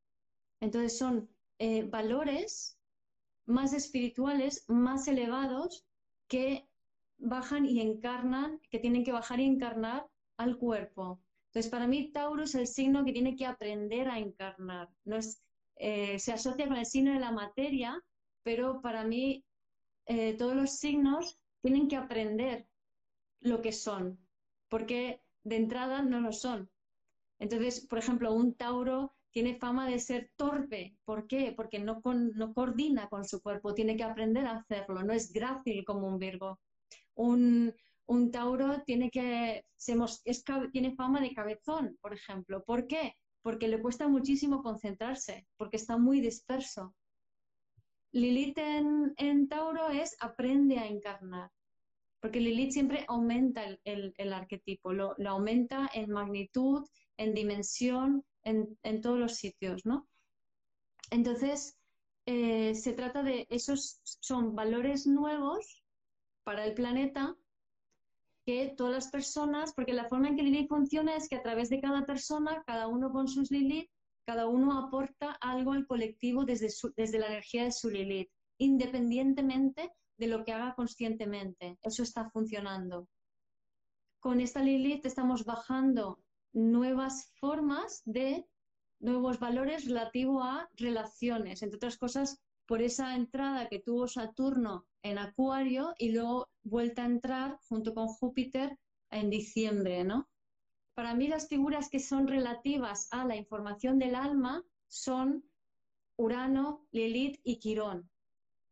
Entonces 0.61 0.99
son 0.99 1.29
eh, 1.59 1.85
valores 1.85 2.79
más 3.47 3.73
espirituales, 3.73 4.65
más 4.69 5.09
elevados, 5.09 5.85
que 6.29 6.67
bajan 7.19 7.65
y 7.65 7.81
encarnan, 7.81 8.61
que 8.71 8.79
tienen 8.79 9.05
que 9.05 9.13
bajar 9.13 9.41
y 9.41 9.45
encarnar 9.45 10.07
al 10.37 10.59
cuerpo. 10.59 11.21
Entonces, 11.57 11.71
para 11.71 11.87
mí, 11.87 12.13
Tauro 12.13 12.43
es 12.43 12.55
el 12.55 12.67
signo 12.67 13.03
que 13.03 13.15
tiene 13.15 13.35
que 13.35 13.47
aprender 13.47 14.09
a 14.09 14.19
encarnar. 14.19 14.91
No 15.07 15.17
es, 15.17 15.43
eh, 15.77 16.19
se 16.19 16.35
asocia 16.35 16.69
con 16.69 16.77
el 16.77 16.85
signo 16.85 17.15
de 17.15 17.19
la 17.19 17.33
materia, 17.33 17.99
pero 18.43 18.83
para 18.83 19.05
mí 19.05 19.43
eh, 20.05 20.35
todos 20.35 20.55
los 20.55 20.73
signos 20.73 21.39
tienen 21.63 21.89
que 21.89 21.97
aprender 21.97 22.67
lo 23.41 23.63
que 23.63 23.73
son, 23.73 24.19
porque 24.69 25.23
de 25.45 25.57
entrada 25.57 26.03
no 26.03 26.21
lo 26.21 26.31
son. 26.31 26.69
Entonces, 27.39 27.87
por 27.87 28.01
ejemplo, 28.01 28.35
un 28.35 28.53
Tauro 28.53 29.15
tiene 29.31 29.55
fama 29.55 29.89
de 29.89 29.99
ser 29.99 30.31
torpe. 30.37 30.95
¿Por 31.07 31.27
qué? 31.27 31.55
Porque 31.57 31.79
no, 31.79 32.03
coordina 32.03 33.09
con 33.09 33.25
su 33.25 33.41
cuerpo, 33.41 33.73
tiene 33.73 33.97
que 33.97 34.05
aprender 34.05 34.45
a 34.45 34.59
hacerlo, 34.59 35.03
no 35.03 35.15
es 35.15 35.33
grácil 35.33 35.87
como 35.87 36.07
un 36.07 36.19
Virgo. 36.19 36.61
Un, 37.15 37.75
un 38.07 38.31
Tauro 38.31 38.83
tiene, 38.85 39.11
que, 39.11 39.65
tiene 40.73 40.95
fama 40.95 41.21
de 41.21 41.35
cabezón, 41.35 41.97
por 42.01 42.15
ejemplo. 42.15 42.63
¿Por 42.65 42.87
qué? 42.87 43.15
Porque 43.43 43.69
le 43.69 43.81
cuesta 43.81 44.09
muchísimo 44.09 44.63
concentrarse, 44.63 45.47
porque 45.57 45.77
está 45.77 45.97
muy 45.97 46.21
disperso. 46.21 46.95
Lilith 48.13 48.59
en, 48.59 49.49
Tauro 49.49 49.91
es 49.91 50.17
aprende 50.21 50.79
a 50.79 50.87
encarnar, 50.87 51.51
porque 52.21 52.41
Lilith 52.41 52.73
siempre 52.73 53.05
aumenta 53.09 53.63
el, 53.85 54.33
arquetipo, 54.33 54.93
lo, 54.93 55.15
aumenta 55.27 55.91
en 55.93 56.11
magnitud, 56.11 56.87
en 57.19 57.35
dimensión, 57.35 58.25
en, 58.43 59.01
todos 59.03 59.19
los 59.19 59.35
sitios, 59.35 59.85
¿no? 59.85 60.09
Entonces, 61.11 61.77
eh, 62.25 62.75
se 62.75 62.93
trata 62.93 63.23
de, 63.23 63.47
esos 63.51 64.01
son 64.03 64.55
valores 64.55 65.07
nuevos 65.07 65.85
para 66.43 66.65
el 66.65 66.75
planeta 66.75 67.37
que 68.47 68.73
todas 68.77 68.93
las 68.93 69.09
personas, 69.11 69.75
porque 69.75 69.93
la 69.93 70.09
forma 70.09 70.29
en 70.29 70.37
que 70.37 70.45
Lilith 70.45 70.69
funciona 70.69 71.17
es 71.17 71.29
que 71.29 71.35
a 71.35 71.43
través 71.43 71.69
de 71.69 71.81
cada 71.81 72.07
persona, 72.07 72.63
cada 72.65 72.87
uno 72.87 73.11
con 73.11 73.27
sus 73.27 73.51
Lilith, 73.51 73.91
cada 74.25 74.47
uno 74.47 74.79
aporta 74.79 75.33
algo 75.33 75.73
al 75.73 75.87
colectivo 75.87 76.45
desde, 76.45 76.69
desde 76.97 77.19
la 77.19 77.27
energía 77.27 77.65
de 77.65 77.73
su 77.73 77.91
Lilith, 77.91 78.31
independientemente 78.59 79.93
de 80.17 80.27
lo 80.29 80.45
que 80.45 80.53
haga 80.53 80.75
conscientemente. 80.77 81.77
Eso 81.83 82.05
está 82.05 82.31
funcionando. 82.31 83.09
Con 84.21 84.41
esta 84.41 84.63
Lilith 84.63 85.05
estamos 85.05 85.45
bajando 85.45 86.21
nuevas 86.53 87.33
formas 87.41 88.03
de 88.05 88.47
nuevos 89.01 89.41
valores 89.41 89.85
relativo 89.85 90.43
a 90.43 90.71
relaciones, 90.75 91.63
entre 91.63 91.77
otras 91.77 91.99
cosas, 91.99 92.41
por 92.65 92.81
esa 92.81 93.15
entrada 93.15 93.69
que 93.69 93.81
tuvo 93.81 94.09
Saturno 94.09 94.87
en 95.11 95.19
Acuario 95.19 95.95
y 95.99 96.11
luego 96.11 96.49
vuelta 96.63 97.03
a 97.03 97.07
entrar 97.07 97.59
junto 97.69 97.95
con 97.95 98.09
Júpiter 98.09 98.79
en 99.11 99.31
diciembre, 99.31 100.05
¿no? 100.05 100.29
Para 100.95 101.15
mí 101.15 101.29
las 101.29 101.49
figuras 101.49 101.91
que 101.91 102.01
son 102.01 102.27
relativas 102.27 103.09
a 103.11 103.25
la 103.25 103.37
información 103.37 103.99
del 103.99 104.15
alma 104.15 104.65
son 104.89 105.45
Urano, 106.17 106.87
Lilith 106.91 107.39
y 107.45 107.59
Quirón. 107.59 108.11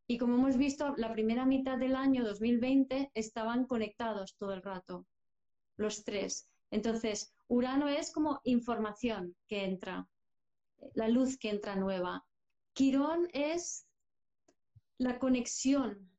Y 0.07 0.19
como 0.19 0.35
hemos 0.35 0.57
visto, 0.57 0.95
la 0.97 1.13
primera 1.13 1.45
mitad 1.45 1.79
del 1.79 1.97
año 1.97 2.25
2020 2.25 3.11
estaban 3.15 3.67
conectados 3.67 4.37
todo 4.37 4.53
el 4.53 4.63
rato, 4.63 5.07
los 5.77 6.05
tres. 6.05 6.49
Entonces, 6.71 7.35
Urano 7.49 7.89
es 7.89 8.11
como 8.11 8.41
información 8.45 9.37
que 9.47 9.65
entra, 9.65 10.09
la 10.95 11.09
luz 11.09 11.39
que 11.39 11.51
entra 11.51 11.77
nueva. 11.77 12.25
Quirón 12.73 13.29
es 13.33 13.87
la 14.99 15.19
conexión 15.19 16.11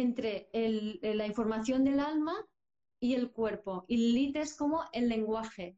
entre 0.00 0.48
la 1.02 1.26
información 1.26 1.84
del 1.84 2.00
alma 2.00 2.34
y 3.00 3.14
el 3.14 3.30
cuerpo. 3.30 3.84
Y 3.88 3.96
Lilith 3.96 4.36
es 4.36 4.56
como 4.56 4.84
el 4.92 5.08
lenguaje. 5.08 5.76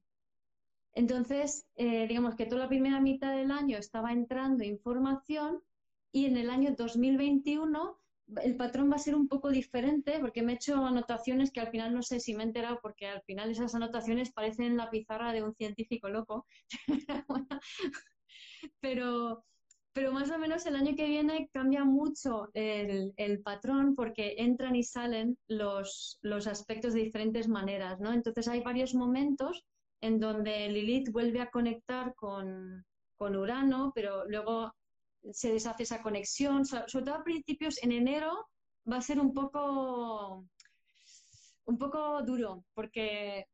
Entonces, 0.93 1.67
eh, 1.77 2.07
digamos 2.09 2.35
que 2.35 2.47
toda 2.47 2.63
la 2.63 2.69
primera 2.69 3.01
mitad 3.01 3.35
del 3.37 3.51
año 3.51 3.79
estaba 3.79 4.13
entrando 4.13 4.65
información 4.65 5.63
y 6.13 6.27
en 6.27 6.37
el 6.37 6.51
año 6.51 6.75
2021 6.77 7.99
el 8.43 8.57
patrón 8.57 8.91
va 8.91 8.97
a 8.97 9.01
ser 9.01 9.15
un 9.15 9.29
poco 9.29 9.51
diferente 9.51 10.19
porque 10.21 10.43
me 10.43 10.53
he 10.53 10.55
hecho 10.57 10.85
anotaciones 10.85 11.51
que 11.51 11.61
al 11.61 11.71
final 11.71 11.93
no 11.93 12.03
sé 12.03 12.21
si 12.21 12.35
me 12.35 12.43
he 12.43 12.47
enterado 12.47 12.79
porque 12.81 13.07
al 13.07 13.23
final 13.23 13.51
esas 13.51 13.75
anotaciones 13.75 14.33
parecen 14.33 14.77
la 14.77 14.91
pizarra 14.91 15.33
de 15.33 15.43
un 15.43 15.55
científico 15.55 16.09
loco. 16.09 16.47
Pero 18.81 19.45
pero 19.93 20.13
más 20.13 20.31
o 20.31 20.39
menos 20.39 20.67
el 20.67 20.77
año 20.77 20.95
que 20.95 21.07
viene 21.07 21.49
cambia 21.53 21.85
mucho 21.85 22.49
el, 22.55 23.13
patrón 23.43 23.95
porque 23.95 24.35
entran 24.39 24.77
y 24.77 24.85
salen 24.85 25.37
los, 25.49 26.19
los, 26.23 26.47
aspectos 26.47 26.95
de 26.95 27.01
diferentes 27.01 27.49
maneras, 27.49 27.99
¿no? 27.99 28.13
Entonces 28.13 28.47
hay 28.49 28.61
varios 28.61 28.95
momentos 28.95 29.65
en 30.01 30.21
donde 30.21 30.69
Lilith 30.69 31.11
vuelve 31.11 31.41
a 31.41 31.51
conectar 31.51 32.15
con, 32.15 32.85
con 33.17 33.37
Urano, 33.37 33.93
pero 33.95 34.25
luego 34.29 34.73
se 35.33 35.53
deshace 35.53 35.83
esa 35.83 36.03
conexión, 36.03 36.65
sobre 36.65 37.05
todo 37.05 37.15
a 37.17 37.25
principios 37.25 37.83
en 37.83 37.93
enero 37.93 38.47
va 38.91 38.97
a 38.97 39.03
ser 39.03 39.21
un 39.21 39.35
poco, 39.35 40.47
un 41.65 41.79
poco 41.79 42.23
duro, 42.23 42.65
porque 42.75 43.47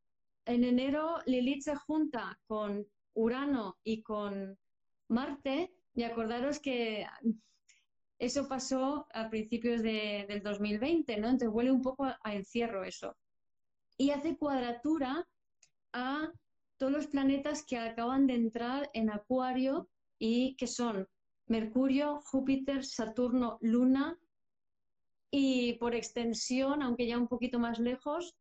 en 0.44 0.64
enero 0.64 1.18
Lilith 1.27 1.62
se 1.62 1.75
junta 1.75 2.38
con 2.46 2.87
Urano 3.14 3.77
y 3.83 4.03
con 4.03 4.57
Marte 5.09 5.72
y 5.96 6.02
acordaros 6.04 6.61
que 6.61 7.06
eso 8.18 8.48
pasó 8.48 9.06
a 9.14 9.30
principios 9.30 9.82
del 9.82 10.42
2020, 10.42 11.16
¿no? 11.16 11.28
Entonces 11.28 11.48
huele 11.48 11.72
un 11.72 11.82
poco 11.82 12.04
a, 12.04 12.35
encierro 12.35 12.85
eso. 12.85 13.16
Y 13.96 14.11
hace 14.11 14.37
cuadratura 14.37 15.26
a 15.94 16.30
todos 16.76 16.92
los 16.92 17.06
planetas 17.06 17.64
que 17.64 17.78
acaban 17.78 18.26
de 18.26 18.35
entrar 18.35 18.90
en 18.92 19.11
Acuario 19.11 19.88
y 20.18 20.54
que 20.56 20.66
son 20.66 21.09
Mercurio, 21.46 22.20
Júpiter, 22.24 22.85
Saturno, 22.85 23.56
Luna 23.62 24.18
y 25.30 25.74
por 25.74 25.94
extensión, 25.94 26.82
aunque 26.82 27.06
ya 27.06 27.16
un 27.16 27.28
poquito 27.28 27.59
más 27.59 27.78
lejos, 27.78 28.37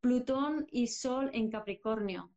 Plutón 0.00 0.66
y 0.72 0.88
Sol 0.88 1.30
en 1.32 1.48
Capricornio. 1.48 2.32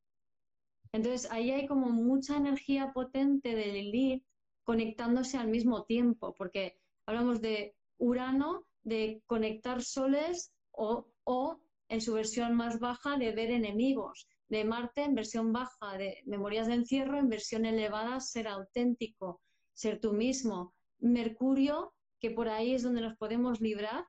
Entonces 0.92 1.32
ahí 1.32 1.50
hay 1.50 1.66
como 1.66 1.90
mucha 1.90 2.38
energía 2.38 2.92
potente 2.94 3.56
de 3.56 3.66
Lilith 3.72 4.24
conectándose 4.64 5.38
al 5.38 5.48
mismo 5.48 5.84
tiempo, 5.86 6.34
porque 6.38 6.78
hablamos 7.06 7.42
de 7.42 7.76
Urano, 7.98 8.66
de 8.84 9.22
conectar 9.26 9.82
soles 9.84 10.52
o, 10.72 11.08
o 11.24 11.60
en 11.90 12.02
su 12.02 12.14
versión 12.14 12.56
más 12.56 12.80
baja 12.80 13.18
de 13.18 13.32
ver 13.32 13.52
enemigos, 13.52 14.28
de 14.50 14.64
Marte 14.64 15.04
en 15.04 15.16
versión 15.16 15.52
baja, 15.52 15.98
de 15.98 16.22
memorias 16.26 16.68
de 16.68 16.76
encierro 16.76 17.18
en 17.18 17.30
versión 17.30 17.66
elevada, 17.66 18.20
ser 18.20 18.48
auténtico, 18.48 19.42
ser 19.74 20.00
tú 20.00 20.14
mismo. 20.14 20.74
Mercurio, 21.00 21.94
que 22.20 22.32
por 22.32 22.50
ahí 22.50 22.74
es 22.74 22.84
donde 22.84 23.02
nos 23.02 23.18
podemos 23.18 23.62
librar, 23.62 24.06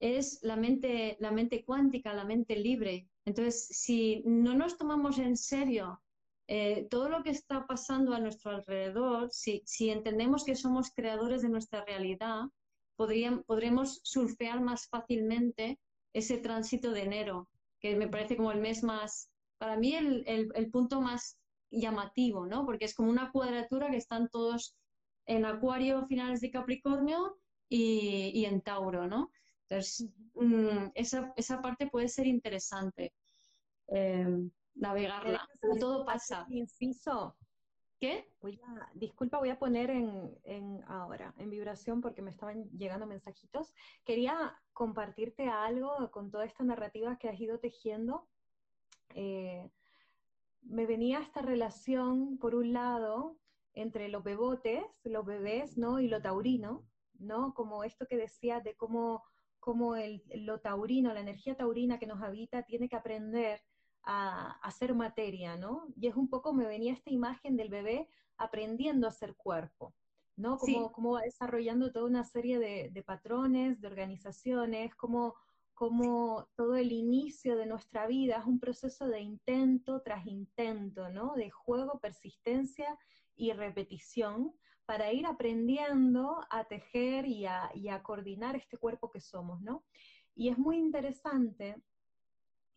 es 0.00 0.40
la 0.42 0.56
mente, 0.56 1.16
la 1.20 1.30
mente 1.30 1.64
cuántica, 1.64 2.14
la 2.14 2.24
mente 2.24 2.56
libre. 2.56 3.08
Entonces, 3.24 3.66
si 3.70 4.22
no 4.24 4.54
nos 4.54 4.78
tomamos 4.78 5.18
en 5.18 5.36
serio 5.36 6.00
eh, 6.50 6.86
todo 6.90 7.10
lo 7.10 7.22
que 7.22 7.28
está 7.28 7.66
pasando 7.66 8.14
a 8.14 8.20
nuestro 8.20 8.52
alrededor, 8.52 9.28
si, 9.30 9.62
entendemos 9.90 10.44
que 10.44 10.56
somos 10.56 10.90
creadores 10.94 11.42
de 11.42 11.50
nuestra 11.50 11.84
realidad, 11.84 12.44
podremos 12.96 14.00
surfear 14.02 14.62
más 14.62 14.88
fácilmente 14.88 15.78
ese 16.14 16.38
tránsito 16.38 16.90
de 16.90 17.02
enero, 17.02 17.50
que 17.80 17.96
me 17.96 18.08
parece 18.08 18.38
como 18.38 18.50
el 18.50 18.60
mes 18.60 18.82
más, 18.82 19.30
para 19.58 19.76
mí 19.76 19.94
el, 19.94 20.70
punto 20.72 21.02
más 21.02 21.38
llamativo, 21.70 22.46
¿no? 22.46 22.64
Porque 22.64 22.86
es 22.86 22.94
como 22.94 23.10
una 23.10 23.30
cuadratura 23.30 23.90
que 23.90 23.98
están 23.98 24.30
todos 24.30 24.74
en 25.26 25.44
Acuario, 25.44 26.06
finales 26.06 26.40
de 26.40 26.50
Capricornio 26.50 27.38
y, 27.68 28.46
en 28.46 28.62
Tauro, 28.62 29.06
¿no? 29.06 29.30
Entonces, 29.68 30.08
mm, 30.32 30.92
esa, 30.94 31.30
esa, 31.36 31.60
parte 31.60 31.88
puede 31.88 32.08
ser 32.08 32.26
interesante. 32.26 33.12
Eh, 33.88 34.48
navegarla. 34.78 35.46
Todo 35.80 36.04
pasa. 36.04 36.46
Inciso. 36.48 37.36
¿Qué? 38.00 38.32
Voy 38.40 38.60
a, 38.64 38.90
disculpa, 38.94 39.38
voy 39.38 39.50
a 39.50 39.58
poner 39.58 39.90
en, 39.90 40.38
en, 40.44 40.84
ahora 40.86 41.34
en 41.38 41.50
vibración 41.50 42.00
porque 42.00 42.22
me 42.22 42.30
estaban 42.30 42.70
llegando 42.70 43.06
mensajitos. 43.06 43.74
Quería 44.04 44.56
compartirte 44.72 45.48
algo 45.48 46.10
con 46.12 46.30
toda 46.30 46.44
esta 46.44 46.62
narrativa 46.62 47.18
que 47.18 47.28
has 47.28 47.40
ido 47.40 47.58
tejiendo. 47.58 48.28
eh, 49.14 49.70
me 50.62 50.86
venía 50.86 51.20
esta 51.20 51.40
relación, 51.40 52.38
por 52.38 52.54
un 52.54 52.72
lado, 52.72 53.38
entre 53.74 54.08
los 54.08 54.22
bebotes, 54.22 54.82
los 55.04 55.24
bebés, 55.24 55.78
¿no? 55.78 55.98
Y 56.00 56.08
lo 56.08 56.20
taurino, 56.20 56.84
¿no? 57.18 57.54
Como 57.54 57.84
esto 57.84 58.06
que 58.06 58.16
decía 58.16 58.60
de 58.60 58.76
cómo, 58.76 59.24
cómo 59.60 59.96
el, 59.96 60.22
lo 60.34 60.60
taurino, 60.60 61.14
la 61.14 61.20
energía 61.20 61.56
taurina 61.56 61.98
que 61.98 62.06
nos 62.06 62.22
habita, 62.22 62.64
tiene 62.64 62.88
que 62.88 62.96
aprender 62.96 63.60
a, 64.08 64.58
hacer 64.62 64.94
materia, 64.94 65.56
¿no? 65.56 65.86
Y 65.96 66.08
es 66.08 66.16
un 66.16 66.28
poco, 66.28 66.52
me 66.52 66.66
venía 66.66 66.92
esta 66.92 67.10
imagen 67.10 67.56
del 67.56 67.68
bebé 67.68 68.08
aprendiendo 68.36 69.06
a 69.06 69.12
ser 69.12 69.36
cuerpo, 69.36 69.94
¿no? 70.36 70.58
Como, 70.58 70.92
como 70.92 71.12
va 71.12 71.22
desarrollando 71.22 71.92
toda 71.92 72.06
una 72.06 72.24
serie 72.24 72.58
de, 72.58 72.90
de 72.90 73.02
patrones, 73.02 73.80
de 73.80 73.86
organizaciones, 73.86 74.94
como 74.94 75.34
como 75.74 76.48
todo 76.56 76.74
el 76.74 76.90
inicio 76.90 77.56
de 77.56 77.64
nuestra 77.64 78.08
vida 78.08 78.38
es 78.40 78.46
un 78.46 78.58
proceso 78.58 79.06
de 79.06 79.20
intento 79.20 80.02
tras 80.02 80.26
intento, 80.26 81.08
¿no? 81.08 81.34
De 81.36 81.50
juego, 81.50 82.00
persistencia 82.00 82.98
y 83.36 83.52
repetición 83.52 84.52
para 84.86 85.12
ir 85.12 85.24
aprendiendo 85.24 86.40
a 86.50 86.64
tejer 86.64 87.26
y 87.26 87.46
a, 87.46 88.02
coordinar 88.02 88.56
este 88.56 88.76
cuerpo 88.76 89.08
que 89.08 89.20
somos, 89.20 89.60
¿no? 89.60 89.84
Y 90.34 90.48
es 90.48 90.58
muy 90.58 90.78
interesante 90.78 91.80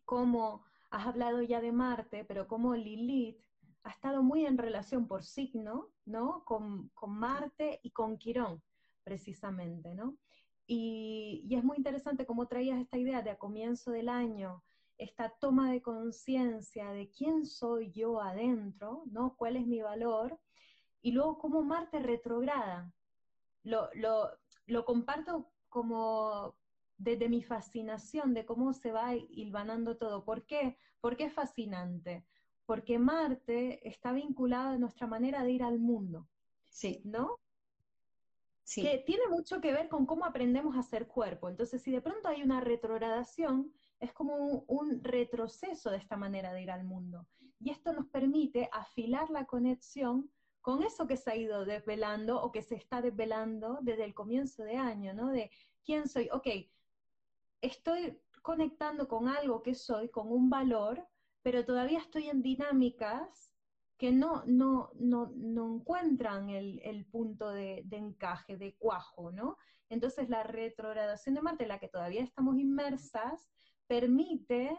cómo 0.04 0.62
has 0.92 1.06
hablado 1.06 1.40
ya 1.42 1.60
de 1.60 1.72
Marte, 1.72 2.24
pero 2.24 2.46
cómo 2.46 2.76
Lilith 2.76 3.40
ha 3.82 3.90
estado 3.90 4.22
muy 4.22 4.44
en 4.44 4.58
relación 4.58 5.08
por 5.08 5.24
signo, 5.24 5.88
¿no? 6.04 6.44
Con, 6.44 6.90
con 6.90 7.18
Marte 7.18 7.80
y 7.82 7.90
con 7.90 8.18
Quirón, 8.18 8.62
precisamente, 9.02 9.94
¿no? 9.94 10.18
Y, 10.66 11.48
es 11.50 11.64
muy 11.64 11.78
interesante 11.78 12.26
cómo 12.26 12.46
traías 12.46 12.78
esta 12.78 12.98
idea 12.98 13.22
de 13.22 13.30
a 13.30 13.38
comienzo 13.38 13.90
del 13.90 14.10
año, 14.10 14.62
esta 14.98 15.30
toma 15.40 15.72
de 15.72 15.80
conciencia 15.80 16.90
de 16.92 17.10
quién 17.10 17.46
soy 17.46 17.90
yo 17.90 18.20
adentro, 18.20 19.04
¿no? 19.06 19.34
¿Cuál 19.36 19.56
es 19.56 19.66
mi 19.66 19.80
valor? 19.80 20.38
Y 21.00 21.12
luego 21.12 21.38
cómo 21.38 21.62
Marte 21.62 22.00
retrograda. 22.00 22.92
Lo, 23.64 23.88
lo, 23.94 24.28
lo 24.66 24.84
comparto 24.84 25.50
como 25.70 26.54
desde 27.02 27.28
mi 27.28 27.42
fascinación 27.42 28.32
de 28.32 28.46
cómo 28.46 28.72
se 28.72 28.92
va 28.92 29.14
hilvanando 29.14 29.96
todo. 29.96 30.24
¿Por 30.24 30.46
qué? 30.46 30.76
Porque 31.00 31.24
es 31.24 31.32
fascinante. 31.32 32.24
Porque 32.64 32.98
Marte 32.98 33.86
está 33.88 34.12
vinculado 34.12 34.70
a 34.70 34.78
nuestra 34.78 35.06
manera 35.08 35.42
de 35.42 35.50
ir 35.50 35.62
al 35.64 35.78
mundo. 35.80 36.28
Sí. 36.68 37.02
¿No? 37.04 37.38
que 38.74 39.02
tiene 39.04 39.26
mucho 39.28 39.60
que 39.60 39.72
ver 39.72 39.88
con 39.88 40.06
cómo 40.06 40.24
aprendemos 40.24 40.76
a 40.76 40.82
ser 40.82 41.06
cuerpo. 41.06 41.50
Entonces, 41.50 41.82
si 41.82 41.90
de 41.90 42.00
pronto 42.00 42.28
hay 42.28 42.42
una 42.42 42.60
retrogradación, 42.60 43.70
es 44.00 44.14
como 44.14 44.64
un, 44.66 45.02
retroceso 45.02 45.90
de 45.90 45.98
esta 45.98 46.16
manera 46.16 46.54
de 46.54 46.62
ir 46.62 46.70
al 46.70 46.84
mundo. 46.84 47.26
Y 47.58 47.70
esto 47.70 47.92
nos 47.92 48.06
permite 48.06 48.70
afilar 48.72 49.28
la 49.28 49.44
conexión 49.44 50.30
con 50.62 50.82
eso 50.82 51.06
que 51.06 51.18
se 51.18 51.30
ha 51.30 51.36
ido 51.36 51.66
desvelando 51.66 52.40
o 52.40 52.50
que 52.50 52.62
se 52.62 52.76
está 52.76 53.02
desvelando 53.02 53.78
desde 53.82 54.04
el 54.04 54.14
comienzo 54.14 54.62
de 54.62 54.76
año, 54.76 55.12
¿no? 55.12 55.28
De 55.30 55.50
quién 55.84 56.08
soy, 56.08 56.30
ok, 56.32 56.46
estoy 57.62 58.20
conectando 58.42 59.08
con 59.08 59.28
algo 59.28 59.62
que 59.62 59.74
soy, 59.74 60.10
con 60.10 60.30
un 60.30 60.50
valor, 60.50 61.08
pero 61.42 61.64
todavía 61.64 62.00
estoy 62.00 62.28
en 62.28 62.42
dinámicas 62.42 63.52
que 63.96 64.10
no, 64.10 64.42
no, 64.46 64.90
no, 64.94 65.32
no 65.36 65.76
encuentran 65.76 66.50
el, 66.50 67.06
punto 67.06 67.50
de, 67.50 67.86
encaje, 67.92 68.56
de 68.56 68.74
cuajo, 68.76 69.30
¿no? 69.30 69.56
Entonces 69.88 70.28
la 70.28 70.42
retrogradación 70.42 71.36
de 71.36 71.42
Marte, 71.42 71.62
en 71.62 71.68
la 71.68 71.78
que 71.78 71.88
todavía 71.88 72.22
estamos 72.22 72.58
inmersas, 72.58 73.48
permite 73.86 74.76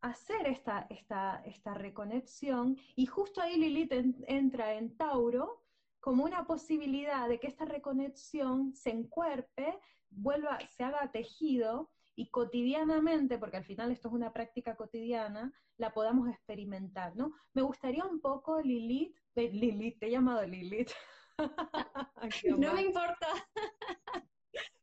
hacer 0.00 0.46
esta, 0.46 0.86
esta, 0.88 1.42
esta 1.44 1.74
reconexión 1.74 2.78
y 2.96 3.04
justo 3.04 3.42
ahí 3.42 3.56
Lilith 3.56 3.92
entra 4.26 4.74
en 4.74 4.96
Tauro 4.96 5.64
como 6.00 6.24
una 6.24 6.46
posibilidad 6.46 7.28
de 7.28 7.40
que 7.40 7.48
esta 7.48 7.64
reconexión 7.64 8.72
se 8.74 8.90
encuerpe, 8.90 9.78
vuelva, 10.08 10.58
se 10.70 10.84
haga 10.84 11.10
tejido 11.10 11.90
y 12.18 12.30
cotidianamente, 12.30 13.38
porque 13.38 13.58
al 13.58 13.64
final 13.64 13.92
esto 13.92 14.08
es 14.08 14.14
una 14.14 14.32
práctica 14.32 14.74
cotidiana, 14.74 15.52
la 15.76 15.94
podamos 15.94 16.28
experimentar, 16.28 17.14
¿no? 17.14 17.32
Me 17.54 17.62
gustaría 17.62 18.04
un 18.04 18.20
poco, 18.20 18.60
Lilith, 18.60 19.16
Lilith, 19.36 20.00
te 20.00 20.06
he 20.06 20.10
llamado 20.10 20.44
Lilith. 20.44 20.90
no 22.58 22.74
me 22.74 22.82
importa. 22.82 23.28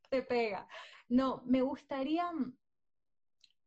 te 0.09 0.21
pega. 0.21 0.65
No, 1.09 1.41
me 1.45 1.61
gustaría 1.61 2.31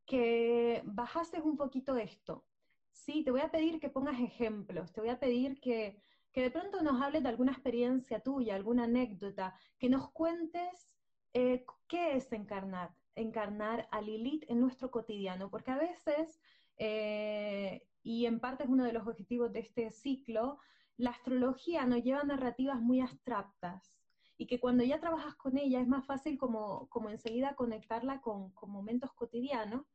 que 0.06 0.80
bajases 0.86 1.42
un 1.42 1.58
poquito 1.58 1.98
esto. 1.98 2.46
Sí, 2.90 3.22
te 3.22 3.30
voy 3.30 3.42
a 3.42 3.50
pedir 3.50 3.80
que 3.80 3.90
pongas 3.90 4.18
ejemplos, 4.18 4.94
te 4.94 5.02
voy 5.02 5.10
a 5.10 5.20
pedir 5.20 5.60
que, 5.60 6.00
que 6.32 6.40
de 6.40 6.50
pronto 6.50 6.80
nos 6.82 7.02
hables 7.02 7.22
de 7.22 7.28
alguna 7.28 7.52
experiencia 7.52 8.20
tuya, 8.20 8.54
alguna 8.54 8.84
anécdota, 8.84 9.54
que 9.78 9.90
nos 9.90 10.10
cuentes 10.12 10.88
eh, 11.34 11.66
qué 11.86 12.16
es 12.16 12.32
encarnar, 12.32 12.94
encarnar 13.14 13.88
a 13.90 14.00
Lilith 14.00 14.44
en 14.48 14.60
nuestro 14.60 14.90
cotidiano, 14.90 15.50
porque 15.50 15.70
a 15.70 15.78
veces, 15.78 16.40
eh, 16.76 17.86
y 18.02 18.26
en 18.26 18.40
parte 18.40 18.64
es 18.64 18.70
uno 18.70 18.84
de 18.84 18.92
los 18.92 19.06
objetivos 19.06 19.52
de 19.52 19.60
este 19.60 19.90
ciclo, 19.90 20.58
la 20.96 21.10
astrología 21.10 21.86
nos 21.86 22.02
lleva 22.02 22.20
a 22.20 22.24
narrativas 22.24 22.80
muy 22.80 23.00
abstractas 23.00 23.94
y 24.36 24.46
que 24.46 24.60
cuando 24.60 24.84
ya 24.84 25.00
trabajas 25.00 25.34
con 25.34 25.58
ella 25.58 25.80
es 25.80 25.88
más 25.88 26.06
fácil 26.06 26.38
como, 26.38 26.88
como 26.88 27.10
enseguida 27.10 27.56
conectarla 27.56 28.20
con, 28.20 28.52
momentos 28.66 29.12
cotidianos, 29.12 29.86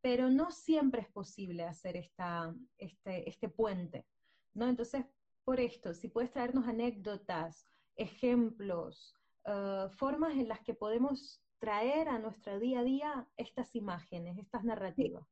pero 0.00 0.30
no 0.30 0.50
siempre 0.50 1.02
es 1.02 1.08
posible 1.08 1.64
hacer 1.64 1.96
esta, 1.96 2.54
este, 2.78 3.28
este 3.28 3.50
puente, 3.50 4.06
¿no? 4.54 4.66
Entonces, 4.66 5.04
por 5.44 5.60
esto, 5.60 5.92
si 5.92 6.08
puedes 6.08 6.30
traernos 6.30 6.66
anécdotas, 6.66 7.66
ejemplos, 7.96 9.14
eh, 9.44 9.88
formas 9.96 10.32
en 10.32 10.48
las 10.48 10.60
que 10.60 10.74
podemos 10.74 11.42
traer 11.60 12.08
a 12.08 12.18
nuestro 12.18 12.58
día 12.58 12.80
a 12.80 12.84
día 12.84 13.26
estas 13.36 13.76
imágenes, 13.76 14.38
estas 14.38 14.64
narrativas. 14.64 15.24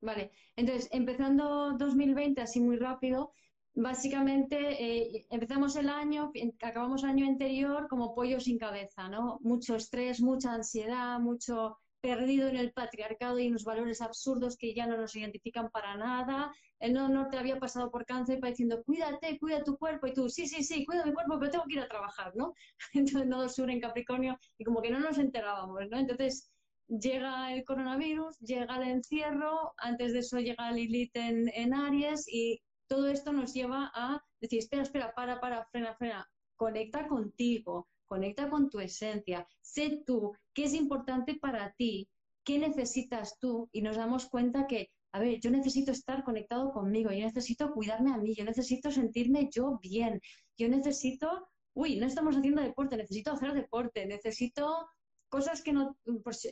Vale, 0.00 0.32
entonces 0.56 0.88
empezando 0.92 1.72
2020 1.78 2.40
así 2.42 2.60
muy 2.60 2.76
rápido, 2.76 3.32
básicamente 3.74 4.56
eh, 4.84 5.26
empezamos 5.30 5.76
el 5.76 5.88
año, 5.88 6.32
acabamos 6.60 7.04
el 7.04 7.10
año 7.10 7.26
anterior 7.26 7.86
como 7.88 8.14
pollo 8.14 8.40
sin 8.40 8.58
cabeza, 8.58 9.08
¿no? 9.08 9.38
Mucho 9.42 9.76
estrés, 9.76 10.20
mucha 10.20 10.52
ansiedad, 10.52 11.20
mucho 11.20 11.78
perdido 12.02 12.48
en 12.48 12.56
el 12.56 12.72
patriarcado 12.72 13.38
y 13.38 13.46
en 13.46 13.52
los 13.52 13.64
valores 13.64 14.02
absurdos 14.02 14.56
que 14.56 14.74
ya 14.74 14.86
no 14.86 14.96
nos 14.96 15.14
identifican 15.14 15.70
para 15.70 15.96
nada. 15.96 16.52
El 16.80 16.92
no 16.94 17.08
norte 17.08 17.38
había 17.38 17.60
pasado 17.60 17.90
por 17.90 18.04
cáncer 18.04 18.40
para 18.40 18.50
diciendo, 18.50 18.82
cuídate, 18.84 19.38
cuida 19.38 19.62
tu 19.62 19.78
cuerpo, 19.78 20.08
y 20.08 20.12
tú, 20.12 20.28
sí, 20.28 20.48
sí, 20.48 20.64
sí, 20.64 20.84
cuida 20.84 21.06
mi 21.06 21.14
cuerpo, 21.14 21.38
pero 21.38 21.52
tengo 21.52 21.64
que 21.64 21.74
ir 21.74 21.80
a 21.80 21.88
trabajar, 21.88 22.32
¿no? 22.34 22.52
Entonces, 22.92 23.28
no 23.28 23.48
sur 23.48 23.70
en 23.70 23.80
Capricornio, 23.80 24.36
y 24.58 24.64
como 24.64 24.82
que 24.82 24.90
no 24.90 24.98
nos 24.98 25.16
enterábamos, 25.18 25.88
¿no? 25.88 25.98
Entonces, 25.98 26.50
llega 26.88 27.54
el 27.54 27.64
coronavirus, 27.64 28.36
llega 28.40 28.76
el 28.76 28.88
encierro, 28.88 29.72
antes 29.78 30.12
de 30.12 30.18
eso 30.18 30.38
llega 30.40 30.72
Lilith 30.72 31.16
en, 31.16 31.48
en 31.54 31.72
Aries, 31.72 32.26
y 32.28 32.60
todo 32.88 33.08
esto 33.08 33.32
nos 33.32 33.54
lleva 33.54 33.92
a 33.94 34.20
decir, 34.40 34.58
espera, 34.58 34.82
espera, 34.82 35.14
para, 35.14 35.40
para, 35.40 35.64
frena, 35.66 35.94
frena, 35.94 36.28
conecta 36.56 37.06
contigo, 37.06 37.88
conecta 38.12 38.50
con 38.50 38.68
tu 38.68 38.78
esencia, 38.78 39.46
sé 39.62 40.02
tú, 40.06 40.34
qué 40.52 40.64
es 40.64 40.74
importante 40.74 41.36
para 41.36 41.72
ti, 41.78 42.10
qué 42.44 42.58
necesitas 42.58 43.38
tú, 43.38 43.70
y 43.72 43.80
nos 43.80 43.96
damos 43.96 44.26
cuenta 44.26 44.66
que, 44.66 44.90
a 45.12 45.18
ver, 45.18 45.40
yo 45.40 45.50
necesito 45.50 45.92
estar 45.92 46.22
conectado 46.22 46.72
conmigo, 46.72 47.10
yo 47.10 47.24
necesito 47.24 47.72
cuidarme 47.72 48.12
a 48.12 48.18
mí, 48.18 48.34
yo 48.34 48.44
necesito 48.44 48.90
sentirme 48.90 49.48
yo 49.50 49.78
bien, 49.80 50.20
yo 50.58 50.68
necesito, 50.68 51.48
uy, 51.72 51.96
no 51.96 52.06
estamos 52.06 52.36
haciendo 52.36 52.60
deporte, 52.60 52.98
necesito 52.98 53.32
hacer 53.32 53.54
deporte, 53.54 54.04
necesito 54.04 54.86
cosas 55.30 55.62
que 55.62 55.72
no, 55.72 55.96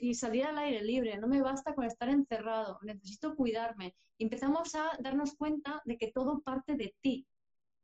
y 0.00 0.14
salir 0.14 0.46
al 0.46 0.56
aire 0.56 0.82
libre, 0.82 1.18
no 1.18 1.28
me 1.28 1.42
basta 1.42 1.74
con 1.74 1.84
estar 1.84 2.08
encerrado, 2.08 2.78
necesito 2.80 3.36
cuidarme. 3.36 3.94
empezamos 4.18 4.74
a 4.74 4.96
darnos 5.00 5.34
cuenta 5.36 5.82
de 5.84 5.98
que 5.98 6.10
todo 6.10 6.40
parte 6.40 6.74
de 6.76 6.94
ti 7.02 7.26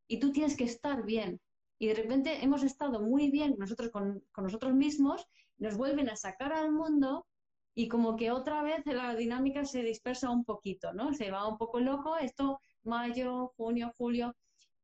y 0.09 0.19
tú 0.19 0.33
tienes 0.33 0.57
que 0.57 0.65
estar 0.65 1.05
bien. 1.05 1.39
Y 1.79 1.89
de 1.89 1.95
repente 1.95 2.43
hemos 2.43 2.63
estado 2.63 3.01
muy 3.01 3.31
bien 3.31 3.57
nosotros 3.59 3.91
con, 3.91 4.23
nosotros 4.37 4.75
mismos, 4.75 5.27
nos 5.59 5.77
vuelven 5.77 6.09
a 6.09 6.17
sacar 6.17 6.53
al 6.53 6.73
mundo 6.73 7.27
y 7.75 7.89
como 7.89 8.17
que 8.17 8.31
otra 8.31 8.63
vez 8.63 8.85
la 8.87 9.15
dinámica 9.15 9.65
se 9.65 9.83
dispersa 9.83 10.31
un 10.31 10.45
poquito, 10.45 10.93
¿no? 10.95 11.13
Se 11.13 11.31
va 11.31 11.47
un 11.47 11.59
poco 11.59 11.81
loco, 11.81 12.17
esto 12.17 12.61
mayo, 12.85 13.53
junio, 13.57 13.93
julio, 13.99 14.35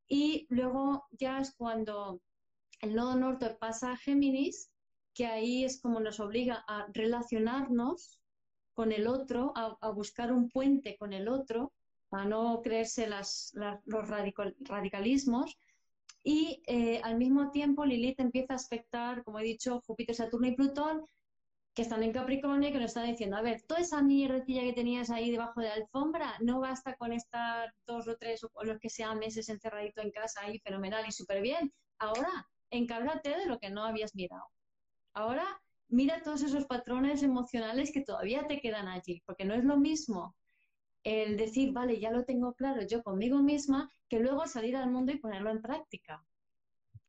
y 0.07 0.45
luego 0.49 1.07
ya 1.11 1.39
es 1.39 1.55
cuando 1.55 2.21
el 2.81 2.95
nodo 2.95 3.15
norte 3.15 3.49
pasa 3.59 3.93
a 3.93 3.97
Géminis, 3.97 4.69
que 5.13 5.25
ahí 5.25 5.63
es 5.63 5.81
como 5.81 5.99
nos 5.99 6.19
obliga 6.19 6.63
a 6.67 6.87
relacionarnos 6.93 8.19
con 8.73 8.91
el 8.91 9.07
otro, 9.07 9.53
a, 9.55 9.89
buscar 9.91 10.31
un 10.31 10.49
puente 10.49 10.97
con 10.97 11.13
el 11.13 11.27
otro, 11.27 11.71
a 12.11 12.25
no 12.25 12.61
creerse 12.61 13.07
las, 13.07 13.53
los 13.85 14.07
radicalismos, 14.07 15.57
y 16.23 16.63
eh, 16.67 17.01
al 17.03 17.17
mismo 17.17 17.51
tiempo 17.51 17.85
Lilith 17.85 18.19
empieza 18.19 18.53
a 18.53 18.55
aspectar, 18.55 19.23
como 19.23 19.39
he 19.39 19.43
dicho, 19.43 19.81
Júpiter, 19.85 20.15
Saturno 20.15 20.47
y 20.47 20.55
Plutón 20.55 21.05
que 21.73 21.81
están 21.81 22.03
en 22.03 22.13
Capricornio 22.13 22.69
y 22.69 22.71
que 22.71 22.77
nos 22.77 22.91
están 22.91 23.07
diciendo, 23.07 23.35
a 23.35 23.41
ver, 23.41 23.63
toda 23.63 23.81
esa 23.81 24.01
mierdecilla 24.01 24.61
que 24.61 24.73
tenías 24.73 25.09
ahí 25.09 25.31
debajo 25.31 25.59
de 25.59 25.69
la 25.69 25.73
alfombra, 25.73 26.35
no 26.39 26.59
basta 26.59 26.95
con 26.95 27.13
estar 27.13 27.73
dos 27.87 28.07
o 28.07 28.15
tres 28.15 28.43
o 28.43 28.63
los 28.63 28.79
que 28.79 28.89
sean 28.89 29.17
meses 29.17 29.49
encerradito 29.49 30.01
en 30.01 30.11
casa 30.11 30.41
ahí, 30.41 30.59
fenomenal 30.59 31.03
y 31.07 31.11
súper 31.11 31.41
bien. 31.41 31.73
Ahora, 31.97 32.47
encárgate 32.69 33.29
de 33.37 33.47
lo 33.47 33.59
que 33.59 33.71
no 33.71 33.83
habías 33.83 34.13
mirado. 34.13 34.45
Ahora, 35.15 35.45
mira 35.87 36.21
todos 36.21 36.43
esos 36.43 36.65
patrones 36.65 37.23
emocionales 37.23 37.91
que 37.91 38.01
todavía 38.01 38.45
te 38.47 38.59
quedan 38.59 38.87
allí, 38.87 39.23
porque 39.25 39.45
no 39.45 39.55
es 39.55 39.63
lo 39.63 39.77
mismo 39.77 40.35
el 41.03 41.37
decir, 41.37 41.71
vale, 41.73 41.99
ya 41.99 42.11
lo 42.11 42.23
tengo 42.23 42.53
claro 42.53 42.81
yo 42.81 43.03
conmigo 43.03 43.39
misma, 43.39 43.89
que 44.09 44.19
luego 44.19 44.47
salir 44.47 44.75
al 44.75 44.89
mundo 44.91 45.11
y 45.11 45.19
ponerlo 45.19 45.49
en 45.51 45.61
práctica. 45.61 46.23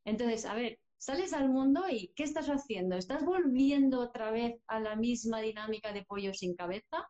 Entonces, 0.03 0.45
a 0.45 0.53
ver, 0.53 0.79
sales 0.97 1.33
al 1.33 1.49
mundo 1.49 1.83
y 1.89 2.11
¿qué 2.15 2.23
estás 2.23 2.47
haciendo? 2.47 2.95
¿Estás 2.95 3.23
volviendo 3.23 3.99
otra 3.99 4.31
vez 4.31 4.61
a 4.67 4.79
la 4.79 4.95
misma 4.95 5.41
dinámica 5.41 5.93
de 5.93 6.03
pollo 6.03 6.33
sin 6.33 6.55
cabeza? 6.55 7.07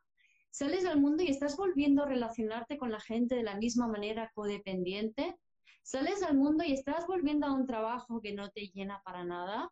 Sales 0.51 0.85
al 0.85 1.01
mundo 1.01 1.23
y 1.23 1.29
estás 1.29 1.57
volviendo 1.57 2.03
a 2.03 2.07
relacionarte 2.07 2.77
con 2.77 2.91
la 2.91 3.01
gente 3.01 3.35
de 3.35 3.43
la 3.43 3.57
misma 3.57 3.87
manera 3.87 4.31
codependiente. 4.33 5.35
Sales 5.83 6.23
al 6.23 6.37
mundo 6.37 6.63
y 6.63 6.71
estás 6.71 7.05
volviendo 7.07 7.45
a 7.45 7.53
un 7.53 7.67
trabajo 7.67 8.21
que 8.21 8.33
no 8.33 8.49
te 8.51 8.67
llena 8.67 9.01
para 9.03 9.25
nada. 9.25 9.69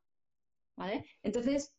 ¿Vale? 0.75 1.05
Entonces, 1.21 1.73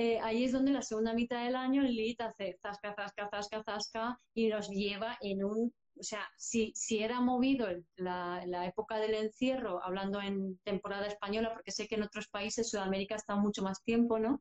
eh, 0.00 0.20
ahí 0.22 0.44
es 0.44 0.52
donde 0.52 0.70
la 0.70 0.82
segunda 0.82 1.12
mitad 1.12 1.44
del 1.44 1.56
año 1.56 1.82
Lilith 1.82 2.20
hace 2.20 2.56
zasca, 2.62 2.94
zasca, 2.94 3.28
zasca, 3.28 3.64
zasca 3.64 4.20
y 4.32 4.46
nos 4.46 4.68
lleva 4.70 5.18
en 5.20 5.42
un 5.42 5.72
o 5.98 6.04
sea, 6.04 6.22
si, 6.36 6.72
si 6.76 7.00
era 7.00 7.20
movido 7.20 7.66
la, 7.96 8.40
la, 8.46 8.66
época 8.66 8.98
del 9.00 9.14
encierro, 9.14 9.82
hablando 9.82 10.20
en 10.22 10.56
temporada 10.62 11.08
española, 11.08 11.52
porque 11.52 11.72
sé 11.72 11.88
que 11.88 11.96
en 11.96 12.04
otros 12.04 12.28
países, 12.28 12.70
Sudamérica 12.70 13.16
está 13.16 13.34
mucho 13.34 13.62
más 13.62 13.82
tiempo, 13.82 14.20
¿no? 14.20 14.40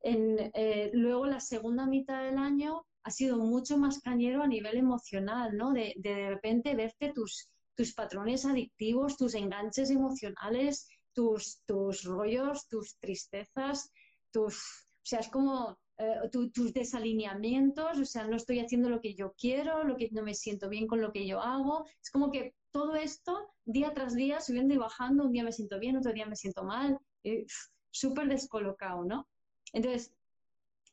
En, 0.00 0.50
eh, 0.54 0.90
luego 0.92 1.26
la 1.26 1.38
segunda 1.38 1.86
mitad 1.86 2.24
del 2.24 2.36
año 2.36 2.84
ha 3.04 3.10
sido 3.12 3.38
mucho 3.38 3.78
más 3.78 4.00
cañero 4.00 4.42
a 4.42 4.48
nivel 4.48 4.76
emocional, 4.76 5.56
¿no? 5.56 5.72
De, 5.72 5.94
de, 5.98 6.30
repente 6.30 6.74
verte 6.74 7.12
tus, 7.12 7.48
tus 7.76 7.94
patrones 7.94 8.44
adictivos, 8.44 9.16
tus 9.16 9.36
enganches 9.36 9.88
emocionales, 9.90 10.88
tus, 11.12 11.60
tus 11.66 12.02
rollos, 12.02 12.66
tus 12.66 12.96
tristezas, 12.98 13.92
tus... 14.32 14.88
O 15.02 15.04
sea, 15.04 15.20
es 15.20 15.28
como 15.28 15.78
eh, 15.98 16.28
tus 16.30 16.72
desalineamientos, 16.72 17.98
o 17.98 18.04
sea, 18.04 18.24
no 18.24 18.36
estoy 18.36 18.60
haciendo 18.60 18.88
lo 18.88 19.00
que 19.00 19.14
yo 19.14 19.34
quiero, 19.38 19.84
lo 19.84 19.96
que 19.96 20.08
no 20.12 20.22
me 20.22 20.34
siento 20.34 20.68
bien 20.68 20.86
con 20.86 21.00
lo 21.00 21.12
que 21.12 21.26
yo 21.26 21.40
hago. 21.40 21.86
Es 22.02 22.10
como 22.10 22.30
que 22.30 22.54
todo 22.70 22.96
esto, 22.96 23.52
día 23.64 23.92
tras 23.94 24.14
día, 24.14 24.40
subiendo 24.40 24.74
y 24.74 24.78
bajando, 24.78 25.24
un 25.24 25.32
día 25.32 25.44
me 25.44 25.52
siento 25.52 25.78
bien, 25.78 25.96
otro 25.96 26.12
día 26.12 26.26
me 26.26 26.36
siento 26.36 26.64
mal, 26.64 26.98
súper 27.90 28.28
descolocado, 28.28 29.04
¿no? 29.04 29.28
Entonces, 29.72 30.14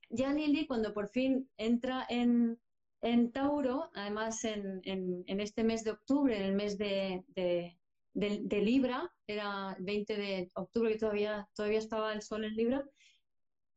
ya 0.10 0.34
Lili, 0.34 0.68
cuando 0.68 0.94
por 0.94 1.08
fin 1.08 1.50
entra 1.58 2.06
en, 2.10 2.60
en 3.02 3.32
Tauro, 3.32 3.90
además 3.94 4.44
en, 4.44 4.82
en, 4.84 5.24
en, 5.28 5.40
este 5.40 5.64
mes 5.64 5.84
de 5.84 5.92
octubre, 5.92 6.36
en 6.36 6.44
el 6.44 6.56
mes 6.56 6.78
de, 6.78 7.24
de, 7.30 7.78
de, 8.14 8.62
Libra, 8.62 9.12
era 9.28 9.76
20 9.80 10.18
de 10.18 10.52
octubre 10.56 10.92
que 10.92 11.00
todavía, 11.00 11.48
todavía 11.54 11.80
estaba 11.80 12.14
el 12.14 12.22
sol 12.22 12.44
en 12.44 12.56
Libra, 12.56 12.86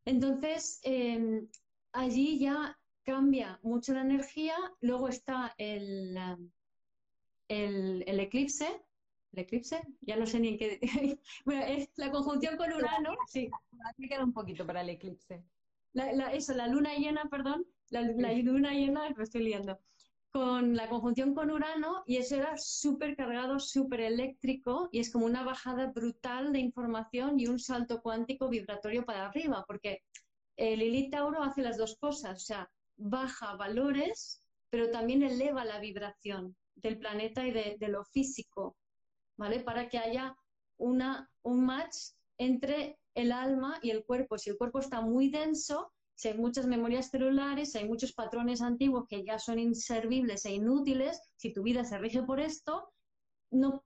entonces, 0.04 0.80
em, 0.82 1.48
allí 1.92 2.38
ya 2.38 2.78
cambia 3.04 3.58
mucho 3.62 3.94
la 3.94 4.02
energía, 4.02 4.54
luego 4.80 5.08
está 5.08 5.54
el, 5.58 6.16
el, 7.48 8.04
el, 8.06 8.20
eclipse, 8.20 8.82
el 9.32 9.38
eclipse, 9.38 9.82
ya 10.00 10.16
no 10.16 10.26
sé 10.26 10.40
ni 10.40 10.48
en 10.48 10.58
qué... 10.58 10.80
bueno, 11.44 11.62
es 11.64 11.88
la 11.96 12.10
conjunción 12.10 12.56
con 12.56 12.72
Urano, 12.72 13.14
sí. 13.26 13.50
Aquí 13.90 14.08
queda 14.08 14.24
un 14.24 14.32
poquito 14.32 14.66
para 14.66 14.82
el 14.82 14.90
eclipse. 14.90 15.42
La, 15.92 16.32
eso, 16.32 16.54
la 16.54 16.68
luna 16.68 16.94
llena, 16.94 17.24
perdón, 17.30 17.66
la, 17.90 18.00
la 18.00 18.32
luna 18.32 18.72
llena, 18.72 19.10
me 19.10 19.24
estoy 19.24 19.42
liando 19.42 19.78
con 20.32 20.74
la 20.74 20.88
conjunción 20.88 21.34
con 21.34 21.50
Urano 21.50 22.02
y 22.06 22.16
eso 22.16 22.36
era 22.36 22.56
súper 22.56 23.14
cargado, 23.16 23.60
súper 23.60 24.00
eléctrico 24.00 24.88
y 24.90 25.00
es 25.00 25.12
como 25.12 25.26
una 25.26 25.44
bajada 25.44 25.92
brutal 25.92 26.52
de 26.52 26.58
información 26.58 27.38
y 27.38 27.46
un 27.46 27.58
salto 27.58 28.00
cuántico 28.00 28.48
vibratorio 28.48 29.04
para 29.04 29.26
arriba, 29.26 29.64
porque 29.66 30.02
el 30.56 30.78
Lilith 30.80 31.12
Tauro 31.12 31.42
hace 31.42 31.60
las 31.60 31.76
dos 31.76 31.96
cosas, 31.98 32.42
o 32.42 32.44
sea, 32.46 32.70
baja 32.96 33.56
valores, 33.56 34.40
pero 34.70 34.90
también 34.90 35.22
eleva 35.22 35.66
la 35.66 35.78
vibración 35.80 36.56
del 36.76 36.98
planeta 36.98 37.46
y 37.46 37.50
de, 37.50 37.76
de 37.78 37.88
lo 37.88 38.04
físico, 38.04 38.76
¿vale? 39.36 39.60
Para 39.60 39.88
que 39.90 39.98
haya 39.98 40.34
una, 40.78 41.30
un 41.42 41.66
match 41.66 41.96
entre 42.38 42.98
el 43.14 43.32
alma 43.32 43.78
y 43.82 43.90
el 43.90 44.04
cuerpo. 44.04 44.38
Si 44.38 44.48
el 44.48 44.56
cuerpo 44.56 44.78
está 44.78 45.02
muy 45.02 45.28
denso, 45.28 45.92
si 46.22 46.28
hay 46.28 46.38
muchas 46.38 46.68
memorias 46.68 47.10
celulares, 47.10 47.72
si 47.72 47.78
hay 47.78 47.88
muchos 47.88 48.12
patrones 48.12 48.62
antiguos 48.62 49.08
que 49.08 49.24
ya 49.24 49.40
son 49.40 49.58
inservibles 49.58 50.44
e 50.44 50.52
inútiles, 50.54 51.20
si 51.34 51.52
tu 51.52 51.64
vida 51.64 51.82
se 51.82 51.98
rige 51.98 52.22
por 52.22 52.38
esto, 52.38 52.92
no, 53.50 53.82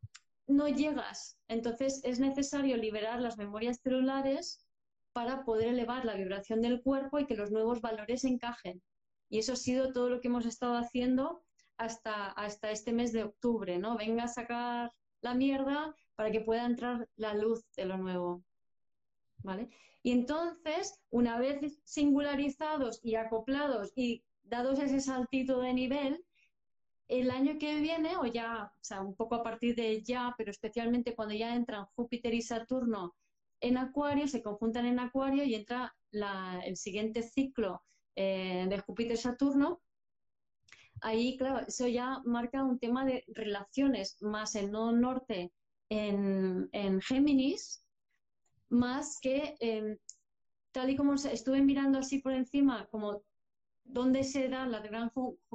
no 0.46 0.68
llegas. 0.68 1.38
Entonces 1.48 2.02
es 2.04 2.20
necesario 2.20 2.76
liberar 2.76 3.22
las 3.22 3.38
memorias 3.38 3.80
celulares 3.82 4.68
para 5.14 5.46
poder 5.46 5.68
elevar 5.68 6.04
la 6.04 6.14
vibración 6.14 6.60
del 6.60 6.82
cuerpo 6.82 7.18
y 7.18 7.26
que 7.26 7.36
los 7.36 7.50
nuevos 7.52 7.80
valores 7.80 8.22
encajen. 8.24 8.82
Y 9.30 9.38
eso 9.38 9.54
ha 9.54 9.56
sido 9.56 9.94
todo 9.94 10.10
lo 10.10 10.20
que 10.20 10.28
hemos 10.28 10.44
estado 10.44 10.76
haciendo 10.76 11.42
hasta, 11.78 12.32
hasta 12.32 12.70
este 12.70 12.92
mes 12.92 13.14
de 13.14 13.24
octubre, 13.24 13.78
¿no? 13.78 13.96
Venga 13.96 14.24
a 14.24 14.28
sacar 14.28 14.92
la 15.22 15.32
mierda 15.32 15.94
para 16.16 16.30
que 16.30 16.42
pueda 16.42 16.66
entrar 16.66 17.08
la 17.16 17.32
luz 17.32 17.64
de 17.78 17.86
lo 17.86 17.96
nuevo. 17.96 18.42
Y 20.02 20.12
entonces, 20.12 21.00
una 21.10 21.38
vez 21.38 21.80
singularizados 21.84 23.00
y 23.02 23.16
acoplados 23.16 23.92
y 23.96 24.22
dados 24.44 24.78
ese 24.78 25.00
saltito 25.00 25.60
de 25.60 25.74
nivel, 25.74 26.24
el 27.08 27.30
año 27.30 27.58
que 27.58 27.80
viene, 27.80 28.16
o 28.16 28.26
ya, 28.26 28.72
o 28.74 28.84
sea, 28.84 29.00
un 29.00 29.14
poco 29.14 29.36
a 29.36 29.42
partir 29.42 29.74
de 29.74 30.02
ya, 30.02 30.34
pero 30.36 30.50
especialmente 30.50 31.14
cuando 31.14 31.34
ya 31.34 31.54
entran 31.54 31.86
Júpiter 31.94 32.34
y 32.34 32.42
Saturno 32.42 33.14
en 33.60 33.78
Acuario, 33.78 34.28
se 34.28 34.42
conjuntan 34.42 34.86
en 34.86 34.98
Acuario 34.98 35.44
y 35.44 35.54
entra 35.54 35.94
el 36.64 36.76
siguiente 36.76 37.22
ciclo 37.22 37.82
eh, 38.14 38.66
de 38.68 38.78
Júpiter-Saturno, 38.78 39.80
ahí, 41.02 41.36
claro, 41.36 41.66
eso 41.66 41.86
ya 41.86 42.20
marca 42.24 42.64
un 42.64 42.78
tema 42.78 43.04
de 43.04 43.24
relaciones 43.28 44.16
más 44.22 44.54
el 44.54 44.70
norte 44.72 45.52
en, 45.88 46.68
en 46.72 47.00
Géminis, 47.00 47.85
más 48.68 49.18
que 49.20 49.54
em, 49.60 49.96
tal 50.72 50.90
y 50.90 50.96
como 50.96 51.14
estuve 51.14 51.62
mirando 51.62 51.98
así 51.98 52.18
por 52.18 52.32
encima, 52.32 52.86
como 52.90 53.22
dónde 53.84 54.24
se 54.24 54.48
da 54.48 54.66
la 54.66 54.80
gran 54.80 55.10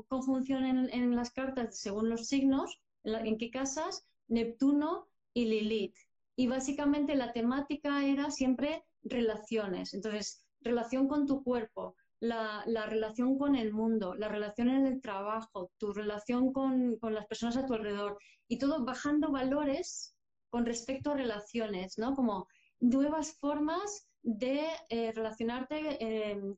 conjunción 0.07 0.63
en, 0.65 1.15
las 1.15 1.31
cartas 1.31 1.77
según 1.77 2.09
los 2.09 2.27
signos, 2.27 2.81
en, 3.03 3.37
qué 3.37 3.51
casas, 3.51 4.05
Neptuno 4.27 5.07
y 5.33 5.45
Lilith. 5.45 5.95
Y 6.35 6.47
básicamente 6.47 7.15
la 7.15 7.33
temática 7.33 8.05
era 8.05 8.31
siempre 8.31 8.85
relaciones. 9.03 9.93
Entonces, 9.93 10.45
relación 10.61 11.07
con 11.07 11.27
tu 11.27 11.43
cuerpo, 11.43 11.95
la, 12.19 12.63
relación 12.87 13.37
con 13.37 13.55
el 13.55 13.73
mundo, 13.73 14.15
la 14.15 14.29
relación 14.29 14.69
en 14.69 14.85
el 14.85 15.01
trabajo, 15.01 15.71
tu 15.77 15.91
relación 15.91 16.53
con, 16.53 16.97
con, 16.97 17.13
las 17.13 17.27
personas 17.27 17.57
a 17.57 17.65
tu 17.65 17.73
alrededor 17.73 18.17
y 18.47 18.57
todo 18.57 18.85
bajando 18.85 19.31
valores 19.31 20.15
con 20.49 20.65
respecto 20.65 21.11
a 21.11 21.15
relaciones, 21.15 21.97
¿no? 21.97 22.15
Como 22.15 22.47
nuevas 22.81 23.37
formas 23.39 24.07
de 24.23 24.67
eh, 24.89 25.11
relacionarte 25.13 25.97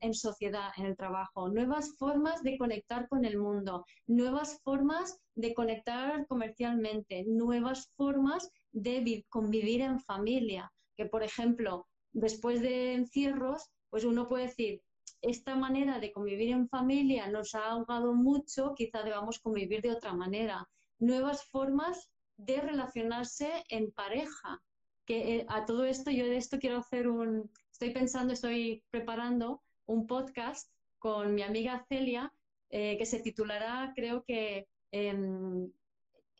en, 0.02 0.14
sociedad, 0.14 0.72
en 0.78 0.86
el 0.86 0.98
trabajo, 0.98 1.50
nuevas 1.50 1.96
formas 1.98 2.44
de 2.44 2.58
conectar 2.58 3.08
con 3.08 3.24
el 3.24 3.38
mundo, 3.38 3.86
nuevas 4.08 4.60
formas 4.64 5.18
de 5.36 5.54
conectar 5.54 6.26
comercialmente, 6.28 7.24
nuevas 7.26 7.90
formas 7.96 8.50
de 8.72 9.26
convivir 9.30 9.82
en 9.82 10.00
familia. 10.00 10.72
Que, 10.96 11.06
por 11.06 11.24
ejemplo, 11.24 11.88
después 12.12 12.62
de 12.62 12.94
encierros, 12.94 13.70
pues 13.90 14.04
uno 14.04 14.28
puede 14.28 14.48
decir, 14.48 14.82
esta 15.22 15.56
manera 15.56 16.00
de 16.00 16.12
convivir 16.12 16.50
en 16.50 16.68
familia 16.68 17.28
nos 17.28 17.56
ha 17.56 17.70
ahogado 17.70 18.14
mucho, 18.14 18.74
quizá 18.76 19.04
debamos 19.04 19.39
convivir 19.39 19.82
de 19.82 19.91
otra 19.91 20.14
manera. 20.14 20.68
Nuevas 21.00 21.45
formas 21.45 22.10
de 22.36 22.60
relacionarse 22.60 23.64
en 23.70 23.91
pareja, 23.91 24.62
que 25.06 25.36
eh, 25.36 25.45
a 25.49 25.66
todo 25.66 25.86
esto, 25.86 26.12
yo 26.12 26.26
de 26.26 26.38
esto 26.38 26.60
quiero 26.60 26.78
hacer 26.78 27.08
un, 27.08 27.51
estoy 27.72 27.91
pensando, 27.91 28.34
estoy 28.34 28.84
preparando 28.89 29.62
un 29.86 30.08
podcast 30.08 30.72
con 30.99 31.36
mi 31.36 31.41
amiga 31.41 31.86
Celia 31.89 32.34
eh, 32.70 32.97
que 32.97 33.06
se 33.06 33.20
titulará, 33.20 33.93
creo 33.95 34.24
que, 34.24 34.68
em, 34.91 35.72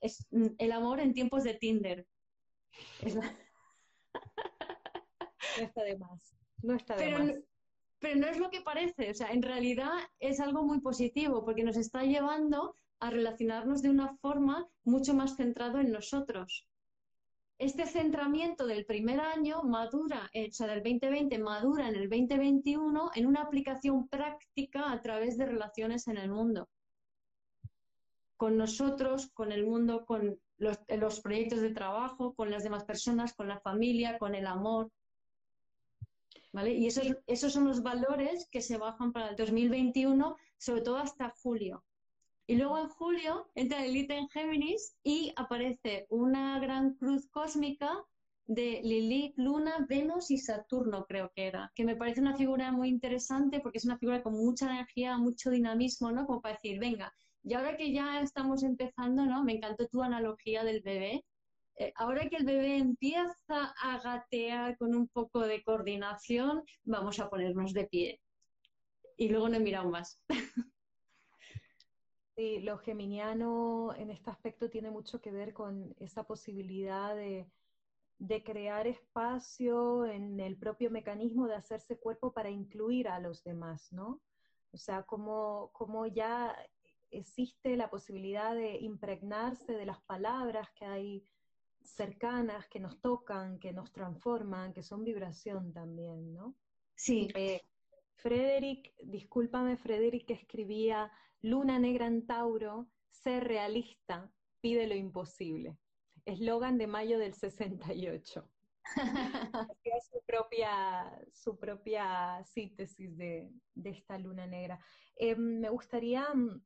es, 0.02 0.26
El 0.58 0.72
amor 0.72 1.00
en 1.00 1.14
tiempos 1.14 1.44
de 1.44 1.54
Tinder. 1.54 2.08
No 5.58 5.66
está 5.66 5.84
de 5.84 5.98
más. 5.98 6.36
No 6.64 6.76
está 6.76 6.96
de 6.96 7.04
pero, 7.04 7.20
más. 7.20 7.34
Pero 8.00 8.20
no 8.20 8.28
es 8.28 8.38
lo 8.38 8.50
que 8.50 8.62
parece, 8.62 9.12
o 9.12 9.14
sea, 9.14 9.32
en 9.32 9.44
realidad 9.44 9.92
es 10.20 10.40
algo 10.40 10.64
muy 10.64 10.82
positivo 10.82 11.46
porque 11.46 11.64
nos 11.64 11.78
está 11.78 12.04
llevando 12.04 12.76
a 13.00 13.12
relacionarnos 13.12 13.82
de 13.82 13.90
una 13.90 14.16
forma 14.18 14.68
mucho 14.84 15.14
más 15.14 15.36
centrado 15.36 15.80
en 15.80 15.92
nosotros. 15.92 16.68
Este 17.58 17.86
centramiento 17.86 18.66
del 18.66 18.86
primer 18.86 19.20
año 19.20 19.64
madura, 19.64 20.30
eh, 20.34 20.50
o 20.50 20.54
sea, 20.54 20.68
del 20.68 20.84
2020 20.84 21.38
madura 21.40 21.88
en 21.88 21.96
el 21.96 22.10
2021 22.10 23.12
en 23.16 23.26
una 23.26 23.42
aplicación 23.42 24.08
práctica 24.08 24.92
a 24.92 25.02
través 25.02 25.38
de 25.38 25.46
relaciones 25.46 26.08
en 26.08 26.18
el 26.18 26.30
mundo. 26.30 26.70
Con 28.38 28.58
nosotros, 28.58 29.30
con 29.34 29.52
el 29.52 29.66
mundo, 29.66 30.06
con 30.06 30.40
los, 30.58 31.22
proyectos 31.22 31.62
de 31.62 31.72
trabajo, 31.72 32.34
con 32.34 32.50
las 32.50 32.64
demás 32.64 32.84
personas, 32.84 33.34
con 33.34 33.48
la 33.48 33.60
familia, 33.60 34.18
con 34.18 34.36
el 34.36 34.48
amor. 34.48 34.92
¿Vale? 36.52 36.74
Y 36.74 36.88
esos, 36.88 37.16
esos 37.28 37.54
son 37.54 37.68
los 37.68 37.82
valores 37.82 38.48
que 38.52 38.62
se 38.62 38.78
bajan 38.78 39.12
para 39.12 39.30
el 39.30 39.36
2021, 39.36 40.36
sobre 40.58 40.82
todo 40.82 40.98
hasta 40.98 41.34
julio. 41.42 41.84
Y 42.46 42.56
luego 42.56 42.78
en 42.78 42.90
julio 42.90 43.50
entra 43.56 43.86
Elite 43.86 44.16
en 44.16 44.28
Géminis 44.30 44.98
y 45.04 45.34
aparece 45.38 46.08
una 46.10 46.60
gran 46.60 46.96
cruz 46.96 47.30
cósmica 47.30 48.04
de 48.46 48.82
Lilith, 48.84 49.38
Luna, 49.38 49.86
Venus 49.88 50.30
y 50.30 50.38
Saturno, 50.38 51.06
creo 51.06 51.32
que 51.34 51.48
era, 51.48 51.72
que 51.74 51.86
me 51.86 51.96
parece 51.96 52.20
una 52.20 52.36
figura 52.36 52.72
muy 52.74 52.90
interesante 52.90 53.62
porque 53.62 53.78
es 53.78 53.86
una 53.86 53.98
figura 53.98 54.22
con 54.22 54.34
mucha 54.34 54.66
energía, 54.66 55.18
mucho 55.18 55.50
dinamismo, 55.50 56.12
¿no? 56.12 56.26
Como 56.26 56.42
para 56.42 56.56
decir, 56.56 56.80
venga, 56.80 57.14
y 57.44 57.54
ahora 57.54 57.78
que 57.78 57.94
ya 57.94 58.22
estamos 58.22 58.64
empezando, 58.64 59.26
¿no? 59.26 59.44
Me 59.44 59.54
encantó 59.54 59.88
tu 59.88 60.02
analogía 60.02 60.64
del 60.64 60.82
bebé. 60.82 61.26
Eh, 61.78 61.92
ahora 61.96 62.30
que 62.30 62.38
el 62.38 62.46
bebé 62.46 62.78
empieza 62.78 63.74
a 63.82 64.00
gatear 64.02 64.78
con 64.78 64.96
un 64.96 65.08
poco 65.08 65.42
de 65.42 65.64
coordinación, 65.64 66.64
vamos 66.84 67.20
a 67.20 67.30
ponernos 67.30 67.74
de 67.74 67.86
pie. 67.86 68.22
Y 69.18 69.30
luego 69.30 69.50
no 69.50 69.58
he 69.58 69.60
mirado 69.60 69.90
más. 69.90 70.20
Sí, 72.36 72.60
lo 72.62 72.80
geminiano 72.80 73.94
en 73.96 74.10
este 74.10 74.32
aspecto 74.32 74.70
tiene 74.70 74.90
mucho 74.90 75.22
que 75.22 75.32
ver 75.32 75.54
con 75.54 75.96
esa 76.00 76.24
posibilidad 76.24 77.16
de, 77.16 77.48
crear 78.44 78.88
espacio 78.88 80.06
en 80.06 80.40
el 80.40 80.58
propio 80.58 80.90
mecanismo 80.90 81.48
de 81.48 81.56
hacerse 81.56 81.98
cuerpo 81.98 82.32
para 82.32 82.50
incluir 82.50 83.08
a 83.08 83.20
los 83.20 83.44
demás, 83.44 83.92
¿no? 83.92 84.22
O 84.72 84.78
sea, 84.78 85.04
como, 85.04 85.70
como 85.74 86.08
ya 86.08 86.56
existe 87.12 87.76
la 87.78 87.90
posibilidad 87.90 88.56
de 88.56 88.80
impregnarse 88.80 89.74
de 89.74 89.86
las 89.86 90.02
palabras 90.02 90.72
que 90.72 90.86
hay 90.86 91.24
cercanas, 91.84 92.68
que 92.68 92.80
nos 92.80 93.00
tocan, 93.02 93.60
que 93.60 93.74
nos 93.74 93.92
transforman, 93.92 94.74
que 94.74 94.82
son 94.82 95.04
vibración 95.04 95.72
también, 95.74 96.34
¿no? 96.34 96.56
Sí. 96.96 97.28
Eh, 97.36 97.62
Frederick, 98.16 98.94
discúlpame, 99.04 99.78
Frederick 99.78 100.30
escribía 100.32 101.12
Luna 101.44 101.78
Negra 101.78 102.08
en 102.08 102.26
Tauro, 102.26 102.88
ser 103.12 103.44
realista, 103.44 104.32
pide 104.62 104.88
lo 104.88 104.96
imposible. 104.96 105.78
Eslogan 106.26 106.78
de 106.78 106.88
mayo 106.88 107.20
del 107.20 107.34
68. 107.34 108.50
es 109.84 110.06
su 110.12 110.22
propia, 110.26 111.22
su 111.34 111.60
propia 111.60 112.42
síntesis 112.46 113.18
de, 113.18 113.52
esta 113.84 114.18
luna 114.18 114.48
negra. 114.48 114.80
Em, 115.18 115.60
me 115.60 115.70
gustaría 115.70 116.34
mm, 116.34 116.64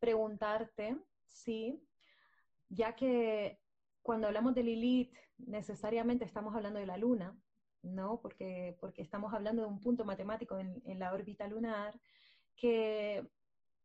preguntarte, 0.00 0.96
sí, 1.28 1.80
ya 2.68 2.96
que 2.96 3.60
cuando 4.02 4.26
hablamos 4.26 4.52
de 4.56 4.64
Lilith, 4.64 5.14
necesariamente 5.38 6.24
estamos 6.24 6.56
hablando 6.56 6.80
de 6.80 6.86
la 6.86 6.96
luna, 6.96 7.38
¿no? 7.82 8.20
Porque, 8.20 8.76
porque 8.80 9.02
estamos 9.02 9.32
hablando 9.32 9.62
de 9.62 9.68
un 9.68 9.80
punto 9.80 10.04
matemático 10.04 10.58
en, 10.58 10.82
en 10.86 10.98
la 10.98 11.12
órbita 11.12 11.46
lunar, 11.46 12.00
que 12.56 13.24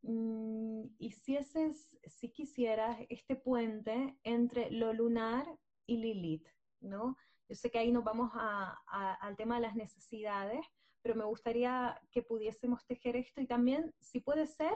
Mm, 0.02 0.86
hicieses, 1.00 1.98
si 2.06 2.30
quisieras, 2.30 3.00
este 3.10 3.36
puente 3.36 4.18
entre 4.24 4.72
lo 4.72 4.94
lunar 4.94 5.46
y 5.86 5.98
Lilith, 5.98 6.48
¿no? 6.82 7.18
Yo 7.50 7.56
sé 7.56 7.72
que 7.72 7.80
ahí 7.80 7.92
nos 7.92 8.04
vamos 8.04 8.32
al 8.36 9.36
tema 9.38 9.56
de 9.56 9.62
las 9.62 9.76
necesidades, 9.76 10.66
pero 11.02 11.16
me 11.16 11.26
gustaría 11.26 12.00
que 12.12 12.22
pudiésemos 12.22 12.86
tejer 12.86 13.16
esto 13.16 13.42
y 13.42 13.48
también, 13.48 13.94
si 14.00 14.20
puede 14.20 14.46
ser, 14.46 14.74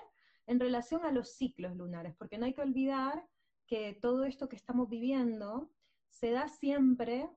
en 0.48 0.60
relación 0.60 1.06
a 1.06 1.12
los 1.12 1.34
ciclos 1.34 1.76
lunares, 1.76 2.16
porque 2.18 2.38
no 2.38 2.46
hay 2.46 2.54
que 2.54 2.62
olvidar 2.62 3.28
que 3.68 3.98
todo 4.02 4.24
esto 4.26 4.50
que 4.50 4.56
estamos 4.56 4.90
viviendo 4.90 5.70
se 6.10 6.32
da 6.32 6.48
siempre 6.48 7.30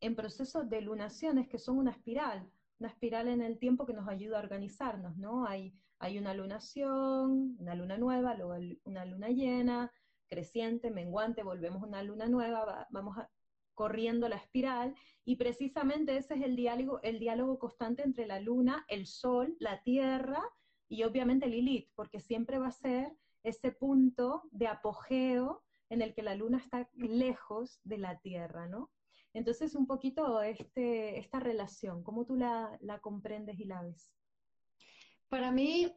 en 0.00 0.14
procesos 0.14 0.68
de 0.68 0.80
lunaciones 0.80 1.48
que 1.48 1.58
son 1.58 1.78
una 1.78 1.90
espiral, 1.90 2.50
una 2.78 2.90
espiral 2.90 3.28
en 3.28 3.42
el 3.42 3.58
tiempo 3.58 3.86
que 3.86 3.92
nos 3.92 4.08
ayuda 4.08 4.38
a 4.38 4.42
organizarnos, 4.42 5.16
¿no? 5.16 5.46
Hay 5.46 5.74
hay 5.98 6.18
una 6.18 6.34
lunación, 6.34 7.56
una 7.58 7.74
luna 7.74 7.98
nueva, 7.98 8.34
luego 8.34 8.54
una 8.84 9.04
luna 9.04 9.28
llena, 9.28 9.92
creciente, 10.28 10.90
menguante, 10.90 11.42
volvemos 11.42 11.82
a 11.82 11.86
una 11.86 12.02
luna 12.02 12.26
nueva, 12.28 12.86
vamos 12.90 13.16
corriendo 13.74 14.28
la 14.28 14.36
espiral, 14.36 14.94
y 15.24 15.36
precisamente 15.36 16.16
ese 16.16 16.34
es 16.34 16.42
el 16.42 16.56
diálogo, 16.56 17.00
el 17.02 17.18
diálogo 17.18 17.58
constante 17.58 18.02
entre 18.02 18.26
la 18.26 18.40
luna, 18.40 18.84
el 18.88 19.06
sol, 19.06 19.56
la 19.60 19.82
tierra 19.82 20.42
y 20.88 21.04
obviamente 21.04 21.46
Lilith, 21.46 21.90
porque 21.94 22.20
siempre 22.20 22.58
va 22.58 22.68
a 22.68 22.72
ser 22.72 23.12
ese 23.42 23.72
punto 23.72 24.42
de 24.50 24.66
apogeo 24.66 25.62
en 25.90 26.02
el 26.02 26.14
que 26.14 26.22
la 26.22 26.34
luna 26.34 26.58
está 26.58 26.88
lejos 26.94 27.80
de 27.84 27.98
la 27.98 28.18
tierra, 28.18 28.66
¿no? 28.66 28.90
Entonces, 29.32 29.74
un 29.74 29.86
poquito 29.86 30.42
este, 30.42 31.18
esta 31.18 31.38
relación, 31.38 32.02
¿cómo 32.02 32.24
tú 32.24 32.36
la 32.36 32.98
comprendes 33.00 33.60
y 33.60 33.64
la 33.64 33.82
ves? 33.82 34.10
Para 35.28 35.50
mí, 35.50 35.92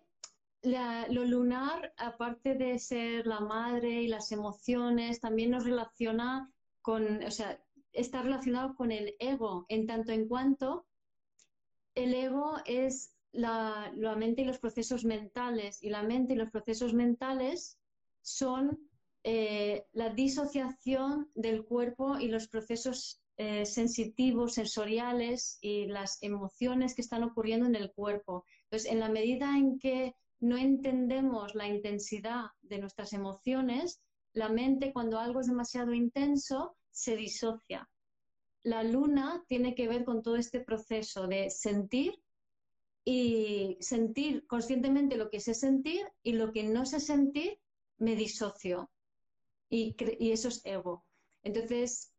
lo 0.63 1.25
lunar, 1.25 1.93
aparte 1.97 2.55
de 2.55 2.77
ser 2.79 3.25
la 3.25 3.39
madre 3.39 4.01
y 4.01 4.07
las 4.07 4.31
emociones, 4.31 5.19
también 5.19 5.51
nos 5.51 5.63
relaciona 5.63 6.51
con, 6.81 7.23
o 7.23 7.31
sea, 7.31 7.63
está 7.93 8.21
relacionado 8.21 8.75
con 8.75 8.91
el 8.91 9.15
ego, 9.19 9.65
en 9.69 9.87
tanto 9.87 10.11
en 10.11 10.27
cuanto 10.27 10.85
el 11.95 12.13
ego 12.13 12.55
es 12.65 13.13
la, 13.31 13.91
mente 14.17 14.41
y 14.41 14.45
los 14.45 14.59
procesos 14.59 15.05
mentales, 15.05 15.81
y 15.83 15.89
la 15.89 16.03
mente 16.03 16.33
y 16.33 16.37
los 16.37 16.51
procesos 16.51 16.93
mentales 16.93 17.77
son 18.21 18.89
eh, 19.23 19.85
la 19.93 20.09
disociación 20.09 21.29
del 21.35 21.63
cuerpo 21.65 22.17
y 22.19 22.27
los 22.27 22.47
procesos 22.47 23.21
eh, 23.37 23.65
sensitivos, 23.65 24.53
sensoriales 24.53 25.57
y 25.61 25.87
las 25.87 26.21
emociones 26.21 26.95
que 26.95 27.01
están 27.01 27.23
ocurriendo 27.23 27.65
en 27.65 27.75
el 27.75 27.91
cuerpo. 27.91 28.45
Entonces, 28.71 28.89
en 28.93 29.01
la 29.01 29.09
medida 29.09 29.57
en 29.57 29.79
que 29.79 30.15
no 30.39 30.55
entendemos 30.55 31.55
la 31.55 31.67
intensidad 31.67 32.45
de 32.61 32.79
nuestras 32.79 33.11
emociones, 33.11 33.99
la 34.31 34.47
mente 34.47 34.93
cuando 34.93 35.19
algo 35.19 35.41
es 35.41 35.47
demasiado 35.47 35.93
intenso 35.93 36.77
se 36.89 37.17
disocia. 37.17 37.89
La 38.63 38.81
luna 38.83 39.43
tiene 39.49 39.75
que 39.75 39.89
ver 39.89 40.05
con 40.05 40.23
todo 40.23 40.37
este 40.37 40.61
proceso 40.61 41.27
de 41.27 41.49
sentir 41.49 42.13
y 43.03 43.75
sentir 43.81 44.47
conscientemente 44.47 45.17
lo 45.17 45.29
que 45.29 45.41
sé 45.41 45.53
sentir 45.53 46.05
y 46.23 46.31
lo 46.31 46.53
que 46.53 46.63
no 46.63 46.85
sé 46.85 47.01
sentir 47.01 47.59
me 47.97 48.15
disocio. 48.15 48.89
Y, 49.69 49.97
y 50.17 50.31
eso 50.31 50.47
es 50.47 50.61
ego. 50.65 51.03
Entonces, 51.43 52.13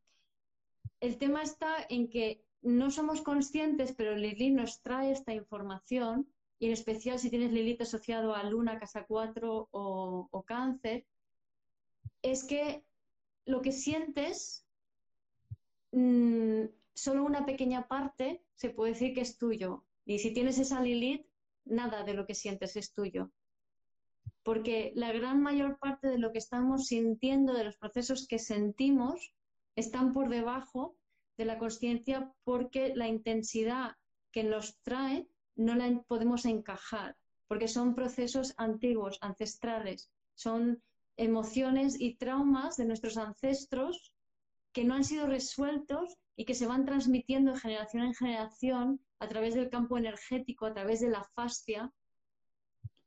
el 1.00 1.16
tema 1.16 1.42
está 1.42 1.86
en 1.88 2.11
que 2.11 2.44
no 2.61 2.90
somos 2.90 3.22
conscientes, 3.22 3.94
pero 3.96 4.14
Lili 4.14 4.50
nos 4.50 4.82
trae 4.82 5.12
esta 5.12 5.32
información 5.32 6.32
y 6.63 6.67
en 6.67 6.73
especial 6.75 7.19
si 7.19 7.29
tienes 7.29 7.51
Lilith 7.51 7.81
asociado 7.81 8.37
a 8.37 8.45
Luna, 8.45 8.79
Casa 8.79 9.05
4 9.05 9.71
o, 9.73 10.45
Cáncer, 10.47 11.05
es 12.23 12.45
que 12.45 12.85
lo 13.47 13.63
que 13.63 13.73
sientes, 13.73 14.65
mm, 15.91 16.67
solo 16.95 17.25
una 17.25 17.45
pequeña 17.47 17.89
parte 17.89 18.45
se 18.55 18.71
puede 18.71 18.93
decir 18.93 19.13
que 19.13 19.23
es 19.23 19.39
tuyo. 19.39 19.85
Y 20.05 20.21
si 20.21 20.33
tienes 20.33 20.57
esa 20.61 20.81
Lilith, 20.81 21.27
nada 21.65 22.05
de 22.05 22.15
lo 22.15 22.27
que 22.27 22.37
sientes 22.37 22.77
es 22.77 22.93
tuyo. 22.93 23.33
Porque 24.45 24.93
la 24.95 25.13
gran 25.13 25.43
mayor 25.43 25.81
parte 25.81 26.07
de 26.07 26.19
lo 26.19 26.31
que 26.31 26.39
estamos 26.39 26.87
sintiendo, 26.87 27.55
de 27.55 27.65
los 27.65 27.77
procesos 27.77 28.29
que 28.29 28.39
sentimos, 28.39 29.35
están 29.75 30.13
por 30.13 30.29
debajo 30.29 30.95
de 31.37 31.45
la 31.45 31.59
conciencia 31.59 32.33
porque 32.45 32.95
la 32.95 33.09
intensidad 33.09 33.97
que 34.31 34.45
nos 34.45 34.79
trae 34.83 35.27
no 35.57 35.74
la 35.74 36.03
podemos 36.07 36.44
encajar, 36.44 37.16
porque 37.48 37.68
son 37.68 37.94
procesos 37.94 38.55
antiguos, 38.57 39.18
ancestrales, 39.20 40.11
son 40.34 40.82
emociones 41.16 42.00
y 42.00 42.14
traumas 42.14 42.76
de 42.76 42.86
nuestros 42.86 43.16
ancestros 43.16 44.12
que 44.72 44.84
no 44.84 44.94
han 44.94 45.05
sido 45.05 45.26
resueltos 45.26 46.16
y 46.36 46.44
que 46.44 46.55
se 46.55 46.66
van 46.66 46.84
transmitiendo 46.84 47.53
de 47.53 47.61
generación 47.61 48.05
en 48.05 48.14
generación 48.14 49.00
a 49.18 49.28
través 49.28 49.55
del 49.55 49.68
campo 49.68 49.98
energético, 49.98 50.66
a 50.66 50.72
través 50.72 51.00
de 51.00 51.11
la 51.11 51.24
fascia. 51.34 51.92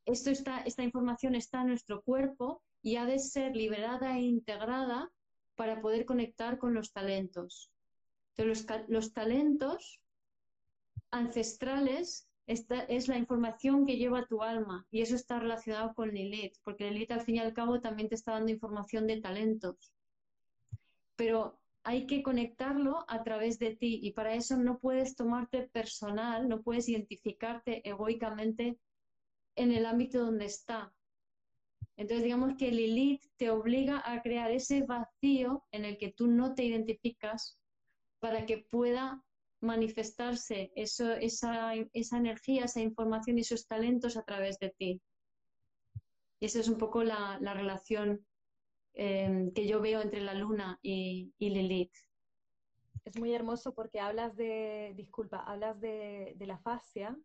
Esto 0.06 0.30
está, 0.30 0.60
esta 0.60 0.84
información 0.84 1.34
está 1.34 1.62
en 1.62 1.70
nuestro 1.70 2.04
cuerpo 2.04 2.62
y 2.84 2.98
ha 2.98 3.06
de 3.06 3.18
ser 3.18 3.56
liberada 3.56 4.16
e 4.18 4.22
integrada 4.22 5.12
para 5.56 5.82
poder 5.82 6.06
conectar 6.06 6.60
con 6.60 6.74
los 6.76 6.94
talentos. 6.94 7.72
Entonces, 8.38 8.68
los, 8.70 8.90
los 8.90 9.14
talentos 9.14 10.02
ancestrales 11.10 12.28
es 12.48 13.08
la 13.08 13.18
información 13.18 13.86
que 13.86 13.98
lleva 13.98 14.28
tu 14.28 14.44
alma 14.44 14.86
y 14.92 15.02
eso 15.02 15.16
está 15.16 15.40
relacionado 15.40 15.94
con 15.96 16.10
Lilith, 16.10 16.58
porque 16.64 16.92
Lilith 16.92 17.12
al 17.12 17.22
fin 17.22 17.38
y 17.38 17.40
al 17.40 17.54
cabo 17.54 17.82
también 17.82 18.10
te 18.10 18.16
está 18.16 18.34
dando 18.34 18.52
información 18.52 19.08
de 19.08 19.22
talentos. 19.22 19.94
Pero 21.16 21.60
hay 21.84 22.08
que 22.08 22.24
conectarlo 22.24 23.06
a 23.08 23.24
través 23.24 23.58
de 23.60 23.76
ti 23.76 24.00
y 24.02 24.12
para 24.12 24.36
eso 24.36 24.58
no 24.58 24.80
puedes 24.80 25.16
tomarte 25.16 25.64
personal, 25.64 26.48
no 26.48 26.62
puedes 26.62 26.90
identificarte 26.90 27.88
egoicamente 27.88 28.78
en 29.56 29.72
el 29.72 29.86
ámbito 29.86 30.20
donde 30.20 30.46
está. 30.46 30.94
Entonces, 31.98 32.24
digamos 32.24 32.58
que 32.58 32.72
Lilith 32.72 33.24
te 33.38 33.50
obliga 33.50 34.02
a 34.04 34.22
crear 34.22 34.52
ese 34.52 34.84
vacío 34.84 35.64
en 35.72 35.86
el 35.86 35.98
que 35.98 36.12
tú 36.12 36.28
no 36.28 36.54
te 36.54 36.64
identificas 36.66 37.58
para 38.20 38.46
que 38.46 38.58
pueda 38.58 39.24
manifestarse 39.62 40.72
eso, 40.76 41.14
esa, 41.14 41.74
energía, 41.74 42.66
esa 42.66 42.82
información 42.82 43.38
y 43.38 43.42
esos 43.42 43.68
talentos 43.68 44.18
a 44.18 44.24
través 44.24 44.60
de 44.60 44.70
ti. 44.70 45.02
Y 46.40 46.46
esa 46.46 46.60
es 46.60 46.68
un 46.68 46.78
poco 46.78 47.04
la, 47.04 47.38
la 47.42 47.54
relación 47.54 48.26
Em, 48.98 49.52
que 49.52 49.68
yo 49.68 49.82
veo 49.82 50.02
entre 50.02 50.22
la 50.22 50.34
luna 50.34 50.80
y, 50.82 51.34
Lilith. 51.38 51.94
Es 53.04 53.20
muy 53.20 53.34
hermoso 53.34 53.74
porque 53.74 54.00
hablas 54.00 54.38
de, 54.38 54.94
disculpa, 54.96 55.40
hablas 55.40 55.80
de, 55.82 56.34
la 56.40 56.58
fascia 56.60 57.16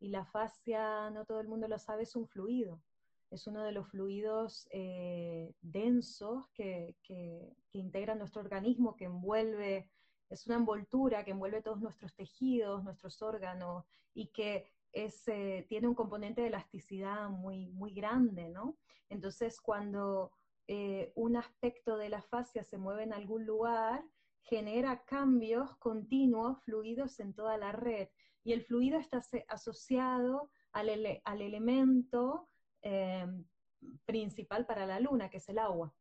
y 0.00 0.08
la 0.08 0.26
fascia, 0.26 1.10
no 1.10 1.24
todo 1.24 1.40
el 1.40 1.46
mundo 1.46 1.68
lo 1.68 1.78
sabe, 1.78 2.02
es 2.02 2.16
un 2.16 2.26
fluido. 2.26 2.82
Es 3.30 3.46
uno 3.46 3.62
de 3.62 3.70
los 3.70 3.88
fluidos 3.88 4.66
eh, 4.72 5.54
densos 5.62 6.48
que, 6.54 6.96
que, 7.04 7.54
integran 7.72 8.18
nuestro 8.18 8.42
organismo, 8.42 8.96
que 8.96 9.04
envuelve, 9.04 9.88
es 10.32 10.46
una 10.46 10.56
envoltura 10.56 11.24
que 11.24 11.32
envuelve 11.32 11.62
todos 11.62 11.80
nuestros 11.80 12.14
tejidos, 12.14 12.82
nuestros 12.82 13.20
órganos 13.20 13.84
y 14.14 14.28
que 14.28 14.66
es, 14.92 15.26
eh, 15.28 15.66
tiene 15.68 15.88
un 15.88 15.94
componente 15.94 16.40
de 16.40 16.48
elasticidad 16.48 17.28
muy, 17.28 17.68
muy 17.68 17.92
grande, 17.92 18.48
¿no? 18.48 18.76
Entonces, 19.08 19.60
cuando 19.60 20.32
eh, 20.66 21.12
un 21.16 21.36
aspecto 21.36 21.96
de 21.96 22.08
la 22.08 22.22
fascia 22.22 22.62
se 22.62 22.78
mueve 22.78 23.02
en 23.02 23.12
algún 23.12 23.44
lugar, 23.44 24.04
genera 24.42 25.04
cambios 25.04 25.76
continuos, 25.76 26.62
fluidos 26.62 27.20
en 27.20 27.34
toda 27.34 27.56
la 27.58 27.72
red. 27.72 28.08
Y 28.44 28.52
el 28.52 28.64
fluido 28.64 28.98
está 28.98 29.22
asociado 29.48 30.50
al, 30.72 30.88
elemento 30.88 32.48
eh, 32.82 33.26
principal 34.04 34.66
para 34.66 34.86
la 34.86 34.98
luna, 34.98 35.30
que 35.30 35.38
es 35.38 35.48
el 35.48 35.58
agua, 35.58 35.94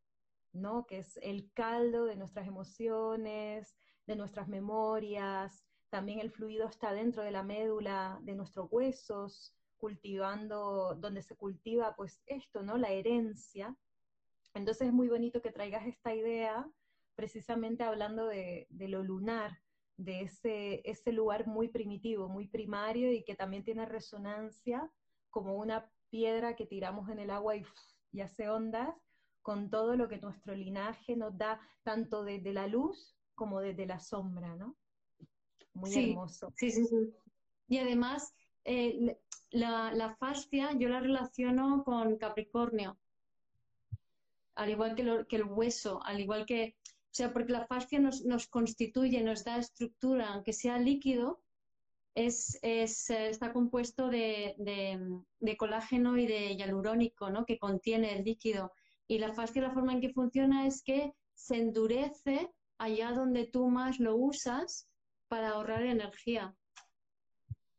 ¿no? 0.54 0.86
que 0.86 1.00
es 1.00 1.18
el 1.22 1.52
caldo 1.54 2.06
de 2.06 2.16
nuestras 2.16 2.48
emociones, 2.48 3.76
de 4.12 4.18
nuestras 4.18 4.47
memorias. 4.47 5.66
También 5.89 6.20
el 6.20 6.32
fluido 6.32 6.68
está 6.68 6.93
dentro 6.93 7.24
de 7.24 7.32
la 7.32 7.43
médula 7.43 8.20
de 8.22 8.36
nuestros 8.36 8.68
huesos, 8.72 9.53
cultivando, 9.78 10.95
donde 10.95 11.22
se 11.22 11.36
cultiva 11.36 11.95
pues 11.95 12.22
esto, 12.28 12.64
¿no? 12.64 12.78
La 12.78 12.91
herencia 12.91 13.76
entonces 14.53 14.88
es 14.88 14.93
muy 14.93 15.07
bonito 15.07 15.41
que 15.41 15.51
traigas 15.51 15.86
esta 15.86 16.14
idea 16.14 16.70
precisamente 17.16 17.84
hablando 17.84 18.26
de, 18.28 18.68
lo 18.70 19.03
lunar, 19.03 19.59
de 19.97 20.22
ese, 20.22 20.82
ese 20.89 21.12
lugar 21.12 21.47
muy 21.47 21.68
primitivo, 21.68 22.28
muy 22.28 22.47
primario 22.47 23.12
y 23.12 23.24
que 23.24 23.36
también 23.36 23.64
tiene 23.64 23.86
resonancia 23.86 24.89
como 25.30 25.55
una 25.55 25.89
piedra 26.09 26.55
que 26.55 26.66
tiramos 26.66 27.09
en 27.09 27.20
el 27.20 27.30
agua 27.30 27.55
y, 27.55 27.66
hace 28.22 28.49
ondas, 28.49 28.93
con 29.41 29.70
todo 29.70 29.95
lo 29.95 30.07
que 30.07 30.18
nuestro 30.18 30.53
linaje 30.53 31.16
nos 31.16 31.38
da, 31.38 31.62
tanto 31.84 32.24
desde 32.24 32.53
la 32.53 32.68
luz 32.68 33.16
como 33.42 33.60
desde 33.60 33.88
la 33.88 34.00
sombra, 34.00 34.56
¿no? 34.56 34.76
Muy 35.74 35.92
hermoso. 35.94 36.54
Sí, 36.56 36.70
sí, 36.70 36.86
sí. 36.86 36.96
Y 37.68 37.80
además, 37.80 38.36
eh, 38.66 39.18
la, 39.50 39.92
la 39.94 40.16
fascia 40.18 40.74
yo 40.78 40.89
la 40.89 41.00
relaciono 41.00 41.84
con 41.84 42.18
Capricornio 42.18 43.00
al 44.56 44.70
igual 44.70 44.96
que, 44.96 45.36
el 45.36 45.44
hueso, 45.44 46.02
al 46.04 46.20
igual 46.20 46.46
que, 46.46 46.76
o 46.86 47.14
sea, 47.14 47.34
porque 47.34 47.52
la 47.52 47.66
fascia 47.66 48.00
nos, 48.00 48.48
constituye, 48.48 49.22
nos 49.24 49.44
da 49.44 49.58
estructura, 49.58 50.34
aunque 50.34 50.54
sea 50.54 50.78
líquido, 50.78 51.42
es, 52.14 52.60
está 52.62 53.54
compuesto 53.54 54.10
de, 54.10 54.56
colágeno 55.58 56.18
y 56.18 56.28
de 56.28 56.56
hialurónico, 56.56 57.30
¿no? 57.30 57.46
Que 57.46 57.58
contiene 57.58 58.18
el 58.18 58.24
líquido. 58.24 58.72
Y 59.08 59.18
la 59.20 59.34
fascia, 59.34 59.62
la 59.62 59.72
forma 59.72 59.94
en 59.94 60.02
que 60.02 60.14
funciona 60.14 60.68
es 60.68 60.84
que 60.84 61.14
se 61.34 61.58
endurece 61.58 62.52
allá 62.82 63.12
donde 63.12 63.46
tú 63.46 63.70
más 63.70 64.00
lo 64.00 64.16
usas 64.16 64.90
para 65.28 65.52
ahorrar 65.52 65.84
energía. 65.84 66.56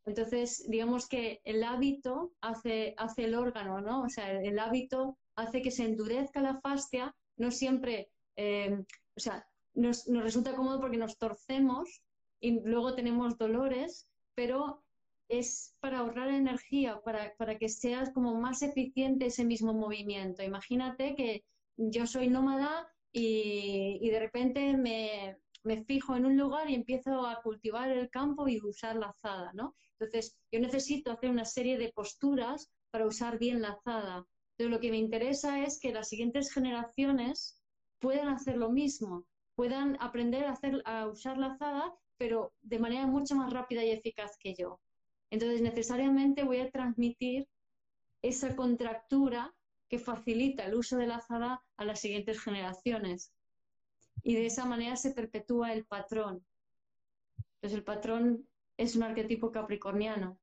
Entonces, 0.05 0.65
digamos 0.69 1.09
que 1.09 1.41
el 1.45 1.65
hábito 1.65 2.33
hace, 2.41 2.95
hace 2.97 3.25
el 3.25 3.35
órgano, 3.35 3.81
¿no? 3.81 4.03
O 4.03 4.09
sea, 4.09 4.31
el 4.31 4.59
hábito 4.61 5.19
hace 5.35 5.61
que 5.61 5.73
se 5.73 5.85
endurezca 5.85 6.41
la 6.41 6.61
fascia, 6.61 7.15
no 7.37 7.51
siempre, 7.51 8.11
eh, 8.37 8.85
o 9.17 9.21
sea, 9.21 9.45
nos, 9.75 10.07
resulta 10.07 10.55
cómodo 10.55 10.81
porque 10.81 10.97
nos 10.99 11.19
torcemos 11.19 12.03
y 12.41 12.61
luego 12.61 12.95
tenemos 12.95 13.37
dolores, 13.39 14.09
pero 14.37 14.85
es 15.29 15.75
para 15.81 15.99
ahorrar 15.99 16.29
energía, 16.29 17.01
para, 17.01 17.59
que 17.59 17.69
seas 17.69 18.11
como 18.11 18.35
más 18.35 18.63
eficiente 18.63 19.27
ese 19.27 19.45
mismo 19.45 19.73
movimiento. 19.73 20.45
Imagínate 20.45 21.17
que 21.17 21.45
yo 21.77 22.07
soy 22.07 22.29
nómada 22.29 22.89
y, 23.13 24.09
de 24.09 24.19
repente 24.19 24.77
me, 24.77 25.37
me, 25.65 25.85
fijo 25.85 26.17
en 26.17 26.25
un 26.25 26.37
lugar 26.37 26.71
y 26.71 26.75
empiezo 26.75 27.27
a 27.27 27.43
cultivar 27.43 27.91
el 27.91 28.09
campo 28.09 28.49
y 28.49 28.61
usar 28.61 28.97
la 28.97 29.09
azada, 29.09 29.53
¿no? 29.53 29.75
Entonces, 29.99 30.37
yo 30.51 30.61
necesito 30.61 31.13
hacer 31.13 31.31
una 31.31 31.45
serie 31.45 31.79
de 31.79 31.93
posturas 31.93 32.71
para 32.91 33.07
usar 33.07 33.39
bien 33.39 33.61
la 33.61 33.73
azada. 33.73 34.27
Pero 34.57 34.71
lo 34.71 34.81
que 34.81 34.91
me 34.91 34.99
interesa 34.99 35.65
es 35.65 35.79
que 35.79 35.93
las 35.93 36.09
siguientes 36.09 36.53
generaciones 36.53 37.61
puedan 37.99 38.29
hacer 38.29 38.57
lo 38.57 38.71
mismo, 38.71 39.27
puedan 39.55 39.97
aprender 40.01 40.45
a, 40.45 40.53
hacer, 40.53 40.83
a 40.85 41.07
usar 41.07 41.39
la 41.39 41.53
azada, 41.53 41.95
pero 42.17 42.53
de 42.63 42.79
manera 42.79 43.07
mucho 43.07 43.35
más 43.35 43.53
rápida 43.53 43.85
y 43.85 43.91
eficaz 43.91 44.37
que 44.39 44.55
yo. 44.55 44.81
Entonces, 45.31 45.63
necesariamente 45.63 46.45
voy 46.45 46.59
a 46.59 46.71
transmitir 46.71 47.49
esa 48.23 48.55
contractura 48.55 49.55
que 49.93 49.99
facilita 49.99 50.65
el 50.65 50.75
uso 50.75 50.97
de 50.97 51.07
la 51.07 51.17
azada 51.17 51.63
a 51.77 51.85
las 51.85 52.01
siguientes 52.01 52.41
generaciones. 52.41 53.31
Y 54.23 54.37
de 54.37 54.47
esa 54.47 54.65
manera 54.65 54.97
se 54.97 55.11
perpetúa 55.11 55.75
el 55.75 55.85
patrón. 55.85 56.43
Entonces, 57.57 57.77
el 57.77 57.85
patrón 57.85 58.49
es 58.79 58.97
un 58.97 59.03
arquetipo 59.03 59.53
capricorniano. 59.53 60.39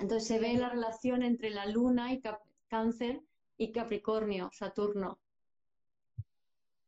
Entonces, 0.00 0.26
se 0.26 0.38
ve 0.38 0.54
la 0.54 0.70
relación 0.70 1.22
entre 1.22 1.50
la 1.50 1.66
luna 1.66 2.14
y, 2.14 2.22
Cáncer 2.68 3.20
y 3.58 3.72
Capricornio, 3.72 4.48
Saturno. 4.54 5.18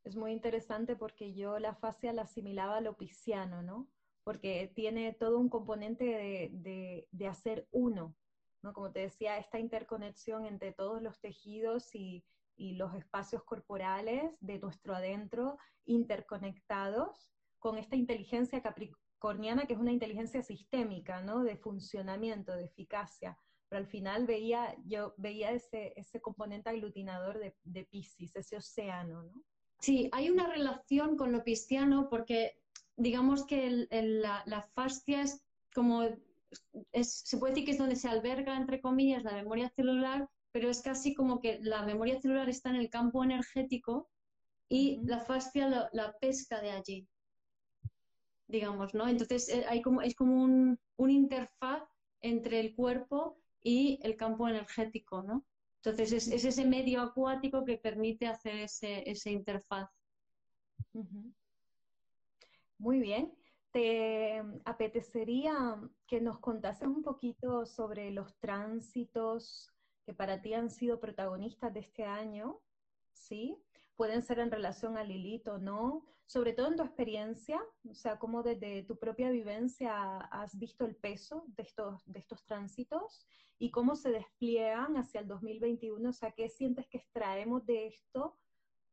Es 0.05 0.17
muy 0.17 0.33
interesante 0.33 0.97
porque 0.97 1.35
yo 1.35 1.59
la 1.59 1.75
fascia 1.75 2.15
la 2.15 2.23
asimilaba 2.23 2.79
a 2.79 2.81
lo 2.81 2.97
pisciano, 2.97 3.63
¿no? 3.63 3.87
Porque 4.25 4.73
tiene 4.75 5.13
todo 5.13 5.39
un 5.39 5.51
componente 5.51 6.51
de, 6.51 7.29
hacer 7.29 7.69
uno, 7.73 8.15
¿no? 8.63 8.73
Como 8.73 8.91
te 8.91 9.01
decía, 9.01 9.39
esta 9.39 9.59
interconexión 9.59 10.47
entre 10.47 10.73
todos 10.73 11.03
los 11.03 11.21
tejidos 11.21 11.95
y, 11.95 12.25
y 12.57 12.75
los 12.75 12.95
espacios 12.95 13.45
corporales 13.45 14.33
de 14.41 14.59
nuestro 14.59 14.95
adentro 14.95 15.59
interconectados 15.85 17.31
con 17.59 17.79
esta 17.79 17.97
inteligencia 17.97 18.63
capricorniana 18.63 19.67
que 19.67 19.75
es 19.75 19.79
una 19.81 19.93
inteligencia 19.93 20.43
sistémica, 20.43 21.23
¿no? 21.23 21.43
De 21.43 21.57
funcionamiento, 21.57 22.53
de 22.55 22.65
eficacia 22.65 23.39
pero 23.69 23.81
al 23.81 23.87
final 23.87 24.27
veía, 24.27 24.75
yo 24.85 25.15
veía 25.19 25.53
ese, 25.53 25.93
ese 25.97 26.21
componente 26.21 26.71
aglutinador 26.71 27.39
de, 27.39 27.55
de 27.65 27.87
ese 27.93 28.57
océano, 28.57 29.23
¿no? 29.23 29.43
Sí, 29.81 30.09
hay 30.13 30.29
una 30.29 30.47
relación 30.49 31.17
con 31.17 31.31
lo 31.31 31.45
pisciano 31.45 32.09
porque 32.09 32.61
digamos 32.97 33.47
que 33.47 33.87
la, 33.91 34.43
la, 34.47 34.63
fascia 34.63 35.23
es 35.23 35.45
como, 35.73 36.03
es, 36.93 37.21
se 37.25 37.39
puede 37.39 37.53
decir 37.53 37.67
que 37.67 37.73
es 37.73 37.79
donde 37.79 37.97
se 37.97 38.09
alberga, 38.09 38.57
entre 38.57 38.81
comillas, 38.81 39.23
la 39.25 39.35
memoria 39.35 39.69
celular, 39.71 40.29
pero 40.53 40.71
es 40.71 40.81
casi 40.81 41.15
como 41.15 41.41
que 41.41 41.59
la 41.63 41.83
memoria 41.85 42.21
celular 42.21 42.49
está 42.49 42.71
en 42.71 42.77
el 42.77 42.91
campo 42.91 43.23
energético 43.23 44.09
y 44.69 45.01
la 45.05 45.21
fascia 45.21 45.89
la 45.93 46.17
pesca 46.21 46.61
de 46.61 46.71
allí, 46.71 47.07
digamos, 48.47 48.95
¿no? 48.95 49.09
Entonces 49.09 49.49
eh, 49.49 49.65
hay 49.69 49.83
como, 49.83 50.03
es 50.03 50.15
como 50.15 50.43
un, 50.43 50.79
un 50.97 51.11
interfaz 51.11 51.83
entre 52.21 52.61
el 52.61 52.75
cuerpo 52.75 53.39
y 53.63 53.99
el 54.03 54.17
campo 54.17 54.49
energético, 54.49 55.23
¿no? 55.23 55.45
Entonces 55.77 56.13
es, 56.13 56.45
ese 56.45 56.65
medio 56.65 57.01
acuático 57.01 57.65
que 57.65 57.79
permite 57.79 58.27
hacer 58.27 58.57
ese, 58.57 59.09
ese 59.09 59.31
interfaz. 59.31 59.89
Muy 62.79 63.01
bien. 63.01 63.38
¿Te 63.73 64.43
apetecería 64.65 65.79
que 66.07 66.21
nos 66.21 66.39
contases 66.39 66.89
un 66.89 67.03
poquito 67.03 67.67
sobre 67.67 68.11
los 68.11 68.35
tránsitos 68.39 69.71
que 70.05 70.15
para 70.15 70.41
ti 70.41 70.55
han 70.55 70.71
sido 70.71 70.99
protagonistas 71.01 71.75
de 71.75 71.81
este 71.81 72.05
año? 72.05 72.61
¿Sí? 73.13 73.63
Pueden 73.97 74.23
ser 74.23 74.39
en 74.39 74.51
relación 74.51 74.97
a 74.97 75.05
Lilith 75.05 75.49
o 75.49 75.59
no, 75.59 76.07
sobre 76.25 76.53
todo 76.53 76.69
en 76.69 76.77
tu 76.77 76.83
experiencia, 76.83 77.61
o 77.89 77.95
sea, 77.95 78.19
cómo 78.19 78.43
desde 78.43 78.83
tu 78.85 78.99
propia 78.99 79.31
vivencia 79.31 80.19
has 80.19 80.59
visto 80.59 80.85
el 80.85 80.95
peso 80.95 81.45
de 81.49 81.63
estos, 81.63 82.03
de 82.07 82.21
estos 82.21 82.45
tránsitos 82.45 83.27
y 83.59 83.71
cómo 83.71 83.97
se 83.97 84.11
despliegan 84.11 84.97
hacia 84.97 85.21
el 85.21 85.27
2021, 85.27 86.09
o 86.09 86.13
sea, 86.13 86.33
qué 86.33 86.49
sientes 86.49 86.87
que 86.87 86.99
extraemos 86.99 87.67
de 87.67 87.89
esto 87.89 88.39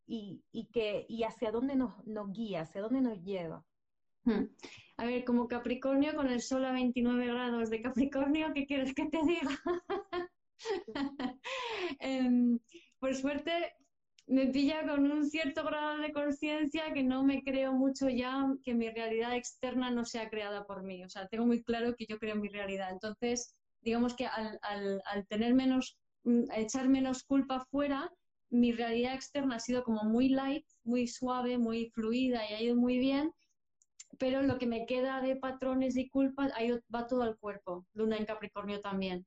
y, 0.08 0.70
que, 0.74 1.06
y 1.08 1.24
hacia 1.24 1.52
dónde 1.52 1.76
nos, 1.76 2.06
nos 2.06 2.32
guía, 2.32 2.62
hacia 2.62 2.82
dónde 2.82 3.02
nos 3.02 3.22
lleva. 3.22 3.66
Hmm. 4.26 4.46
A 4.98 5.06
ver, 5.06 5.24
como 5.24 5.48
Capricornio 5.48 6.16
con 6.16 6.30
el 6.30 6.42
sol 6.42 6.66
a 6.66 6.72
29 6.72 7.28
grados 7.28 7.70
de 7.70 7.82
Capricornio, 7.82 8.54
¿qué 8.54 8.66
quieres 8.66 8.94
que 8.94 9.06
te 9.06 9.20
diga? 9.24 9.60
Em, 12.00 12.60
por 13.00 13.14
suerte 13.14 13.74
me 14.28 14.48
pilla 14.48 14.88
con 14.88 15.12
un 15.12 15.30
cierto 15.30 15.64
grado 15.64 16.00
de 16.00 16.12
conciencia 16.12 16.92
que 16.94 17.04
no 17.04 17.24
me 17.24 17.44
creo 17.44 17.74
mucho 17.74 18.10
ya 18.10 18.48
que 18.64 18.74
mi 18.74 18.90
realidad 18.90 19.36
externa 19.36 19.92
no 19.92 20.06
sea 20.06 20.30
creada 20.30 20.66
por 20.66 20.82
mí. 20.82 21.04
O 21.04 21.10
sea, 21.10 21.28
tengo 21.28 21.46
muy 21.46 21.62
claro 21.62 21.96
que 21.96 22.08
yo 22.08 22.18
creo 22.18 22.36
mi 22.36 22.48
realidad. 22.48 22.90
Entonces, 22.92 23.54
digamos 23.82 24.16
que 24.16 24.26
al, 24.26 24.60
al 25.06 25.28
tener 25.28 25.54
menos, 25.54 25.98
mm, 26.24 26.46
echar 26.56 26.88
menos 26.90 27.24
culpa 27.24 27.66
fuera, 27.70 28.10
mi 28.50 28.72
realidad 28.72 29.14
externa 29.14 29.58
ha 29.58 29.60
sido 29.60 29.84
como 29.84 30.04
muy 30.04 30.30
light, 30.30 30.66
muy 30.84 31.08
suave, 31.08 31.58
muy 31.58 31.92
fluida 31.92 32.50
y 32.50 32.54
ha 32.54 32.62
ido 32.62 32.76
muy 32.76 32.98
bien 32.98 33.32
pero 34.20 34.42
lo 34.42 34.58
que 34.58 34.68
me 34.68 34.86
queda 34.86 35.22
de 35.22 35.36
patrones 35.36 35.98
y 35.98 36.10
culpas, 36.10 36.52
ahí 36.56 36.72
va 36.94 37.08
todo 37.08 37.24
al 37.24 37.38
cuerpo, 37.38 37.86
luna 37.94 38.18
en 38.18 38.26
Capricornio 38.26 38.82
también. 38.82 39.26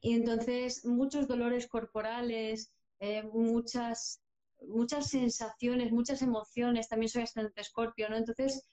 Y 0.00 0.14
entonces 0.14 0.84
muchos 0.84 1.26
dolores 1.26 1.66
corporales, 1.66 2.72
eh, 3.00 3.22
muchas, 3.24 4.20
muchas 4.68 5.10
sensaciones, 5.10 5.92
muchas 5.92 6.22
emociones, 6.22 6.88
también 6.88 7.08
soy 7.08 7.22
ascendente 7.22 7.60
escorpio, 7.60 8.08
¿no? 8.08 8.16
Entonces, 8.16 8.68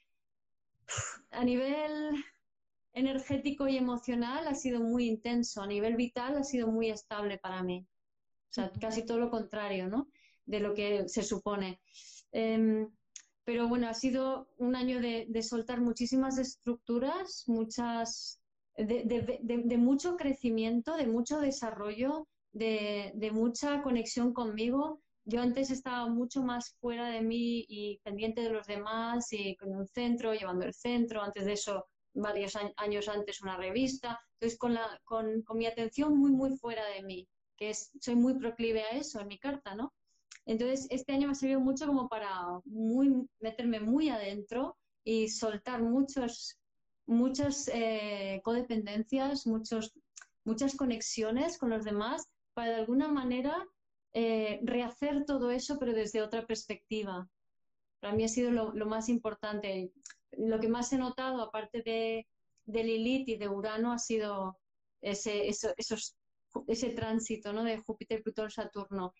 a 1.31 1.43
nivel 1.43 2.13
energético 2.93 3.67
y 3.67 3.77
emocional 3.77 4.47
ha 4.47 4.55
sido 4.55 4.79
muy 4.79 5.07
intenso, 5.07 5.61
a 5.61 5.67
nivel 5.67 5.95
vital 5.95 6.37
ha 6.37 6.43
sido 6.43 6.67
muy 6.67 6.89
estable 6.89 7.37
para 7.37 7.63
mí. 7.63 7.87
O 8.49 8.53
sea, 8.53 8.71
casi 8.79 9.03
todo 9.03 9.17
lo 9.17 9.31
contrario, 9.31 9.87
¿no? 9.87 10.09
De 10.45 10.59
lo 10.59 10.75
que 10.75 11.09
se 11.09 11.23
supone. 11.23 11.81
Em, 12.31 12.87
pero 13.45 13.67
bueno, 13.67 13.89
ha 13.89 13.93
sido 13.93 14.47
un 14.57 14.75
año 14.75 15.01
de, 15.01 15.43
soltar 15.43 15.81
muchísimas 15.81 16.37
estructuras, 16.37 17.43
muchas, 17.47 18.41
de, 18.77 19.77
mucho 19.77 20.15
crecimiento, 20.15 20.95
de 20.95 21.07
mucho 21.07 21.39
desarrollo, 21.39 22.27
de, 22.53 23.29
mucha 23.33 23.81
conexión 23.81 24.33
conmigo. 24.33 25.01
Yo 25.25 25.41
antes 25.41 25.71
estaba 25.71 26.07
mucho 26.07 26.41
más 26.41 26.75
fuera 26.79 27.09
de 27.09 27.21
mí 27.21 27.65
y 27.67 27.99
pendiente 28.03 28.41
de 28.41 28.49
los 28.49 28.67
demás 28.67 29.31
y 29.31 29.55
con 29.55 29.73
un 29.73 29.87
centro, 29.87 30.33
llevando 30.33 30.65
el 30.65 30.73
centro. 30.73 31.21
Antes 31.21 31.45
de 31.45 31.53
eso, 31.53 31.85
varios 32.13 32.57
años 32.77 33.07
antes, 33.09 33.41
una 33.41 33.57
revista. 33.57 34.19
Entonces, 34.39 34.57
con, 34.57 34.77
con, 35.03 35.57
mi 35.57 35.65
atención 35.65 36.17
muy, 36.17 36.31
muy 36.31 36.57
fuera 36.57 36.85
de 36.87 37.03
mí, 37.03 37.27
que 37.57 37.73
soy 37.73 38.15
muy 38.15 38.37
proclive 38.37 38.83
a 38.83 38.97
eso 38.97 39.19
en 39.19 39.27
mi 39.27 39.37
carta, 39.37 39.75
¿no? 39.75 39.93
Entonces, 40.45 40.87
este 40.89 41.13
año 41.13 41.27
me 41.27 41.31
ha 41.31 41.35
servido 41.35 41.59
mucho 41.59 41.87
como 41.87 42.09
para 42.09 42.59
muy, 42.65 43.27
meterme 43.39 43.79
muy 43.79 44.09
adentro 44.09 44.77
y 45.03 45.29
soltar 45.29 45.81
muchos, 45.81 46.59
muchas 47.05 47.69
eh, 47.73 48.41
codependencias, 48.43 49.47
muchos, 49.47 49.93
muchas 50.43 50.75
conexiones 50.75 51.57
con 51.57 51.69
los 51.69 51.83
demás 51.83 52.27
para 52.53 52.71
de 52.71 52.75
alguna 52.75 53.07
manera 53.07 53.65
eh, 54.13 54.59
rehacer 54.63 55.25
todo 55.25 55.49
eso, 55.49 55.79
pero 55.79 55.93
desde 55.93 56.21
otra 56.21 56.45
perspectiva. 56.45 57.27
Para 57.99 58.13
mí 58.13 58.23
ha 58.23 58.27
sido 58.27 58.51
lo, 58.51 58.85
más 58.85 59.09
importante. 59.09 59.91
Lo 60.31 60.59
que 60.59 60.67
más 60.67 60.91
he 60.93 60.97
notado, 60.97 61.41
aparte 61.41 61.81
de, 61.81 62.27
de 62.65 62.83
Lilith 62.83 63.29
y 63.29 63.37
de 63.37 63.47
Urano, 63.47 63.93
ha 63.93 63.97
sido 63.97 64.59
ese, 65.01 65.47
esos, 65.47 66.15
ese 66.67 66.89
tránsito 66.89 67.53
¿no? 67.53 67.63
de 67.63 67.77
Júpiter, 67.77 68.21
Plutón, 68.21 68.51
Saturno. 68.51 69.13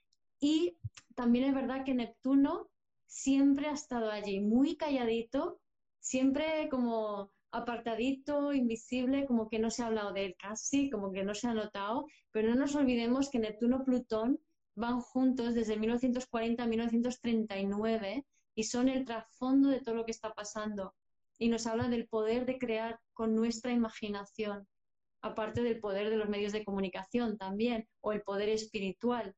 Y 0.44 0.78
también 1.16 1.46
es 1.46 1.56
verdad 1.56 1.86
que 1.86 1.94
Neptuno 1.94 2.70
siempre 3.06 3.68
ha 3.68 3.72
estado 3.72 4.12
allí, 4.12 4.41
muy 4.41 4.76
calladito, 4.76 5.62
siempre 6.02 6.68
como 6.70 7.32
apartadito, 7.52 8.52
invisible, 8.52 9.26
como 9.26 9.48
que 9.48 9.60
no 9.60 9.72
se 9.72 9.84
ha 9.84 9.86
hablado 9.86 10.12
de 10.12 10.26
él 10.26 10.36
casi, 10.38 10.89
como 10.89 11.14
que 11.14 11.24
no 11.24 11.34
se 11.34 11.48
ha 11.48 11.54
notado, 11.54 12.08
pero 12.32 12.50
no 12.50 12.56
nos 12.56 12.76
olvidemos 12.76 13.30
que 13.30 13.39
Neptuno-Plutón 13.39 14.38
van 14.76 15.00
juntos 15.00 15.56
desde 15.56 15.78
1940 15.78 16.62
a 16.62 16.68
1939 16.68 18.26
y 18.54 18.64
son 18.66 18.89
el 18.89 19.06
trasfondo 19.06 19.70
de 19.70 19.80
todo 19.80 19.96
lo 19.96 20.04
que 20.04 20.12
está 20.12 20.34
pasando. 20.34 20.94
Y 21.38 21.48
nos 21.48 21.68
habla 21.68 21.88
del 21.88 22.10
poder 22.10 22.46
de 22.46 22.58
crear 22.58 23.00
con 23.14 23.34
nuestra 23.34 23.72
imaginación, 23.72 24.68
aparte 25.22 25.64
del 25.64 25.80
poder 25.80 26.10
de 26.10 26.18
los 26.18 26.28
medios 26.28 26.52
de 26.52 26.66
comunicación 26.66 27.38
también, 27.38 27.88
o 28.02 28.12
el 28.12 28.24
poder 28.24 28.50
espiritual 28.50 29.38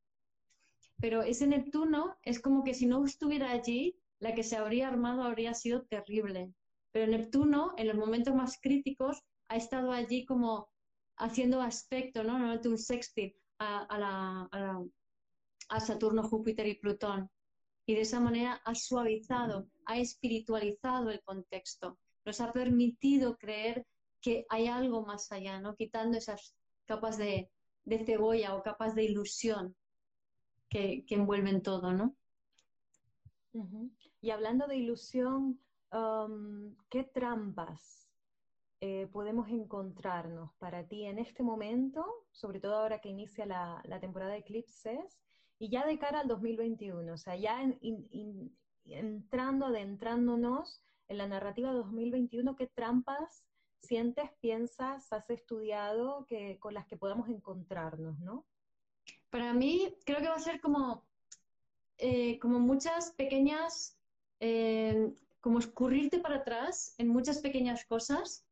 pero 1.00 1.24
ese 1.24 1.48
Neptuno 1.48 2.18
es 2.24 2.39
como 2.39 2.64
que 2.64 2.74
si 2.74 2.86
no 2.86 3.04
estuviera 3.06 3.52
allí, 3.52 3.98
la 4.20 4.34
que 4.34 4.43
se 4.43 4.56
habría 4.56 4.88
armado 4.88 5.24
habría 5.24 5.54
sido 5.54 5.84
terrible. 5.84 6.54
Pero 6.91 7.12
Neptuno, 7.12 7.74
en 7.78 7.88
los 7.88 7.98
momentos 7.98 8.34
más 8.34 8.58
críticos, 8.62 9.22
ha 9.50 9.58
estado 9.58 9.91
allí 9.91 10.26
como 10.26 10.70
haciendo 11.18 11.62
aspecto, 11.62 12.24
¿no? 12.24 12.34
Normalmente 12.34 12.70
un 12.70 12.78
sextil 12.78 13.36
a, 13.60 14.80
Saturno, 15.80 16.24
Júpiter 16.24 16.68
y 16.68 16.76
Plutón. 16.76 17.30
Y 17.86 17.96
de 17.96 18.02
esa 18.02 18.20
manera 18.20 18.62
ha 18.66 18.74
suavizado, 18.74 19.68
ha 19.86 19.98
espiritualizado 19.98 21.12
el 21.12 21.22
contexto. 21.22 21.98
Nos 22.24 22.41
ha 22.41 22.52
permitido 22.52 23.38
creer 23.38 23.86
que 24.22 24.46
hay 24.50 24.68
algo 24.68 25.06
más 25.06 25.32
allá, 25.32 25.60
¿no? 25.60 25.76
Quitando 25.76 26.18
esas 26.18 26.56
capas 26.86 27.18
de 27.18 27.50
cebolla 28.06 28.56
o 28.56 28.64
capas 28.64 28.96
de 28.96 29.04
ilusión 29.04 29.76
que, 30.76 31.15
envuelven 31.15 31.61
todo, 31.61 31.93
¿no? 31.93 32.15
Y 34.21 34.30
hablando 34.32 34.67
de 34.67 34.76
ilusión, 34.76 35.59
um, 35.93 36.76
¿qué 36.89 37.03
trampas 37.03 38.09
eh, 38.82 39.07
podemos 39.13 39.47
encontrarnos 39.49 40.51
para 40.55 40.86
ti 40.86 41.05
en 41.05 41.19
este 41.19 41.43
momento, 41.43 42.05
sobre 42.32 42.59
todo 42.59 42.76
ahora 42.76 42.99
que 42.99 43.09
inicia 43.09 43.45
la, 43.45 43.99
temporada 44.01 44.34
de 44.34 44.39
eclipses, 44.39 45.21
y 45.57 45.69
ya 45.69 45.86
de 45.86 45.97
cara 45.97 46.19
al 46.19 46.28
2021, 46.28 47.13
o 47.13 47.17
sea, 47.17 47.38
ya 47.38 47.63
entrando, 48.84 49.67
adentrándonos 49.67 50.82
en 51.07 51.17
la 51.17 51.28
narrativa 51.28 51.71
2021, 51.71 52.57
¿qué 52.57 52.67
trampas 52.67 53.45
sientes, 53.80 54.30
piensas, 54.41 55.13
has 55.13 55.30
estudiado 55.30 56.26
que, 56.26 56.59
con 56.59 56.73
las 56.73 56.86
que 56.88 56.97
podamos 56.97 57.30
encontrarnos, 57.30 58.19
¿no? 58.19 58.45
Para 59.36 59.51
mí 59.53 59.93
creo 60.05 60.19
que 60.19 60.29
va 60.29 60.36
a 60.36 60.39
ser 60.39 60.61
como, 60.61 61.03
eh, 61.97 62.39
como 62.39 62.57
muchas 62.57 63.11
pequeñas, 63.17 63.99
eh, 64.39 65.13
como 65.41 65.59
escurrirte 65.59 66.19
para 66.19 66.38
atrás 66.38 66.95
en 66.99 67.09
muchas 67.09 67.39
pequeñas 67.39 67.83
cosas 67.83 68.45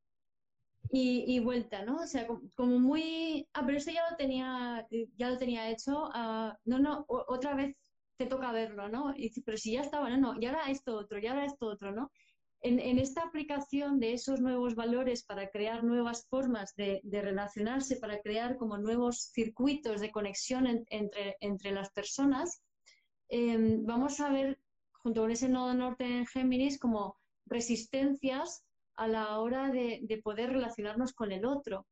y, 0.91 1.39
vuelta, 1.39 1.86
¿no? 1.86 2.01
O 2.01 2.05
sea, 2.05 2.27
como, 2.27 2.79
muy, 2.79 3.47
ah, 3.53 3.63
pero 3.65 3.77
eso 3.77 3.91
ya 3.91 4.09
lo 4.11 4.17
tenía, 4.17 4.86
ya 5.15 5.29
lo 5.29 5.38
tenía 5.38 5.69
hecho, 5.69 6.09
ah, 6.13 6.59
no, 6.65 6.79
no, 6.79 7.05
otra 7.07 7.55
vez 7.55 7.77
te 8.17 8.25
toca 8.25 8.51
verlo, 8.51 8.89
¿no? 8.89 9.13
Y, 9.15 9.31
pero 9.39 9.55
si 9.55 9.71
ya 9.71 9.84
estaba, 9.84 10.09
no, 10.09 10.17
no, 10.17 10.41
y 10.41 10.45
ahora 10.47 10.69
esto 10.69 10.97
otro, 10.97 11.17
y 11.17 11.27
ahora 11.27 11.45
esto 11.45 11.67
otro, 11.67 11.93
¿no? 11.93 12.11
En, 12.64 12.97
esta 12.97 13.24
aplicación 13.24 13.99
de 13.99 14.14
esos 14.14 14.39
nuevos 14.39 14.76
valores 14.76 15.24
para 15.24 15.49
crear 15.49 15.84
nuevas 15.84 16.26
formas 16.30 16.74
de, 16.76 17.01
relacionarse, 17.11 17.97
para 17.97 18.22
crear 18.22 18.57
como 18.57 18.78
nuevos 18.78 19.32
circuitos 19.34 19.99
de 19.99 20.11
conexión 20.11 20.86
entre, 20.89 21.36
entre 21.41 21.72
las 21.72 21.91
personas, 21.91 22.61
em, 23.28 23.86
vamos 23.86 24.20
a 24.22 24.30
ver, 24.30 24.59
junto 24.93 25.22
con 25.22 25.32
ese 25.32 25.49
nodo 25.49 25.74
norte 25.74 26.05
en 26.05 26.26
Géminis, 26.26 26.80
como 26.80 27.18
resistencias 27.45 28.64
a 28.95 29.07
la 29.09 29.39
hora 29.39 29.70
de, 29.70 30.22
poder 30.24 30.51
relacionarnos 30.51 31.11
con 31.14 31.34
el 31.34 31.45
otro. 31.45 31.86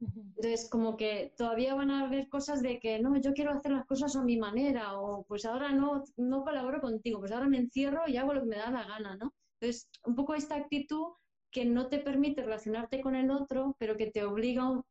Entonces, 0.00 0.68
como 0.68 0.96
que 0.96 1.32
todavía 1.38 1.74
van 1.74 1.92
a 1.92 2.06
haber 2.06 2.28
cosas 2.28 2.60
de 2.60 2.80
que 2.80 2.98
no, 2.98 3.16
yo 3.18 3.32
quiero 3.32 3.52
hacer 3.52 3.70
las 3.70 3.86
cosas 3.86 4.16
a 4.16 4.24
mi 4.24 4.36
manera, 4.36 4.98
o 4.98 5.24
pues 5.24 5.44
ahora 5.44 5.70
no, 5.70 6.02
no 6.16 6.42
colaboro 6.42 6.80
contigo, 6.80 7.20
pues 7.20 7.30
ahora 7.30 7.46
me 7.46 7.58
encierro 7.58 8.08
y 8.08 8.16
hago 8.16 8.34
lo 8.34 8.40
que 8.40 8.48
me 8.48 8.56
da 8.56 8.70
la 8.70 8.84
gana, 8.84 9.16
¿no? 9.16 9.32
Entonces, 9.60 9.88
un 10.04 10.14
poco 10.14 10.34
esta 10.34 10.56
actitud 10.56 11.12
que 11.50 11.64
no 11.64 11.88
te 11.88 11.98
permite 11.98 12.42
relacionarte 12.42 13.00
con 13.00 13.16
el 13.16 13.30
otro, 13.30 13.76
pero 13.78 13.96
que 13.96 14.10
te 14.10 14.24
obliga, 14.24 14.70
o 14.70 14.84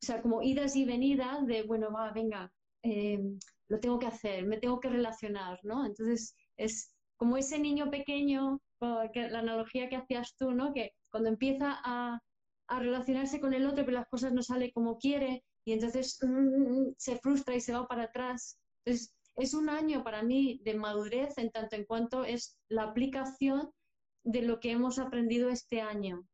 sea, 0.00 0.22
como 0.22 0.42
idas 0.42 0.74
y 0.76 0.84
venidas 0.84 1.46
de, 1.46 1.62
bueno, 1.62 1.92
va, 1.92 2.12
venga, 2.12 2.52
em, 2.82 3.38
lo 3.68 3.78
tengo 3.78 3.98
que 3.98 4.06
hacer, 4.06 4.46
me 4.46 4.58
tengo 4.58 4.80
que 4.80 4.88
relacionar, 4.88 5.60
¿no? 5.62 5.86
Entonces, 5.86 6.34
es 6.56 6.94
como 7.16 7.36
ese 7.36 7.58
niño 7.58 7.90
pequeño, 7.90 8.60
que, 9.12 9.28
la 9.28 9.40
analogía 9.40 9.88
que 9.88 9.96
hacías 9.96 10.34
tú, 10.36 10.52
¿no? 10.52 10.72
Que 10.72 10.92
cuando 11.10 11.28
empieza 11.28 11.78
a, 11.84 12.18
a 12.68 12.80
relacionarse 12.80 13.40
con 13.40 13.54
el 13.54 13.66
otro, 13.66 13.84
pero 13.84 13.98
las 13.98 14.08
cosas 14.08 14.32
no 14.32 14.42
salen 14.42 14.70
como 14.72 14.98
quiere, 14.98 15.44
y 15.64 15.72
entonces 15.72 16.18
mm, 16.22 16.92
se 16.96 17.18
frustra 17.18 17.54
y 17.54 17.60
se 17.60 17.72
va 17.72 17.86
para 17.86 18.04
atrás. 18.04 18.58
Entonces, 18.84 19.14
es 19.36 19.54
un 19.54 19.68
año 19.68 20.02
para 20.02 20.22
mí 20.22 20.60
de 20.64 20.74
madurez 20.74 21.38
en 21.38 21.50
tanto 21.50 21.76
en 21.76 21.84
cuanto 21.84 22.24
es 22.24 22.58
la 22.68 22.84
aplicación 22.84 23.70
de 24.24 24.42
lo 24.42 24.60
que 24.60 24.70
hemos 24.72 24.98
aprendido 24.98 25.48
este 25.48 25.80
año 25.80 26.26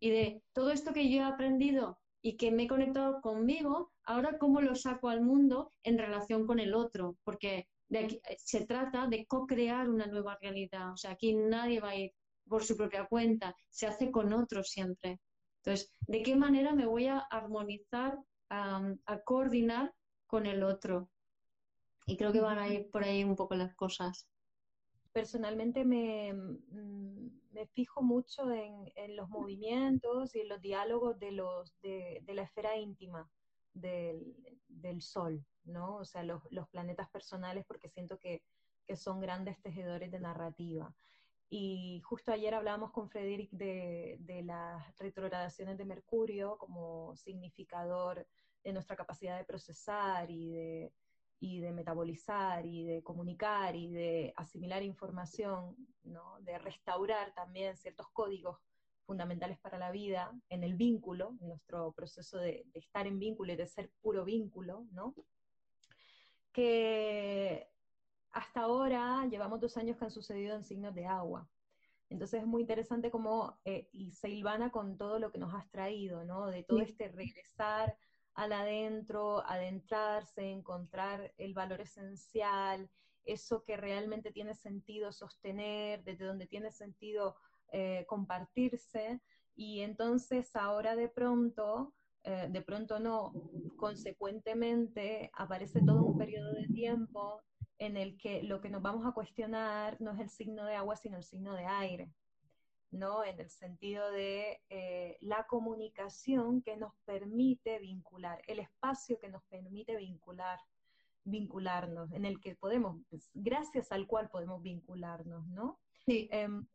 y 0.00 0.10
de 0.10 0.42
todo 0.52 0.70
esto 0.70 0.92
que 0.92 1.10
yo 1.10 1.20
he 1.20 1.24
aprendido 1.24 1.98
y 2.22 2.36
que 2.36 2.50
me 2.50 2.64
he 2.64 2.68
conectado 2.68 3.20
conmigo, 3.20 3.92
ahora 4.04 4.38
cómo 4.38 4.60
lo 4.60 4.74
saco 4.74 5.08
al 5.08 5.22
mundo 5.22 5.72
en 5.82 5.98
relación 5.98 6.46
con 6.46 6.58
el 6.58 6.74
otro, 6.74 7.16
porque 7.24 7.68
se 8.38 8.66
trata 8.66 9.06
de 9.06 9.26
co-crear 9.26 9.88
una 9.88 10.06
nueva 10.06 10.36
realidad. 10.40 10.92
O 10.92 10.96
sea, 10.96 11.12
aquí 11.12 11.34
nadie 11.34 11.80
va 11.80 11.90
a 11.90 11.96
ir 11.96 12.12
por 12.48 12.64
su 12.64 12.76
propia 12.76 13.06
cuenta, 13.06 13.54
se 13.70 13.86
hace 13.86 14.10
con 14.10 14.32
otros 14.32 14.70
siempre. 14.70 15.20
Entonces, 15.62 15.92
¿de 16.06 16.22
qué 16.22 16.34
manera 16.36 16.74
me 16.74 16.86
voy 16.86 17.06
a 17.06 17.18
armonizar, 17.18 18.18
a, 18.50 18.94
coordinar 19.24 19.92
con 20.26 20.46
el 20.46 20.62
otro? 20.62 21.10
Y 22.06 22.16
creo 22.16 22.32
que 22.32 22.40
van 22.40 22.58
a 22.58 22.68
ir 22.68 22.90
por 22.90 23.04
ahí 23.04 23.22
un 23.22 23.36
poco 23.36 23.54
las 23.54 23.74
cosas. 23.74 24.26
Personalmente 25.12 25.84
me, 25.84 26.32
mm, 26.32 27.28
me 27.52 27.66
fijo 27.66 28.02
mucho 28.02 28.50
en, 28.52 28.92
en, 28.94 29.16
los 29.16 29.28
movimientos 29.28 30.34
y 30.34 30.40
en 30.40 30.48
los 30.48 30.60
diálogos 30.60 31.18
de, 31.18 31.32
los, 31.32 31.80
de, 31.80 32.20
de 32.22 32.34
la 32.34 32.42
esfera 32.42 32.76
íntima 32.76 33.28
del, 33.72 34.36
del, 34.68 35.02
Sol, 35.02 35.44
¿no? 35.64 35.96
O 35.96 36.04
sea, 36.04 36.22
los, 36.22 36.42
los 36.50 36.68
planetas 36.68 37.08
personales, 37.10 37.64
porque 37.66 37.88
siento 37.88 38.18
que, 38.18 38.42
que 38.86 38.96
son 38.96 39.20
grandes 39.20 39.60
tejedores 39.60 40.10
de 40.10 40.20
narrativa. 40.20 40.94
Y 41.50 42.00
justo 42.04 42.30
ayer 42.30 42.54
hablábamos 42.54 42.92
con 42.92 43.08
Frederick 43.08 43.50
de, 43.52 44.16
de, 44.20 44.42
las 44.42 44.96
retrogradaciones 44.98 45.78
de 45.78 45.86
Mercurio 45.86 46.58
como 46.58 47.16
significador 47.16 48.26
de 48.62 48.72
nuestra 48.72 48.96
capacidad 48.96 49.38
de 49.38 49.44
procesar 49.44 50.30
y 50.30 50.50
de, 50.50 50.92
y 51.40 51.60
de 51.60 51.72
metabolizar 51.72 52.66
y 52.66 52.84
de 52.84 53.02
comunicar 53.02 53.76
y 53.76 53.88
de 53.88 54.32
asimilar 54.36 54.82
información, 54.82 55.76
¿no? 56.04 56.40
de 56.40 56.58
restaurar 56.58 57.32
también 57.34 57.76
ciertos 57.76 58.08
códigos 58.12 58.58
fundamentales 59.06 59.58
para 59.58 59.78
la 59.78 59.90
vida 59.90 60.32
en 60.48 60.64
el 60.64 60.74
vínculo, 60.74 61.36
en 61.40 61.48
nuestro 61.48 61.92
proceso 61.92 62.38
de, 62.38 62.64
de 62.72 62.80
estar 62.80 63.06
en 63.06 63.18
vínculo 63.18 63.52
y 63.52 63.56
de 63.56 63.66
ser 63.66 63.90
puro 64.02 64.24
vínculo, 64.24 64.86
¿no? 64.92 65.14
que 66.52 67.70
hasta 68.32 68.62
ahora 68.62 69.26
llevamos 69.30 69.60
dos 69.60 69.76
años 69.76 69.96
que 69.96 70.04
han 70.04 70.10
sucedido 70.10 70.56
en 70.56 70.64
signos 70.64 70.94
de 70.94 71.06
agua. 71.06 71.48
Entonces 72.10 72.40
es 72.40 72.46
muy 72.46 72.62
interesante 72.62 73.10
cómo, 73.10 73.58
eh, 73.64 73.88
y 73.92 74.12
se 74.12 74.30
hilvana 74.30 74.70
con 74.70 74.96
todo 74.96 75.18
lo 75.18 75.30
que 75.30 75.38
nos 75.38 75.54
has 75.54 75.70
traído, 75.70 76.24
¿no? 76.24 76.46
De 76.46 76.64
todo 76.64 76.80
este 76.80 77.08
regresar 77.08 77.96
al 78.38 78.52
adentro, 78.52 79.44
adentrarse, 79.44 80.48
encontrar 80.48 81.34
el 81.38 81.54
valor 81.54 81.80
esencial, 81.80 82.88
eso 83.24 83.64
que 83.64 83.76
realmente 83.76 84.30
tiene 84.30 84.54
sentido 84.54 85.10
sostener, 85.10 86.04
desde 86.04 86.24
donde 86.24 86.46
tiene 86.46 86.70
sentido 86.70 87.34
eh, 87.72 88.04
compartirse. 88.06 89.20
Y 89.56 89.80
entonces 89.80 90.54
ahora 90.54 90.94
de 90.94 91.08
pronto, 91.08 91.92
eh, 92.22 92.46
de 92.48 92.62
pronto 92.62 93.00
no, 93.00 93.32
consecuentemente 93.76 95.32
aparece 95.34 95.80
todo 95.84 96.04
un 96.04 96.16
periodo 96.16 96.52
de 96.52 96.68
tiempo 96.68 97.42
en 97.78 97.96
el 97.96 98.16
que 98.16 98.44
lo 98.44 98.60
que 98.60 98.70
nos 98.70 98.82
vamos 98.82 99.04
a 99.04 99.12
cuestionar 99.12 100.00
no 100.00 100.12
es 100.12 100.20
el 100.20 100.30
signo 100.30 100.64
de 100.64 100.76
agua, 100.76 100.94
sino 100.94 101.16
el 101.16 101.24
signo 101.24 101.54
de 101.54 101.66
aire, 101.66 102.12
¿no? 102.90 103.24
En 103.24 103.38
el 103.40 103.50
sentido 103.50 104.10
de 104.10 104.60
eh, 104.70 105.18
la 105.20 105.46
comunicación 105.46 106.62
que 106.62 106.76
nos 106.76 106.94
permite 107.04 107.78
vincular, 107.78 108.40
el 108.46 108.60
espacio 108.60 109.18
que 109.18 109.28
nos 109.28 109.42
permite 109.44 109.96
vincular, 109.96 110.58
vincularnos, 111.24 112.12
en 112.12 112.24
el 112.24 112.40
que 112.40 112.54
podemos, 112.54 113.00
pues, 113.10 113.30
gracias 113.34 113.92
al 113.92 114.06
cual 114.06 114.30
podemos 114.30 114.62
vincularnos, 114.62 115.46
¿no? 115.48 115.78
Sí. 116.06 116.28
Em, 116.32 116.66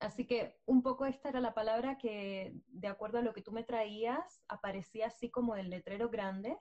así 0.00 0.26
que 0.26 0.58
un 0.66 0.82
poco 0.82 1.06
esta 1.06 1.28
era 1.28 1.40
la 1.40 1.54
palabra 1.54 1.96
que, 1.96 2.54
de 2.66 2.88
acuerdo 2.88 3.18
a 3.18 3.22
lo 3.22 3.32
que 3.32 3.42
tú 3.42 3.52
me 3.52 3.62
traías, 3.62 4.42
aparecía 4.48 5.06
así 5.06 5.30
como 5.30 5.56
en 5.56 5.70
letreros 5.70 6.10
grandes, 6.10 6.58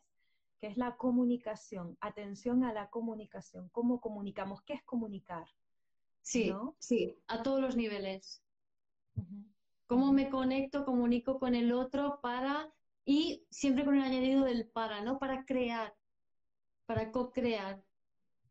que 0.60 0.68
es 0.68 0.78
la 0.78 0.95
comunicación. 0.95 1.97
Atención 1.99 2.64
a 2.64 2.72
la 2.72 2.89
comunicación. 2.89 3.70
¿Cómo 3.70 3.99
comunicamos? 3.99 4.62
¿Qué 4.62 4.74
es 4.74 4.84
comunicar? 4.84 5.47
Sí, 6.22 6.54
sí, 6.80 7.18
a 7.28 7.43
todos 7.43 7.60
los 7.60 7.76
niveles. 7.76 8.43
¿Cómo 9.88 10.14
me 10.14 10.30
conecto, 10.30 10.86
comunico 10.86 11.39
con 11.39 11.55
el 11.55 11.72
otro 11.72 12.20
para, 12.22 12.74
y 13.05 13.45
siempre 13.49 13.86
con 13.86 13.95
el 13.95 14.03
añadido 14.03 14.45
del 14.45 14.68
para, 14.68 15.01
¿no? 15.01 15.20
Para 15.20 15.45
crear, 15.45 15.93
para 16.86 17.11
co-crear, 17.11 17.84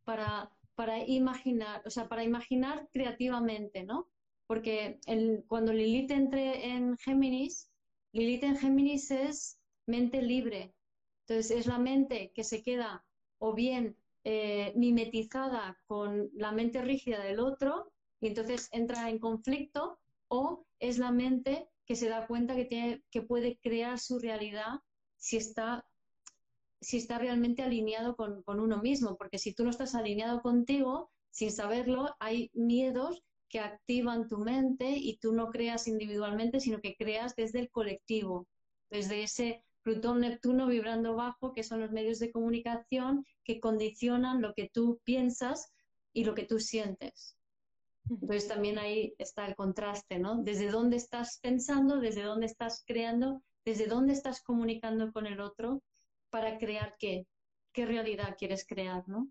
para, 0.05 0.51
para 0.75 0.99
imaginar, 1.07 1.83
o 1.87 1.91
sea, 1.91 2.09
para 2.09 2.25
imaginar 2.25 2.89
creativamente, 2.93 3.85
¿no? 3.85 4.09
Porque 4.47 5.01
el, 5.07 5.45
cuando 5.47 5.73
Lilith 5.73 6.11
entre 6.11 6.69
en 6.69 6.97
Géminis, 6.99 7.71
Lilith 8.13 8.45
en 8.45 8.57
Géminis 8.57 9.11
es 9.11 9.59
mente 9.87 10.21
libre, 10.23 10.75
entonces 11.27 11.51
es 11.51 11.67
la 11.67 11.79
mente 11.79 12.33
que 12.35 12.45
se 12.45 12.63
queda 12.63 13.05
o 13.39 13.55
bien 13.55 13.97
eh, 14.25 14.73
mimetizada 14.77 15.79
con 15.87 16.31
la 16.35 16.53
mente 16.53 16.83
rígida 16.83 17.25
del 17.25 17.41
otro 17.41 17.91
y 18.21 18.29
entonces 18.29 18.69
entra 18.73 19.09
en 19.09 19.19
conflicto 19.19 19.99
o 20.35 20.65
es 20.79 20.97
la 20.97 21.13
mente 21.13 21.69
que 21.85 21.95
se 21.95 22.09
da 22.09 22.27
cuenta 22.27 22.57
que, 22.57 22.65
tiene, 22.65 23.03
que 23.11 23.21
puede 23.21 23.59
crear 23.59 23.99
su 23.99 24.19
realidad 24.19 24.81
si 25.19 25.37
está, 25.37 25.85
si 26.81 26.97
está 26.97 27.19
realmente 27.19 27.63
alineado 27.63 28.17
con, 28.17 28.43
con 28.43 28.59
uno 28.59 28.79
mismo, 28.79 29.19
porque 29.19 29.39
si 29.39 29.53
tú 29.53 29.63
no 29.63 29.69
estás 29.69 29.95
alineado 29.95 30.41
contigo, 30.41 31.11
sin 31.31 31.53
saberlo, 31.53 32.17
hay 32.19 32.51
miedos 32.55 33.23
que 33.51 33.61
activan 33.61 34.27
tu 34.27 34.39
mente 34.39 34.89
y 34.97 35.19
tú 35.19 35.35
no 35.35 35.51
creas 35.51 35.87
individualmente, 35.87 36.61
sino 36.61 36.81
que 36.81 36.97
creas 36.97 37.37
desde 37.37 37.61
el 37.61 37.71
colectivo, 37.71 38.47
desde 38.89 39.23
ese 39.25 39.63
Plutón, 39.83 40.21
Neptuno 40.21 40.67
vibrando 40.67 41.15
bajo, 41.15 41.53
que 41.53 41.63
son 41.63 41.81
los 41.81 41.91
medios 41.91 42.21
de 42.21 42.33
comunicación 42.33 43.27
que 43.45 43.61
condicionan 43.61 44.41
lo 44.41 44.55
que 44.55 44.71
tú 44.73 45.01
piensas 45.05 45.73
y 46.15 46.25
lo 46.25 46.35
que 46.35 46.45
tú 46.45 46.59
sientes. 46.59 47.37
Entonces 48.11 48.49
también 48.49 48.79
ahí 48.79 49.15
está 49.19 49.47
el 49.47 49.55
contraste, 49.55 50.19
¿no? 50.19 50.43
Desde 50.43 50.71
dónde 50.71 50.97
estás 50.97 51.39
pensando, 51.41 52.01
desde 52.01 52.23
dónde 52.23 52.47
estás 52.47 52.85
creando, 52.87 53.43
desde 53.65 53.87
dónde 53.87 54.13
estás 54.13 54.43
comunicando 54.43 55.13
con 55.13 55.27
el 55.27 55.41
otro 55.41 55.83
para 56.31 56.59
crear 56.59 56.97
qué, 56.99 57.27
qué 57.73 57.87
realidad 57.87 58.37
quieres 58.39 58.67
crear, 58.67 59.09
¿no? 59.09 59.29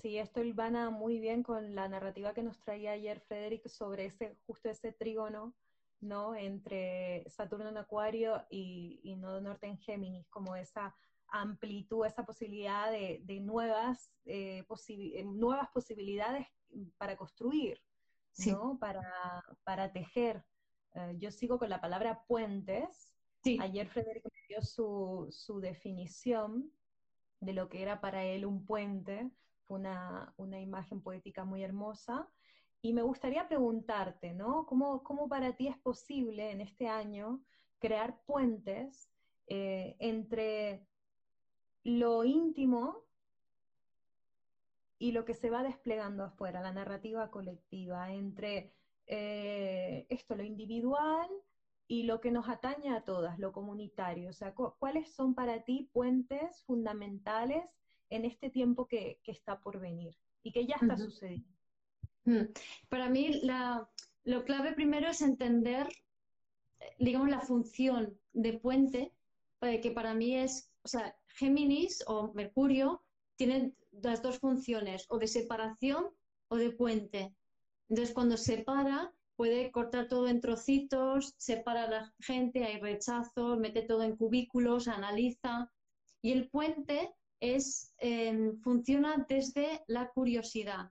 Sí, 0.00 0.18
esto 0.18 0.42
ilvana 0.42 0.90
muy 0.90 1.18
bien 1.18 1.42
con 1.42 1.74
la 1.74 1.88
narrativa 1.88 2.34
que 2.34 2.42
nos 2.42 2.60
traía 2.60 2.92
ayer 2.92 3.20
Frederick 3.20 3.68
sobre 3.68 4.06
ese, 4.06 4.36
justo 4.46 4.68
ese 4.68 4.92
trígono 4.92 5.54
¿no? 6.00 6.34
Entre 6.34 7.28
Saturno 7.28 7.68
en 7.68 7.76
Acuario 7.76 8.44
y, 8.50 9.16
Nodo 9.18 9.40
Norte 9.40 9.66
en 9.66 9.78
Géminis, 9.78 10.28
como 10.28 10.56
esa 10.56 10.94
amplitud, 11.28 12.06
esa 12.06 12.24
posibilidad 12.24 12.90
de, 12.90 13.40
nuevas, 13.40 14.10
eh, 14.24 14.64
eh, 14.88 15.24
nuevas 15.24 15.68
posibilidades 15.70 16.46
para 16.96 17.16
construir, 17.16 17.80
¿no? 18.46 18.78
Para, 18.78 19.02
para 19.64 19.92
tejer. 19.92 20.44
Eh, 20.94 21.16
yo 21.18 21.30
sigo 21.30 21.58
con 21.58 21.70
la 21.70 21.80
palabra 21.80 22.24
puentes. 22.26 23.14
Ayer 23.60 23.88
Federico 23.88 24.28
me 24.34 24.40
dio 24.48 24.62
su, 24.62 25.28
su, 25.30 25.60
definición 25.60 26.70
de 27.40 27.52
lo 27.54 27.68
que 27.68 27.82
era 27.82 28.00
para 28.00 28.24
él 28.24 28.44
un 28.44 28.66
puente. 28.66 29.30
Fue 29.64 29.78
una, 29.78 30.34
una 30.36 30.60
imagen 30.60 31.00
poética 31.00 31.44
muy 31.44 31.62
hermosa. 31.62 32.28
Y 32.82 32.92
me 32.92 33.02
gustaría 33.02 33.48
preguntarte, 33.48 34.32
¿no? 34.32 34.66
¿Cómo, 34.66 35.02
cómo 35.02 35.28
para 35.28 35.56
ti 35.56 35.68
es 35.68 35.78
posible 35.78 36.50
en 36.50 36.60
este 36.60 36.88
año 36.88 37.42
crear 37.78 38.20
puentes 38.24 39.10
eh, 39.46 39.96
entre 39.98 40.86
lo 41.84 42.24
íntimo 42.24 43.07
y 44.98 45.12
lo 45.12 45.24
que 45.24 45.34
se 45.34 45.50
va 45.50 45.62
desplegando 45.62 46.24
afuera, 46.24 46.60
la 46.60 46.72
narrativa 46.72 47.30
colectiva, 47.30 48.12
entre 48.12 48.72
eh, 49.06 50.06
esto, 50.08 50.34
lo 50.34 50.42
individual 50.42 51.28
y 51.86 52.02
lo 52.02 52.20
que 52.20 52.30
nos 52.30 52.48
atañe 52.48 52.90
a 52.90 53.02
todas, 53.02 53.38
lo 53.38 53.52
comunitario. 53.52 54.30
O 54.30 54.32
sea, 54.32 54.54
¿cuáles 54.54 55.12
son 55.14 55.34
para 55.34 55.64
ti 55.64 55.88
puentes 55.92 56.62
fundamentales 56.64 57.64
en 58.10 58.24
este 58.24 58.50
tiempo 58.50 58.86
que, 58.86 59.20
que 59.22 59.32
está 59.32 59.60
por 59.60 59.80
venir 59.80 60.16
y 60.42 60.52
que 60.52 60.66
ya 60.66 60.76
está 60.76 60.96
sucediendo? 60.96 61.48
Mm. 62.24 62.52
Para 62.90 63.08
mí, 63.08 63.40
lo 64.24 64.44
clave 64.44 64.72
primero 64.74 65.08
es 65.08 65.22
entender, 65.22 65.88
digamos, 66.98 67.30
la 67.30 67.40
función 67.40 68.18
de 68.34 68.58
puente, 68.58 69.14
eh, 69.62 69.80
que 69.80 69.90
para 69.90 70.12
mí 70.12 70.36
es, 70.36 70.70
o 70.82 70.88
sea, 70.88 71.16
Géminis 71.28 72.04
o 72.06 72.32
Mercurio 72.34 73.02
tienen 73.36 73.74
las 73.90 74.22
dos 74.22 74.38
funciones, 74.38 75.06
o 75.08 75.18
de 75.18 75.26
separación 75.26 76.06
o 76.48 76.56
de 76.56 76.70
puente. 76.70 77.34
Entonces, 77.88 78.14
cuando 78.14 78.36
separa, 78.36 79.12
puede 79.36 79.70
cortar 79.70 80.08
todo 80.08 80.28
en 80.28 80.40
trocitos, 80.40 81.34
separa 81.36 81.84
a 81.84 81.90
la 81.90 82.14
gente, 82.20 82.64
hay 82.64 82.80
rechazo, 82.80 83.56
mete 83.56 83.82
todo 83.82 84.02
en 84.02 84.16
cubículos, 84.16 84.88
analiza. 84.88 85.70
Y 86.22 86.32
el 86.32 86.50
puente 86.50 87.14
es, 87.40 87.94
eh, 87.98 88.52
funciona 88.62 89.24
desde 89.28 89.82
la 89.86 90.08
curiosidad 90.08 90.90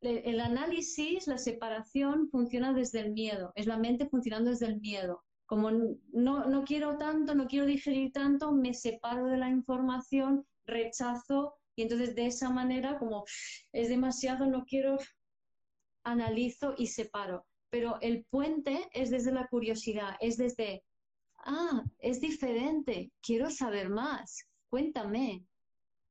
el 0.00 0.40
análisis, 0.40 1.26
la 1.26 1.38
separación 1.38 2.28
funciona 2.30 2.72
desde 2.72 3.00
el 3.00 3.12
miedo, 3.12 3.52
es 3.54 3.66
la 3.66 3.78
mente 3.78 4.08
funcionando 4.08 4.50
desde 4.50 4.66
el 4.66 4.80
miedo. 4.80 5.24
Como 5.48 5.70
no, 5.70 6.44
no 6.44 6.64
quiero 6.64 6.98
tanto, 6.98 7.34
no 7.34 7.46
quiero 7.46 7.64
digerir 7.64 8.12
tanto, 8.12 8.52
me 8.52 8.74
separo 8.74 9.24
de 9.28 9.38
la 9.38 9.48
información, 9.48 10.46
rechazo 10.66 11.54
y 11.74 11.82
entonces 11.82 12.14
de 12.14 12.26
esa 12.26 12.50
manera 12.50 12.98
como 12.98 13.24
es 13.72 13.88
demasiado, 13.88 14.44
no 14.44 14.66
quiero, 14.66 14.98
analizo 16.04 16.74
y 16.76 16.88
separo. 16.88 17.46
Pero 17.70 17.96
el 18.02 18.26
puente 18.26 18.90
es 18.92 19.08
desde 19.08 19.32
la 19.32 19.46
curiosidad, 19.46 20.16
es 20.20 20.36
desde, 20.36 20.84
ah, 21.38 21.82
es 21.98 22.20
diferente, 22.20 23.10
quiero 23.22 23.48
saber 23.48 23.88
más, 23.88 24.46
cuéntame. 24.68 25.46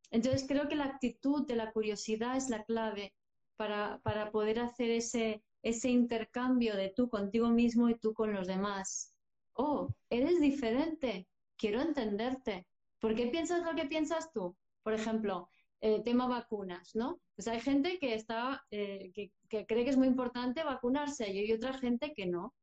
Entonces 0.09 0.45
creo 0.47 0.67
que 0.67 0.75
la 0.75 0.85
actitud 0.85 1.45
de 1.45 1.57
la 1.57 1.71
curiosidad 1.71 2.37
es 2.37 2.49
la 2.49 2.63
clave 2.63 3.13
para, 3.55 3.99
para 3.99 4.31
poder 4.31 4.61
hacer 4.61 4.89
ese, 4.89 5.43
ese 5.61 5.89
intercambio 5.89 6.75
de 6.75 6.91
tú 6.95 7.07
contigo 7.07 7.49
mismo 7.49 7.87
y 7.87 7.99
tú 7.99 8.15
con 8.15 8.33
los 8.33 8.47
demás. 8.47 9.13
Oh, 9.59 9.89
eres 10.09 10.39
diferente, 10.39 11.27
quiero 11.57 11.81
entenderte. 11.81 12.67
¿Por 12.99 13.15
qué 13.15 13.27
piensas 13.27 13.63
lo 13.63 13.75
que 13.75 13.87
piensas 13.87 14.31
tú? 14.31 14.55
Por 14.83 14.93
ejemplo, 14.93 15.49
el 15.81 16.03
tema 16.03 16.27
vacunas, 16.27 16.95
¿no? 16.95 17.19
Pues 17.35 17.47
hay 17.47 17.59
gente 17.59 17.97
que 17.99 18.13
está, 18.13 18.63
eh, 18.69 19.11
que, 19.13 19.31
cree 19.65 19.83
que 19.83 19.89
es 19.89 19.97
muy 19.97 20.07
importante 20.07 20.63
vacunarse 20.63 21.31
y 21.31 21.39
hay 21.39 21.53
otra 21.53 21.73
gente 21.73 22.13
que 22.13 22.27
no. 22.27 22.53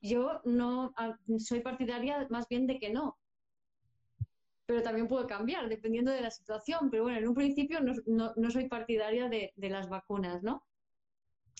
Yo 0.00 0.40
no 0.44 0.94
soy 1.38 1.60
partidaria 1.60 2.26
más 2.30 2.48
bien 2.48 2.66
de 2.66 2.78
que 2.78 2.90
no, 2.90 3.18
pero 4.64 4.82
también 4.82 5.08
puede 5.08 5.26
cambiar 5.26 5.68
dependiendo 5.68 6.12
de 6.12 6.22
la 6.22 6.30
situación. 6.30 6.90
Pero 6.90 7.02
bueno, 7.02 7.18
en 7.18 7.28
un 7.28 7.34
principio 7.34 7.80
no, 7.80 7.92
no, 8.06 8.32
no 8.36 8.50
soy 8.50 8.68
partidaria 8.68 9.28
de, 9.28 9.52
de, 9.54 9.68
las 9.68 9.88
vacunas, 9.90 10.42
¿no? 10.42 10.64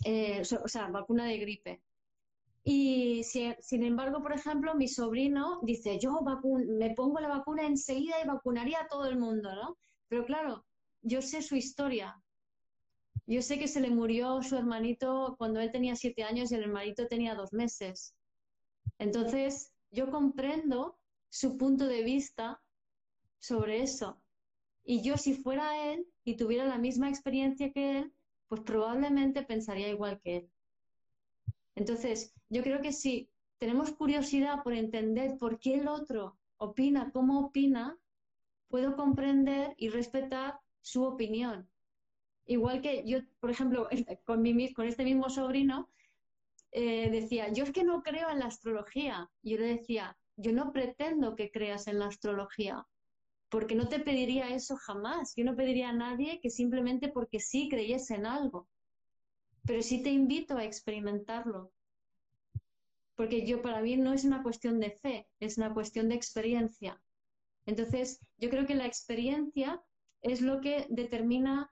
Eh, 0.04 0.40
o 0.40 0.68
sea, 0.68 0.88
vacuna 0.88 1.26
de 1.26 1.38
gripe. 1.38 1.82
Y 2.62 3.24
si, 3.24 3.54
sin 3.60 3.84
embargo, 3.84 4.22
por 4.22 4.32
ejemplo, 4.32 4.74
mi 4.74 4.86
sobrino 4.86 5.60
dice, 5.62 5.98
yo 5.98 6.20
me 6.20 6.94
pongo 6.94 7.20
la 7.20 7.28
vacuna 7.28 7.66
enseguida 7.66 8.22
y 8.22 8.26
vacunaría 8.26 8.80
a 8.80 8.86
todo 8.86 9.06
el 9.06 9.18
mundo, 9.18 9.54
¿no? 9.54 9.78
Pero 10.08 10.24
claro, 10.26 10.66
yo 11.02 11.22
sé 11.22 11.42
su 11.42 11.56
historia. 11.56 12.20
Yo 13.26 13.42
sé 13.42 13.58
que 13.58 13.68
se 13.68 13.80
le 13.80 13.90
murió 13.90 14.42
su 14.42 14.56
hermanito 14.56 15.36
cuando 15.38 15.60
él 15.60 15.70
tenía 15.70 15.96
siete 15.96 16.24
años 16.24 16.50
y 16.50 16.56
el 16.56 16.64
hermanito 16.64 17.06
tenía 17.06 17.34
dos 17.34 17.52
meses. 17.52 18.14
Entonces, 18.98 19.72
yo 19.90 20.10
comprendo 20.10 20.98
su 21.30 21.56
punto 21.56 21.86
de 21.86 22.02
vista 22.02 22.60
sobre 23.38 23.82
eso. 23.82 24.20
Y 24.84 25.02
yo 25.02 25.16
si 25.16 25.34
fuera 25.34 25.92
él 25.92 26.06
y 26.24 26.36
tuviera 26.36 26.64
la 26.64 26.78
misma 26.78 27.08
experiencia 27.08 27.72
que 27.72 27.98
él, 27.98 28.12
pues 28.48 28.62
probablemente 28.62 29.42
pensaría 29.44 29.88
igual 29.88 30.20
que 30.20 30.36
él. 30.38 30.50
Entonces, 31.76 32.34
yo 32.50 32.62
creo 32.62 32.82
que 32.82 32.92
si 32.92 33.30
tenemos 33.58 33.92
curiosidad 33.92 34.62
por 34.62 34.74
entender 34.74 35.38
por 35.38 35.58
qué 35.58 35.74
el 35.74 35.88
otro 35.88 36.36
opina 36.58 37.10
como 37.12 37.40
opina, 37.40 37.98
puedo 38.68 38.94
comprender 38.96 39.74
y 39.78 39.88
respetar 39.88 40.60
su 40.82 41.04
opinión. 41.04 41.68
Igual 42.46 42.82
que 42.82 43.04
yo, 43.06 43.18
por 43.40 43.50
ejemplo, 43.50 43.88
con, 44.24 44.46
este 44.46 45.04
mismo 45.04 45.30
sobrino, 45.30 45.88
eh, 46.72 47.10
decía, 47.10 47.52
yo 47.52 47.64
es 47.64 47.72
que 47.72 47.84
no 47.84 48.02
creo 48.02 48.30
en 48.30 48.40
la 48.40 48.46
astrología. 48.46 49.30
Yo 49.42 49.56
le 49.56 49.66
decía, 49.66 50.16
yo 50.36 50.52
no 50.52 50.72
pretendo 50.72 51.34
que 51.34 51.50
creas 51.50 51.86
en 51.86 51.98
la 51.98 52.06
astrología 52.06 52.86
porque 53.50 53.74
no 53.74 53.88
te 53.88 53.98
pediría 53.98 54.48
eso 54.54 54.76
jamás. 54.76 55.34
Yo 55.36 55.44
no 55.44 55.56
pediría 55.56 55.90
a 55.90 55.92
nadie 55.92 56.40
que 56.40 56.50
simplemente 56.50 57.08
porque 57.08 57.40
sí 57.40 57.68
creyese 57.68 58.14
en 58.14 58.26
algo. 58.26 58.68
Pero 59.66 59.82
sí 59.82 60.02
te 60.02 60.10
invito 60.10 60.56
a 60.56 60.64
experimentarlo. 60.64 61.72
Porque 63.20 63.44
yo 63.44 63.60
para 63.60 63.82
mí 63.82 63.98
no 63.98 64.14
es 64.14 64.24
una 64.24 64.42
cuestión 64.42 64.80
de 64.80 64.92
fe, 64.92 65.28
es 65.40 65.58
una 65.58 65.74
cuestión 65.74 66.08
de 66.08 66.14
experiencia. 66.14 67.02
Entonces, 67.66 68.18
yo 68.38 68.48
creo 68.48 68.66
que 68.66 68.74
la 68.74 68.86
experiencia 68.86 69.84
es 70.22 70.40
lo 70.40 70.62
que 70.62 70.86
determina 70.88 71.70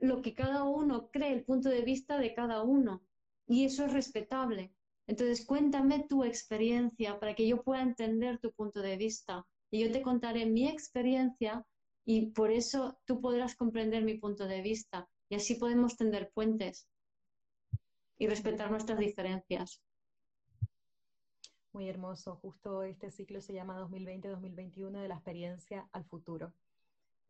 lo 0.00 0.22
que 0.22 0.34
cada 0.34 0.64
uno 0.64 1.08
cree, 1.12 1.34
el 1.34 1.44
punto 1.44 1.68
de 1.68 1.82
vista 1.82 2.18
de 2.18 2.34
cada 2.34 2.64
uno. 2.64 3.00
Y 3.46 3.64
eso 3.64 3.84
es 3.84 3.92
respetable. 3.92 4.72
Entonces, 5.06 5.46
cuéntame 5.46 6.04
tu 6.08 6.24
experiencia 6.24 7.20
para 7.20 7.36
que 7.36 7.46
yo 7.46 7.62
pueda 7.62 7.82
entender 7.82 8.40
tu 8.40 8.50
punto 8.50 8.80
de 8.80 8.96
vista 8.96 9.46
y 9.70 9.84
yo 9.84 9.92
te 9.92 10.02
contaré 10.02 10.46
mi 10.46 10.66
experiencia 10.66 11.64
y 12.04 12.32
por 12.32 12.50
eso 12.50 12.98
tú 13.04 13.20
podrás 13.20 13.54
comprender 13.54 14.02
mi 14.02 14.18
punto 14.18 14.48
de 14.48 14.62
vista 14.62 15.08
y 15.28 15.36
así 15.36 15.54
podemos 15.54 15.96
tender 15.96 16.32
puentes 16.34 16.88
y 18.18 18.26
respetar 18.26 18.68
nuestras 18.68 18.98
diferencias. 18.98 19.80
Muy 21.72 21.88
hermoso. 21.88 22.36
Justo 22.36 22.82
este 22.82 23.10
ciclo 23.10 23.40
se 23.40 23.54
llama 23.54 23.80
2020-2021 23.80 25.00
de 25.00 25.08
la 25.08 25.14
experiencia 25.14 25.88
al 25.92 26.04
futuro. 26.04 26.52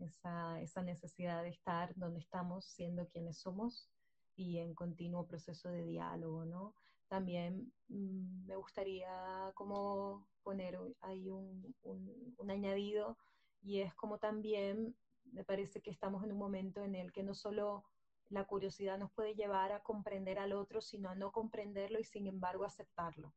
Esa, 0.01 0.61
esa 0.61 0.83
necesidad 0.83 1.45
de 1.45 1.51
estar 1.51 1.95
donde 1.95 2.19
estamos, 2.19 2.65
siendo 2.65 3.07
quienes 3.07 3.39
somos 3.39 3.89
y 4.35 4.59
en 4.59 4.75
continuo 4.75 5.29
proceso 5.29 5.69
de 5.69 5.85
diálogo, 5.85 6.45
¿no? 6.45 6.75
También 7.07 7.73
mmm, 7.87 8.45
me 8.47 8.57
gustaría 8.57 9.53
como 9.55 10.27
poner 10.43 10.77
ahí 11.03 11.31
un, 11.31 11.73
un, 11.85 12.51
añadido 12.51 13.17
y 13.63 13.81
es 13.81 13.95
como 13.95 14.19
también 14.19 14.97
me 15.27 15.45
parece 15.45 15.81
que 15.83 15.91
estamos 15.93 16.25
en 16.25 16.33
un 16.33 16.39
momento 16.39 16.83
en 16.83 16.97
el 16.97 17.13
que 17.13 17.23
no 17.23 17.35
solo 17.35 17.85
la 18.29 18.45
curiosidad 18.45 18.99
nos 18.99 19.13
puede 19.13 19.37
llevar 19.37 19.71
a 19.71 19.85
comprender 19.85 20.41
al 20.41 20.53
otro, 20.53 20.81
sino 20.81 21.11
a 21.11 21.15
no 21.15 21.31
comprenderlo 21.31 22.01
y 22.01 22.05
sin 22.05 22.27
embargo 22.27 22.65
aceptarlo. 22.65 23.33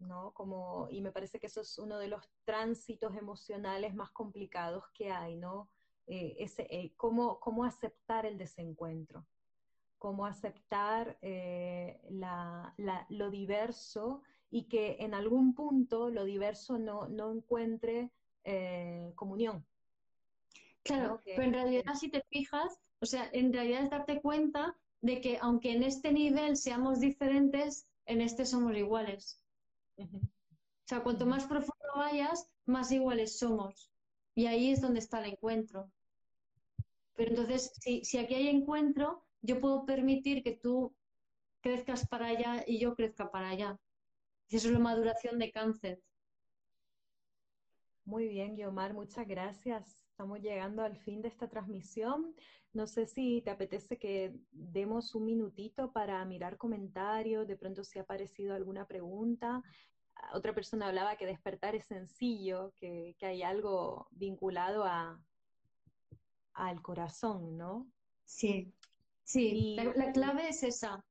¿No? 0.00 0.32
Como, 0.32 0.88
y 0.90 1.00
me 1.00 1.12
parece 1.12 1.38
que 1.38 1.46
eso 1.46 1.60
es 1.60 1.78
uno 1.78 1.98
de 1.98 2.08
los 2.08 2.28
tránsitos 2.44 3.16
emocionales 3.16 3.94
más 3.94 4.10
complicados 4.10 4.84
que 4.94 5.10
hay, 5.10 5.36
¿no? 5.36 5.68
Eh, 6.06 6.36
ese, 6.38 6.66
eh, 6.70 6.94
cómo, 6.96 7.38
cómo 7.38 7.64
aceptar 7.64 8.24
el 8.24 8.38
desencuentro, 8.38 9.26
cómo 9.98 10.24
aceptar 10.24 11.18
eh, 11.20 12.00
la, 12.08 12.72
la, 12.78 13.06
lo 13.10 13.30
diverso 13.30 14.22
y 14.50 14.68
que 14.68 14.96
en 15.00 15.12
algún 15.12 15.54
punto 15.54 16.08
lo 16.08 16.24
diverso 16.24 16.78
no, 16.78 17.08
no 17.08 17.32
encuentre 17.32 18.10
comunión. 19.14 19.66
Claro, 20.82 21.20
pero 21.26 21.42
en 21.42 21.52
realidad 21.52 21.94
si 22.00 22.08
te 22.08 22.22
fijas, 22.30 22.80
o 23.02 23.04
sea, 23.04 23.28
en 23.34 23.52
realidad 23.52 23.82
es 23.82 23.90
darte 23.90 24.22
cuenta 24.22 24.74
de 25.02 25.20
que 25.20 25.36
aunque 25.42 25.72
en 25.72 25.82
este 25.82 26.12
nivel 26.12 26.56
seamos 26.56 27.00
diferentes, 27.00 27.86
en 28.06 28.22
este 28.22 28.46
somos 28.46 28.74
iguales. 28.74 29.42
Uh 29.98 30.04
-huh. 30.04 30.22
O 30.22 30.88
sea, 30.88 31.02
cuanto 31.02 31.26
más 31.26 31.44
profundo 31.44 31.88
vayas, 31.96 32.48
más 32.64 32.90
iguales 32.92 33.38
somos. 33.38 33.92
Y 34.34 34.46
ahí 34.46 34.70
es 34.70 34.80
donde 34.80 35.00
está 35.00 35.18
el 35.18 35.32
encuentro. 35.32 35.90
Pero 37.14 37.30
entonces, 37.30 37.72
si, 37.80 38.04
si 38.04 38.16
aquí 38.18 38.34
hay 38.34 38.48
encuentro, 38.48 39.26
yo 39.42 39.60
puedo 39.60 39.84
permitir 39.84 40.42
que 40.42 40.52
tú 40.52 40.94
crezcas 41.60 42.08
para 42.08 42.28
allá 42.28 42.64
y 42.66 42.78
yo 42.78 42.94
crezca 42.94 43.30
para 43.30 43.50
allá. 43.50 43.78
Eso 44.48 44.68
es 44.68 44.72
la 44.72 44.78
maduración 44.78 45.38
de 45.38 45.50
cáncer. 45.50 46.00
Muy 48.04 48.26
bien, 48.28 48.54
Guiomar, 48.54 48.94
muchas 48.94 49.28
gracias. 49.28 50.06
Estamos 50.10 50.40
llegando 50.40 50.82
al 50.82 50.96
fin 50.96 51.20
de 51.20 51.28
esta 51.28 51.48
transmisión. 51.48 52.34
No 52.72 52.86
sé 52.86 53.06
si 53.06 53.40
te 53.42 53.50
apetece 53.50 53.98
que 53.98 54.34
demos 54.52 55.14
un 55.14 55.24
minutito 55.24 55.92
para 55.92 56.24
mirar 56.24 56.56
comentarios, 56.58 57.48
de 57.48 57.56
pronto 57.56 57.82
si 57.82 57.98
ha 57.98 58.02
aparecido 58.02 58.54
alguna 58.54 58.86
pregunta. 58.86 59.62
Otra 60.34 60.54
persona 60.54 60.88
hablaba 60.88 61.16
que 61.16 61.26
despertar 61.26 61.74
es 61.74 61.86
sencillo, 61.86 62.72
que, 62.76 63.16
que 63.18 63.26
hay 63.26 63.42
algo 63.42 64.08
vinculado 64.10 64.84
a, 64.84 65.20
al 66.52 66.82
corazón, 66.82 67.56
¿no? 67.56 67.90
Sí, 68.24 68.72
sí, 69.22 69.50
y... 69.54 69.76
la, 69.76 69.84
la 69.94 70.12
clave 70.12 70.48
es 70.48 70.62
esa. 70.62 71.04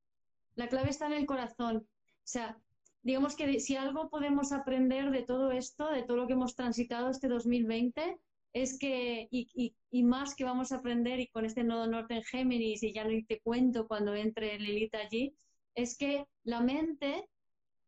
La 0.55 0.67
clave 0.67 0.89
está 0.89 1.07
en 1.07 1.13
el 1.13 1.25
corazón. 1.25 1.77
O 1.77 2.29
sea, 2.29 2.59
digamos 3.01 3.35
que 3.35 3.59
si 3.59 3.75
algo 3.75 4.09
podemos 4.09 4.51
aprender 4.51 5.11
de 5.11 5.23
todo 5.23 5.51
esto, 5.51 5.89
de 5.89 6.03
todo 6.03 6.17
lo 6.17 6.27
que 6.27 6.33
hemos 6.33 6.55
transitado 6.55 7.09
este 7.09 7.27
2020, 7.27 8.19
es 8.61 8.77
que, 8.79 9.27
y, 9.31 10.03
más 10.03 10.35
que 10.35 10.43
vamos 10.43 10.71
a 10.71 10.77
aprender, 10.77 11.19
y 11.19 11.27
con 11.27 11.45
este 11.45 11.63
nodo 11.63 11.87
norte 11.87 12.15
en 12.15 12.23
Géminis, 12.23 12.83
y 12.83 12.93
ya 12.93 13.03
no 13.03 13.11
te 13.27 13.39
cuento 13.41 13.87
cuando 13.87 14.15
entre 14.15 14.57
Lilith 14.59 14.95
allí, 14.95 15.35
es 15.75 15.97
que 15.97 16.25
la 16.43 16.61
mente 16.61 17.29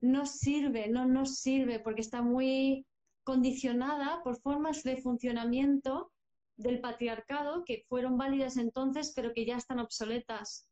no 0.02 0.26
sirve, 0.26 0.88
no 0.90 1.06
nos 1.06 1.38
sirve, 1.40 1.80
porque 1.80 2.02
está 2.02 2.22
muy 2.22 2.86
condicionada 3.24 4.22
por 4.24 4.40
formas 4.42 4.84
de 4.84 4.98
funcionamiento 4.98 6.12
del 6.56 6.82
patriarcado 6.82 7.64
que 7.66 7.86
fueron 7.88 8.18
válidas 8.18 8.58
entonces, 8.58 9.14
pero 9.16 9.34
que 9.34 9.46
ya 9.46 9.58
están 9.58 9.80
obsoletas. 9.80 10.68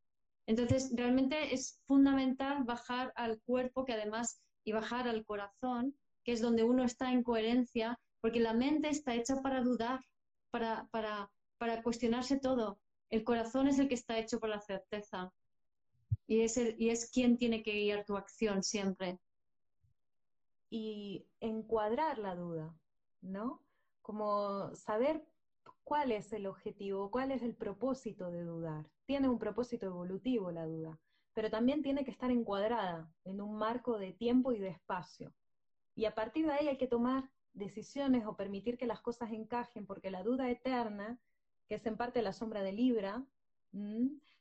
Entonces, 0.45 0.91
realmente 0.95 1.53
es 1.53 1.79
fundamental 1.85 2.63
bajar 2.63 3.11
al 3.15 3.39
cuerpo, 3.41 3.83
que 3.85 3.93
además, 3.93 4.41
y 4.63 4.71
bajar 4.73 5.07
al 5.07 5.25
corazón, 5.25 5.95
que 6.23 6.33
es 6.33 6.41
donde 6.41 6.63
uno 6.63 6.83
está 6.83 7.11
en 7.11 7.23
coherencia, 7.23 7.99
porque 8.21 8.39
la 8.39 8.53
mente 8.53 8.89
está 8.89 9.15
hecha 9.15 9.41
para 9.41 9.61
dudar, 9.61 9.99
para, 10.51 10.87
para, 10.91 11.31
para 11.57 11.81
cuestionarse 11.83 12.39
todo. 12.39 12.79
El 13.09 13.23
corazón 13.23 13.67
es 13.67 13.79
el 13.79 13.87
que 13.87 13.95
está 13.95 14.17
hecho 14.17 14.39
por 14.39 14.49
la 14.49 14.59
certeza. 14.59 15.31
Y 16.27 16.41
es, 16.41 16.57
el, 16.57 16.75
y 16.79 16.89
es 16.89 17.09
quien 17.09 17.37
tiene 17.37 17.63
que 17.63 17.73
guiar 17.73 18.05
tu 18.05 18.17
acción 18.17 18.63
siempre. 18.63 19.19
Y 20.69 21.25
encuadrar 21.39 22.17
la 22.17 22.35
duda, 22.35 22.75
¿no? 23.21 23.63
Como 24.01 24.75
saber 24.75 25.25
¿Cuál 25.87 26.11
es 26.11 26.33
el 26.33 26.47
objetivo? 26.47 27.09
¿Cuál 27.09 27.31
es 27.31 27.41
el 27.41 27.55
propósito 27.55 28.29
de 28.29 28.43
dudar? 28.43 28.85
Tiene 29.05 29.29
un 29.29 29.39
propósito 29.39 29.85
evolutivo 29.85 30.51
la 30.51 30.65
duda, 30.65 30.99
pero 31.33 31.49
también 31.49 31.81
tiene 31.81 32.03
que 32.03 32.11
estar 32.11 32.29
encuadrada 32.29 33.09
en 33.23 33.39
un 33.39 33.57
marco 33.57 33.97
de 33.97 34.11
tiempo 34.11 34.51
y 34.51 34.59
de 34.59 34.67
espacio. 34.67 35.33
Y 35.95 36.03
a 36.03 36.13
partir 36.13 36.45
de 36.45 36.51
ahí 36.51 36.67
hay 36.67 36.77
que 36.77 36.89
tomar 36.89 37.31
decisiones 37.57 38.25
o 38.25 38.35
permitir 38.35 38.77
que 38.77 38.87
las 38.87 39.01
cosas 39.01 39.31
encajen, 39.31 39.85
porque 39.85 40.11
la 40.11 40.23
duda 40.23 40.49
eterna, 40.49 41.19
que 41.67 41.75
es 41.75 41.85
en 41.85 41.97
parte 41.97 42.21
la 42.21 42.33
sombra 42.33 42.61
de 42.61 42.73
Libra, 42.73 43.25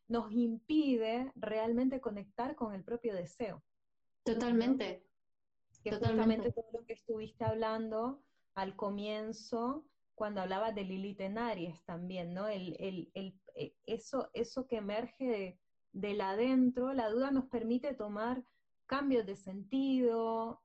nos 0.08 0.32
impide 0.32 1.32
realmente 1.34 2.00
conectar 2.00 2.54
con 2.54 2.74
el 2.74 2.84
propio 2.84 3.14
deseo. 3.14 3.62
Totalmente. 4.24 5.04
Que 5.82 5.90
Totalmente. 5.90 6.52
todo 6.52 6.66
lo 6.72 6.84
que 6.84 6.94
estuviste 6.94 7.44
hablando 7.44 8.22
al 8.54 8.74
comienzo 8.74 9.86
cuando 10.16 10.40
hablaba 10.40 10.72
de 10.72 10.82
Lilith 10.82 11.20
en 11.20 11.38
Aries 11.38 11.84
también, 11.84 12.32
¿no? 12.32 12.48
El, 12.48 12.74
el, 12.80 13.10
el, 13.14 13.38
eh, 13.54 13.74
eso, 13.84 14.30
eso 14.32 14.66
que 14.66 14.76
emerge 14.76 15.58
de, 15.92 16.14
la 16.14 16.30
adentro, 16.30 16.92
la 16.94 17.10
duda 17.10 17.30
nos 17.30 17.46
permite 17.46 17.94
tomar 17.94 18.42
cambios 18.86 19.26
de 19.26 19.36
sentido, 19.36 20.62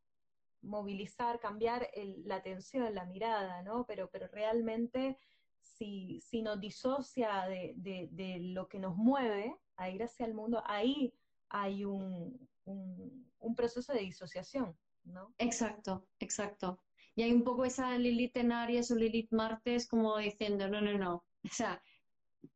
movilizar, 0.62 1.40
cambiar 1.40 1.90
la 2.26 2.36
atención, 2.36 2.94
la 2.94 3.06
mirada, 3.06 3.62
¿no? 3.64 3.86
Pero, 3.86 4.10
pero 4.10 4.28
realmente 4.28 5.18
si, 5.62 6.22
si 6.22 6.42
nos 6.42 6.60
disocia 6.60 7.46
de, 7.48 7.74
de, 7.78 8.10
de, 8.12 8.40
lo 8.40 8.68
que 8.68 8.80
nos 8.80 8.96
mueve 8.96 9.56
a 9.78 9.90
ir 9.90 10.04
hacia 10.04 10.26
el 10.26 10.34
mundo, 10.34 10.62
ahí 10.66 11.14
hay 11.50 11.86
un, 11.86 12.48
un, 12.66 13.32
un 13.40 13.56
proceso 13.56 13.94
de 13.94 14.02
disociación, 14.02 14.78
¿no? 15.04 15.34
Exacto, 15.38 16.08
exacto. 16.20 16.80
Y 17.16 17.24
hay 17.24 17.34
un 17.34 17.44
poco 17.44 17.66
esa 17.66 17.98
Lilith 17.98 18.38
en 18.38 18.52
Aries 18.52 18.92
o 18.92 18.96
Lilith 18.96 19.32
Martes 19.32 19.88
como 19.88 20.18
diciendo, 20.18 20.68
no, 20.70 20.82
no, 20.82 20.98
no. 20.98 21.24
O 21.44 21.54
sea, 21.54 21.82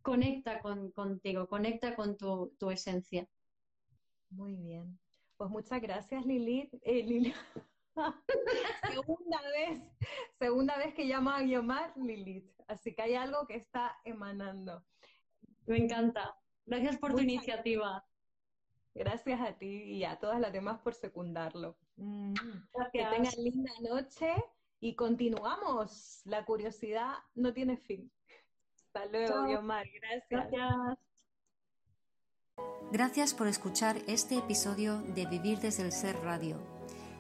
conecta 0.03 0.61
con, 0.61 0.91
contigo, 0.91 1.47
conecta 1.47 1.95
con 1.95 2.17
tu, 2.17 2.53
tu, 2.59 2.69
esencia. 2.69 3.27
Muy 4.29 4.55
bien. 4.55 4.99
Pues 5.37 5.49
muchas 5.49 5.81
gracias, 5.81 6.25
Lilith. 6.25 6.73
Eh, 6.83 7.33
segunda 8.91 9.41
vez, 9.41 9.81
segunda 10.39 10.77
vez 10.77 10.93
que 10.93 11.05
llamo 11.05 11.29
a 11.29 11.41
Guiomar 11.41 11.93
Lilith. 11.95 12.51
Así 12.67 12.93
que 12.93 13.01
hay 13.01 13.15
algo 13.15 13.45
que 13.47 13.55
está 13.55 13.97
emanando. 14.03 14.83
Me 15.65 15.77
encanta. 15.77 16.35
Gracias 16.65 16.97
por 16.97 17.13
tu 17.13 17.19
iniciativa. 17.19 18.03
Gracias 18.93 19.41
a 19.41 19.57
ti 19.57 19.83
y 19.83 20.03
a 20.03 20.17
todas 20.19 20.39
las 20.39 20.53
demás 20.53 20.79
por 20.79 20.93
secundarlo. 20.93 21.77
Que 21.95 23.05
tengan 23.05 23.33
linda 23.37 23.71
noche 23.81 24.33
y 24.79 24.95
continuamos. 24.95 26.21
La 26.25 26.45
curiosidad 26.45 27.15
no 27.35 27.53
tiene 27.53 27.77
fin. 27.77 28.11
Hasta 28.75 29.05
luego, 29.07 29.45
Guiomar. 29.45 29.85
Gracias. 30.01 30.51
Gracias. 30.51 30.97
Gracias 32.91 33.33
por 33.33 33.47
escuchar 33.47 33.97
este 34.07 34.37
episodio 34.37 35.01
de 35.01 35.25
Vivir 35.25 35.59
desde 35.59 35.83
el 35.83 35.91
Ser 35.91 36.15
Radio. 36.21 36.74